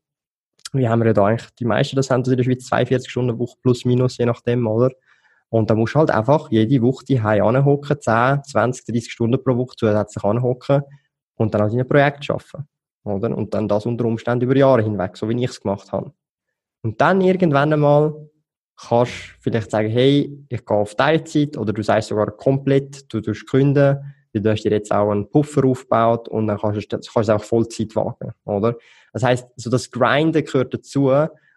[0.73, 3.85] Wie haben wir ja da eigentlich, die meisten das haben in der Schweiz 42-Stunden-Woche plus
[3.85, 4.91] minus, je nachdem, oder?
[5.49, 9.55] Und da musst du halt einfach jede Woche die anhocken, 10, 20, 30 Stunden pro
[9.55, 10.81] Woche zusätzlich anhocken
[11.35, 12.67] und dann an deinem Projekt arbeiten.
[13.03, 13.35] Oder?
[13.35, 16.11] Und dann das unter Umständen über Jahre hinweg, so wie ich es gemacht habe.
[16.87, 18.15] Und dann irgendwann einmal
[18.77, 23.19] kannst du vielleicht sagen, hey, ich gehe auf Teilzeit oder du sagst sogar komplett, du
[23.19, 23.97] tust gründen,
[24.31, 27.43] du hast dir jetzt auch einen Puffer aufgebaut und dann kannst du, kannst du auch
[27.43, 28.77] Vollzeit wagen, oder?
[29.11, 31.11] Das heißt, so das Grinden gehört dazu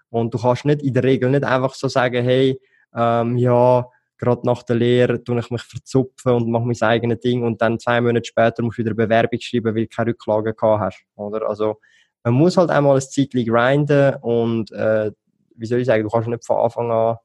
[0.08, 2.60] und du kannst nicht in der Regel nicht einfach so sagen, hey,
[2.92, 3.86] ähm, ja,
[4.18, 7.78] gerade nach der Lehre tue ich mich verzupfen und mache mein eigenes Ding und dann
[7.78, 11.04] zwei Monate später musst du wieder eine Bewerbung schreiben, weil du keine Rücklagen gehabt hast,
[11.14, 11.48] oder?
[11.48, 11.76] Also,
[12.22, 15.12] man muss halt einmal ein Zeitchen grinden und, äh,
[15.60, 17.16] wie soll ich sagen, du kannst nicht von Anfang an,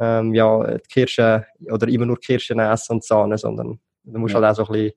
[0.00, 4.40] ähm, ja, die Kirsche oder immer nur Kirschen essen und Sahne, sondern du musst ja.
[4.40, 4.92] halt auch so ein bisschen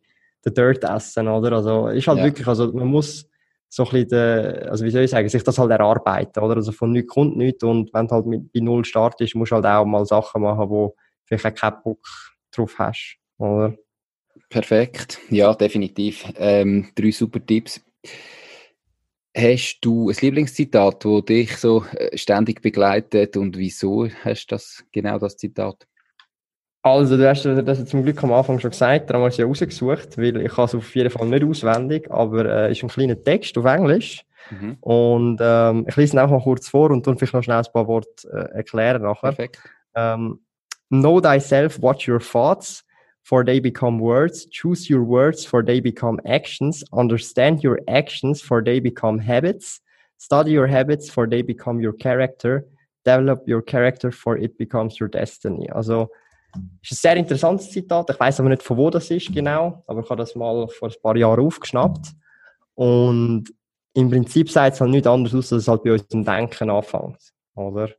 [0.46, 1.54] den Dirt essen, oder?
[1.54, 2.26] Also, ist halt ja.
[2.26, 3.28] wirklich, also, man muss
[3.70, 6.56] so ein bisschen, de, also wie soll ich sagen, sich das halt erarbeiten, oder?
[6.56, 9.56] Also von nichts kommt nichts und wenn du halt mit, bei Null startest, musst du
[9.56, 12.06] halt auch mal Sachen machen, wo vielleicht auch keinen Bock
[12.52, 13.74] drauf hast, oder?
[14.50, 16.26] Perfekt, ja, definitiv.
[16.36, 17.82] Ähm, drei super Tipps.
[19.36, 24.84] Hast du ein Lieblingszitat, das dich so äh, ständig begleitet und wieso hast du das,
[24.92, 25.88] genau das Zitat?
[26.84, 29.46] Also, du hast das zum Glück am Anfang schon gesagt, darum habe ich es ja
[29.46, 33.24] rausgesucht, weil ich es auf jeden Fall nicht auswendig, aber es äh, ist ein kleiner
[33.24, 34.26] Text auf Englisch.
[34.50, 34.78] Mhm.
[34.82, 37.72] Und ähm, ich lese ihn auch mal kurz vor und dann vielleicht noch schnell ein
[37.72, 39.32] paar Worte äh, erklären nachher.
[39.32, 39.62] Perfekt.
[39.94, 40.40] Ähm,
[40.90, 42.84] know thyself, watch your thoughts,
[43.24, 44.46] for they become words.
[44.46, 46.84] Choose your words, for they become actions.
[46.94, 49.80] Understand your actions, for they become habits.
[50.18, 52.66] Study your habits, for they become your character.
[53.06, 55.70] Develop your character, for it becomes your destiny.
[55.72, 56.10] Also,
[56.82, 58.10] ist ein sehr interessantes Zitat.
[58.10, 60.90] Ich weiß aber nicht, von wo das ist genau, aber ich habe das mal vor
[60.90, 62.08] ein paar Jahren aufgeschnappt.
[62.76, 63.46] Und
[63.94, 66.70] im Prinzip sagt es halt nichts anderes aus, als es halt bei uns im Denken
[66.70, 67.34] anfängt.
[67.56, 67.90] Oder?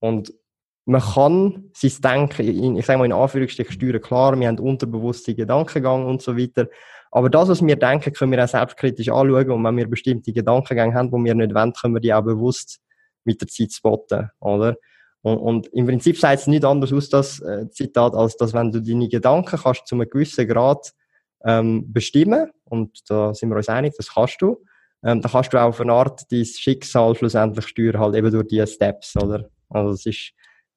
[0.00, 0.32] Und
[0.86, 4.00] man kann sein Denken, ich sage mal in Anführungsstrichen, steuern.
[4.00, 6.68] Klar, wir haben unterbewusste Gedankengang und so weiter.
[7.10, 9.50] Aber das, was wir denken, können wir auch selbstkritisch anschauen.
[9.50, 12.78] Und wenn wir bestimmte Gedankengänge haben, die wir nicht wollen, können wir die auch bewusst
[13.24, 14.76] mit der Zeit spotten, oder?
[15.22, 18.70] Und, und im Prinzip sagt es nicht anders aus, das äh, Zitat, als dass wenn
[18.70, 20.92] du deine Gedanken kannst zu einem gewissen Grad
[21.44, 24.62] ähm, bestimmen, und da sind wir uns einig, das kannst du,
[25.02, 28.46] ähm, dann kannst du auch auf eine Art dein Schicksal schlussendlich steuern, halt eben durch
[28.46, 29.50] diese Steps, oder?
[29.68, 30.32] Also das ist,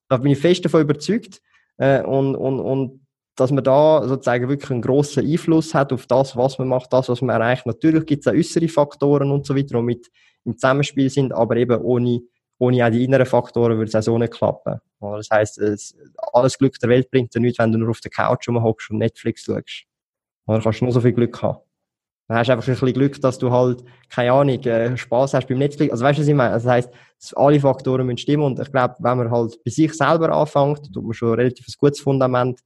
[0.10, 1.42] da bin ich fest davon überzeugt,
[1.78, 6.36] äh, und, und, und dass man da sozusagen wirklich einen grossen Einfluss hat auf das,
[6.36, 7.66] was man macht, das, was man erreicht.
[7.66, 10.10] Natürlich gibt es auch äußere Faktoren und so weiter, die mit
[10.44, 12.22] im Zusammenspiel sind, aber eben ohne
[12.60, 14.80] ohne auch die inneren Faktoren würde es auch so nicht klappen.
[15.00, 15.96] Das heisst, es,
[16.34, 18.98] alles Glück der Welt bringt dir nichts, wenn du nur auf der Couch rumhockst und
[18.98, 19.86] Netflix schaust.
[20.46, 21.60] Oder kannst du nur so viel Glück haben.
[22.30, 25.48] Dann hast du einfach ein bisschen Glück, dass du halt, keine Ahnung, äh, Spaß hast
[25.48, 25.92] beim Netflix.
[25.92, 26.54] Also weißt du, was ich meine?
[26.54, 26.92] Das heisst,
[27.36, 31.04] alle Faktoren müssen stimmen und ich glaube, wenn man halt bei sich selber anfängt, tut
[31.04, 32.60] man schon ein relativ gutes Fundament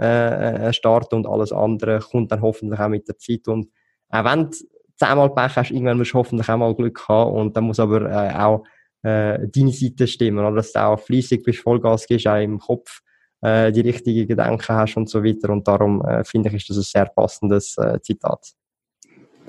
[0.00, 3.68] äh, äh, starten und alles andere kommt dann hoffentlich auch mit der Zeit und
[4.08, 4.56] auch wenn du
[4.96, 8.10] zehnmal Pech hast, irgendwann musst du hoffentlich auch mal Glück haben und dann muss aber
[8.10, 8.64] äh, auch
[9.02, 13.02] äh, deine Seite stimmen, oder dass du auch fließig bist, Vollgas gibst, auch im Kopf
[13.42, 15.50] äh, die richtigen Gedanken hast und so weiter.
[15.50, 18.52] Und darum äh, finde ich, ist das ein sehr passendes äh, Zitat.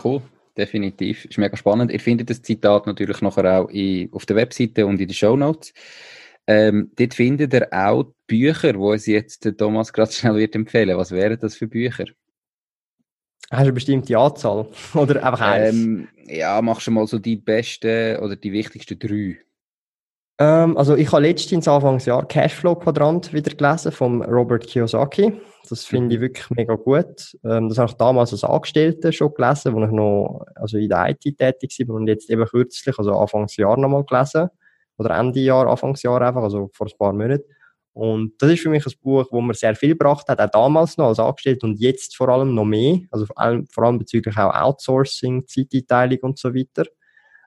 [0.04, 0.22] Cool,
[0.58, 1.26] definitiv.
[1.26, 1.92] Ist mega spannend.
[1.92, 5.36] Ihr findet das Zitat natürlich nachher auch in, auf der Webseite und in den Show
[5.36, 5.74] Notes.
[6.48, 10.98] Ähm, dort findet ihr auch Bücher, wo es jetzt Thomas gerade schnell wird empfehlen.
[10.98, 12.06] Was wären das für Bücher?
[13.50, 14.68] Hast du eine bestimmte Anzahl?
[14.94, 15.76] Oder einfach eins?
[15.76, 19.40] Ähm, ja, machst du mal so die besten oder die wichtigsten drei.
[20.40, 25.34] Ähm, also ich habe letztens Anfangsjahr Cashflow-Quadrant wieder gelesen von Robert Kiyosaki.
[25.70, 26.24] Das finde ich mhm.
[26.24, 27.38] wirklich mega gut.
[27.44, 31.10] Ähm, das habe ich damals als Angestellter schon gelesen, wo ich noch also in der
[31.10, 34.50] IT tätig war und jetzt eben kürzlich, also Anfangsjahr nochmal gelesen.
[34.98, 37.44] Oder Ende Jahr, Anfangsjahr einfach, also vor ein paar Monaten.
[37.94, 40.98] Und das ist für mich ein Buch, wo mir sehr viel gebracht hat, auch damals
[40.98, 43.00] noch als Angestellter und jetzt vor allem noch mehr.
[43.12, 46.86] Also vor allem, vor allem bezüglich auch Outsourcing, Zeiteinteilung und so weiter.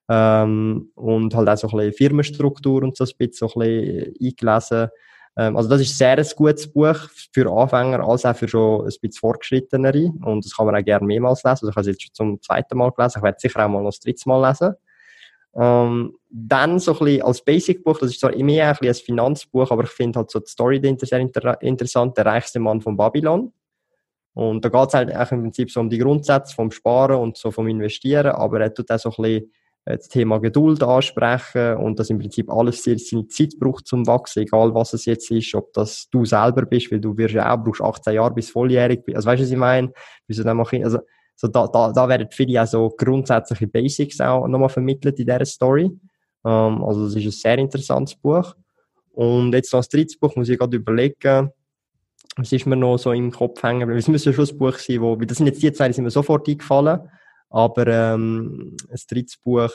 [0.08, 4.88] Ähm, und halt auch so ein bisschen Firmenstruktur und so ein bisschen, bisschen eingelesen.
[5.36, 6.96] Ähm, also das ist sehr ein gutes Buch
[7.32, 10.12] für Anfänger, als auch für schon ein bisschen fortgeschrittenere.
[10.24, 11.50] Und das kann man auch gerne mehrmals lesen.
[11.62, 13.18] Also ich habe es jetzt schon zum zweiten Mal gelesen.
[13.18, 14.74] Ich werde sicher auch mal noch das dritte Mal lesen.
[15.56, 19.84] Ähm, dann so ein bisschen als Basic-Buch, das ist zwar mehr ein, ein Finanzbuch, aber
[19.84, 23.52] ich finde halt so die Story dahinter sehr inter interessant, der reichste Mann von Babylon.
[24.34, 27.52] Und da geht es halt im Prinzip so um die Grundsätze vom Sparen und so
[27.52, 29.50] vom Investieren, aber er tut auch so ein bisschen äh,
[29.84, 34.74] das Thema Geduld ansprechen und dass im Prinzip alles seine Zeit braucht zum Wachsen, egal
[34.74, 37.82] was es jetzt ist, ob das du selber bist, weil du wirst ja auch, brauchst
[37.82, 39.92] 18 Jahre bis volljährig, also weißt du, was ich meine?
[40.26, 41.00] Wieso dann mach ich, also,
[41.36, 45.44] so da, da, da werden viele auch so grundsätzliche Basics auch nochmal vermittelt in dieser
[45.44, 45.90] Story.
[46.44, 48.54] Ähm, also das ist ein sehr interessantes Buch.
[49.12, 51.50] Und jetzt noch das dritte Buch muss ich gerade überlegen,
[52.36, 55.00] was ist mir noch so im Kopf hängen, weil es müsste schon ein Buch sein,
[55.00, 57.08] wo, das sind jetzt die zwei, die sind mir sofort eingefallen,
[57.54, 59.70] aber ähm, ein drittes Buch,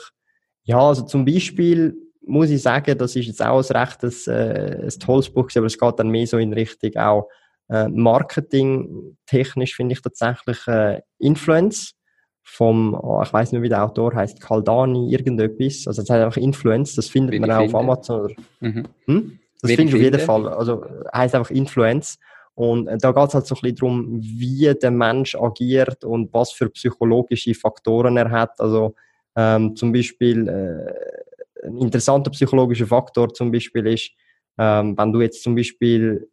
[0.64, 5.00] ja, also zum Beispiel muss ich sagen, das ist jetzt auch ein rechtes, äh, ein
[5.00, 7.28] tolles Buch, aber es geht dann mehr so in Richtung auch
[7.70, 11.94] äh, Marketing technisch finde ich tatsächlich äh, Influence
[12.42, 15.86] vom, oh, ich weiß nicht, wie der Autor heißt, Caldani, irgendetwas.
[15.86, 18.24] Also das heißt einfach Influence, das findet wie man auch auf Amazon.
[18.24, 18.84] Oder, mhm.
[19.06, 19.38] hm?
[19.62, 20.48] Das findest du auf jeden Fall.
[20.48, 22.18] Also heißt einfach Influence.
[22.60, 26.30] Und äh, da geht es halt so ein bisschen darum, wie der Mensch agiert und
[26.34, 28.60] was für psychologische Faktoren er hat.
[28.60, 28.94] Also
[29.34, 34.10] ähm, zum Beispiel äh, ein interessanter psychologischer Faktor zum Beispiel ist,
[34.58, 36.28] ähm, wenn du jetzt zum Beispiel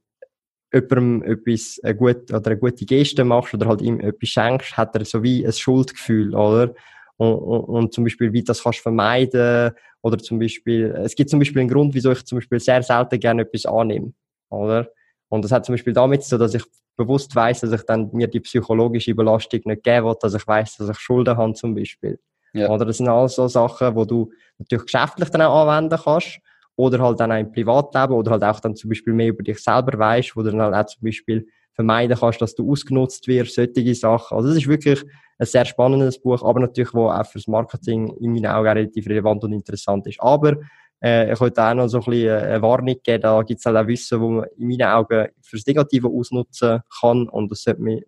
[0.74, 4.98] jemandem etwas eine gute, oder eine gute Geste machst oder halt ihm etwas schenkst, hat
[4.98, 6.74] er so wie ein Schuldgefühl, oder?
[7.16, 9.72] Und, und, und zum Beispiel, wie das kannst vermeiden
[10.02, 13.18] oder zum Beispiel, es gibt zum Beispiel einen Grund, wieso ich zum Beispiel sehr selten
[13.18, 14.12] gerne etwas annehme,
[14.50, 14.90] oder?
[15.30, 16.64] Und das hat zum Beispiel damit zu tun, dass ich
[16.96, 20.78] bewusst weiß, dass ich dann mir die psychologische Belastung nicht geben will, dass ich weiß,
[20.78, 22.20] dass ich Schulden habe zum Beispiel.
[22.54, 22.70] Ja.
[22.70, 26.40] Oder das sind alles so Sachen, wo du natürlich geschäftlich dann auch anwenden kannst
[26.76, 29.60] oder halt dann auch im Privatleben oder halt auch dann zum Beispiel mehr über dich
[29.60, 33.56] selber weißt, wo du dann halt auch zum Beispiel vermeiden kannst, dass du ausgenutzt wirst,
[33.56, 34.36] solche Sachen.
[34.36, 35.04] Also das ist wirklich
[35.38, 39.44] ein sehr spannendes Buch, aber natürlich, wo auch fürs Marketing in meinen Augen relativ relevant
[39.44, 40.20] und interessant ist.
[40.20, 40.56] Aber
[41.00, 44.22] äh, wollte auch noch so ein bisschen eine Warnung geben, da gibt es auch Wissen,
[44.22, 48.02] wo man in meinen Augen fürs Negative ausnutzen kann und das sollte man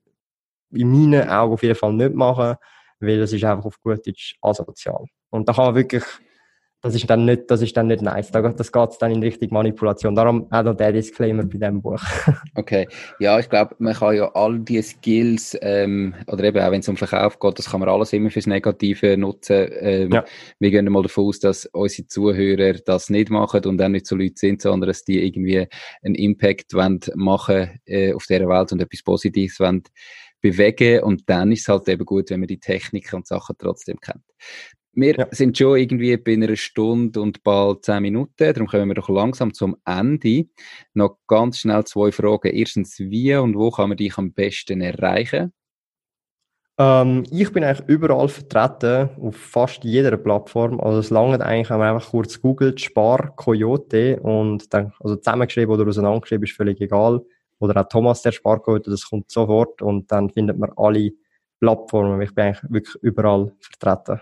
[0.72, 2.56] in meinen Augen auf jeden Fall nicht machen,
[3.00, 5.06] weil das ist einfach auf gut Deutsch asozial.
[5.30, 6.04] Und da kann man wirklich
[6.82, 8.32] das ist dann nicht, das ist dann nicht nice.
[8.32, 10.16] Das geht dann in Richtung Manipulation.
[10.16, 12.02] Darum auch noch der Disclaimer bei diesem Buch.
[12.56, 12.88] okay.
[13.20, 16.88] Ja, ich glaube, man kann ja all diese Skills, ähm, oder eben auch wenn es
[16.88, 19.68] um Verkauf geht, das kann man alles immer fürs Negative nutzen.
[19.80, 20.24] Ähm, ja.
[20.60, 24.16] Wir gehen mal davon aus, dass unsere Zuhörer das nicht machen und auch nicht so
[24.16, 25.68] Leute sind, sondern dass die irgendwie
[26.02, 29.84] einen Impact wollen machen äh, auf dieser Welt und etwas Positives wollen
[30.42, 34.00] bewegen und dann ist es halt eben gut, wenn man die Techniken und Sachen trotzdem
[34.00, 34.24] kennt.
[35.00, 35.28] Wir ja.
[35.32, 39.54] sind schon irgendwie bei einer Stunde und bald zehn Minuten, darum kommen wir doch langsam
[39.54, 40.48] zum Ende.
[40.94, 42.52] Noch ganz schnell zwei Fragen.
[42.54, 45.54] Erstens, wie und wo kann man dich am besten erreichen?
[46.78, 50.82] Ähm, ich bin eigentlich überall vertreten, auf fast jeder Plattform.
[50.82, 55.74] Also es langt eigentlich, wenn man einfach kurz googelt, Spar Coyote und dann, also zusammengeschrieben
[55.74, 57.22] oder auseinandergeschrieben, ist völlig egal.
[57.60, 61.12] Oder auch Thomas der Spar Coyote, das kommt sofort und dann findet man alle
[61.60, 62.22] Plattformen.
[62.22, 64.22] Ich bin eigentlich wirklich überall vertreten.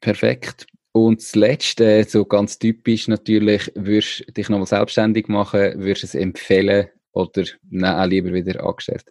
[0.00, 0.66] Perfekt.
[0.92, 6.06] Und das Letzte, so ganz typisch natürlich, würdest du dich nochmal selbstständig machen, würdest du
[6.06, 9.04] es empfehlen oder nein, auch lieber wieder angestellt?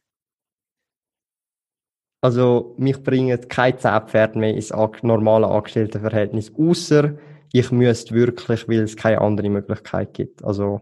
[2.21, 4.71] Also, mich bringen keine 10 Pferde mehr ins
[5.03, 7.15] normale Angestelltenverhältnis, außer
[7.53, 10.43] ich müsste wirklich, weil es keine andere Möglichkeit gibt.
[10.43, 10.81] Also,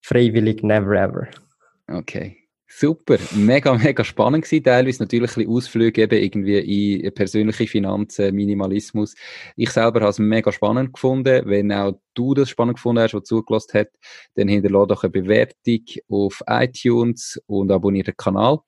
[0.00, 1.28] freiwillig never ever.
[1.86, 2.39] Okay.
[2.72, 4.62] Super, mega, mega spannend gewesen.
[4.62, 9.16] Teilweise natürlich ein bisschen Ausflüge eben irgendwie in persönliche Finanzen, Minimalismus.
[9.56, 11.42] Ich selber habe es mega spannend gefunden.
[11.46, 13.88] Wenn auch du das spannend gefunden hast, was zugelassen hat,
[14.36, 18.60] dann hinterlasse doch eine Bewertung auf iTunes und abonniere den Kanal.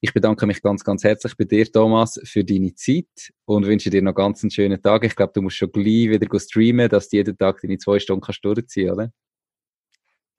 [0.00, 4.02] Ich bedanke mich ganz, ganz herzlich bei dir, Thomas, für deine Zeit und wünsche dir
[4.02, 5.04] noch ganz einen schönen Tag.
[5.04, 8.20] Ich glaube, du musst schon gleich wieder streamen, dass du jeden Tag deine zwei Stunden
[8.20, 9.12] kannst durchziehen, oder?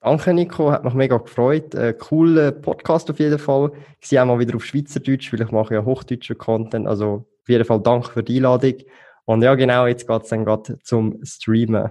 [0.05, 0.71] Danke, Nico.
[0.71, 1.73] Hat mich mega gefreut.
[1.73, 3.71] Äh, cooler Podcast auf jeden Fall.
[3.99, 6.87] Ich sehe auch mal wieder auf Schweizerdeutsch, weil ich mache ja hochdeutschen Content.
[6.87, 8.75] Also auf jeden Fall danke für die Einladung.
[9.25, 11.89] Und ja, genau, jetzt geht es dann gerade zum Streamen.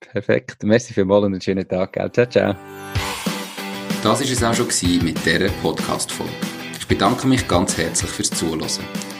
[0.00, 0.62] Perfekt.
[0.62, 1.92] Merci vielmals und einen schönen Tag.
[2.14, 2.54] Ciao, ciao.
[4.02, 6.32] Das war es auch schon mit dieser Podcast-Folge.
[6.78, 9.19] Ich bedanke mich ganz herzlich fürs Zuhören.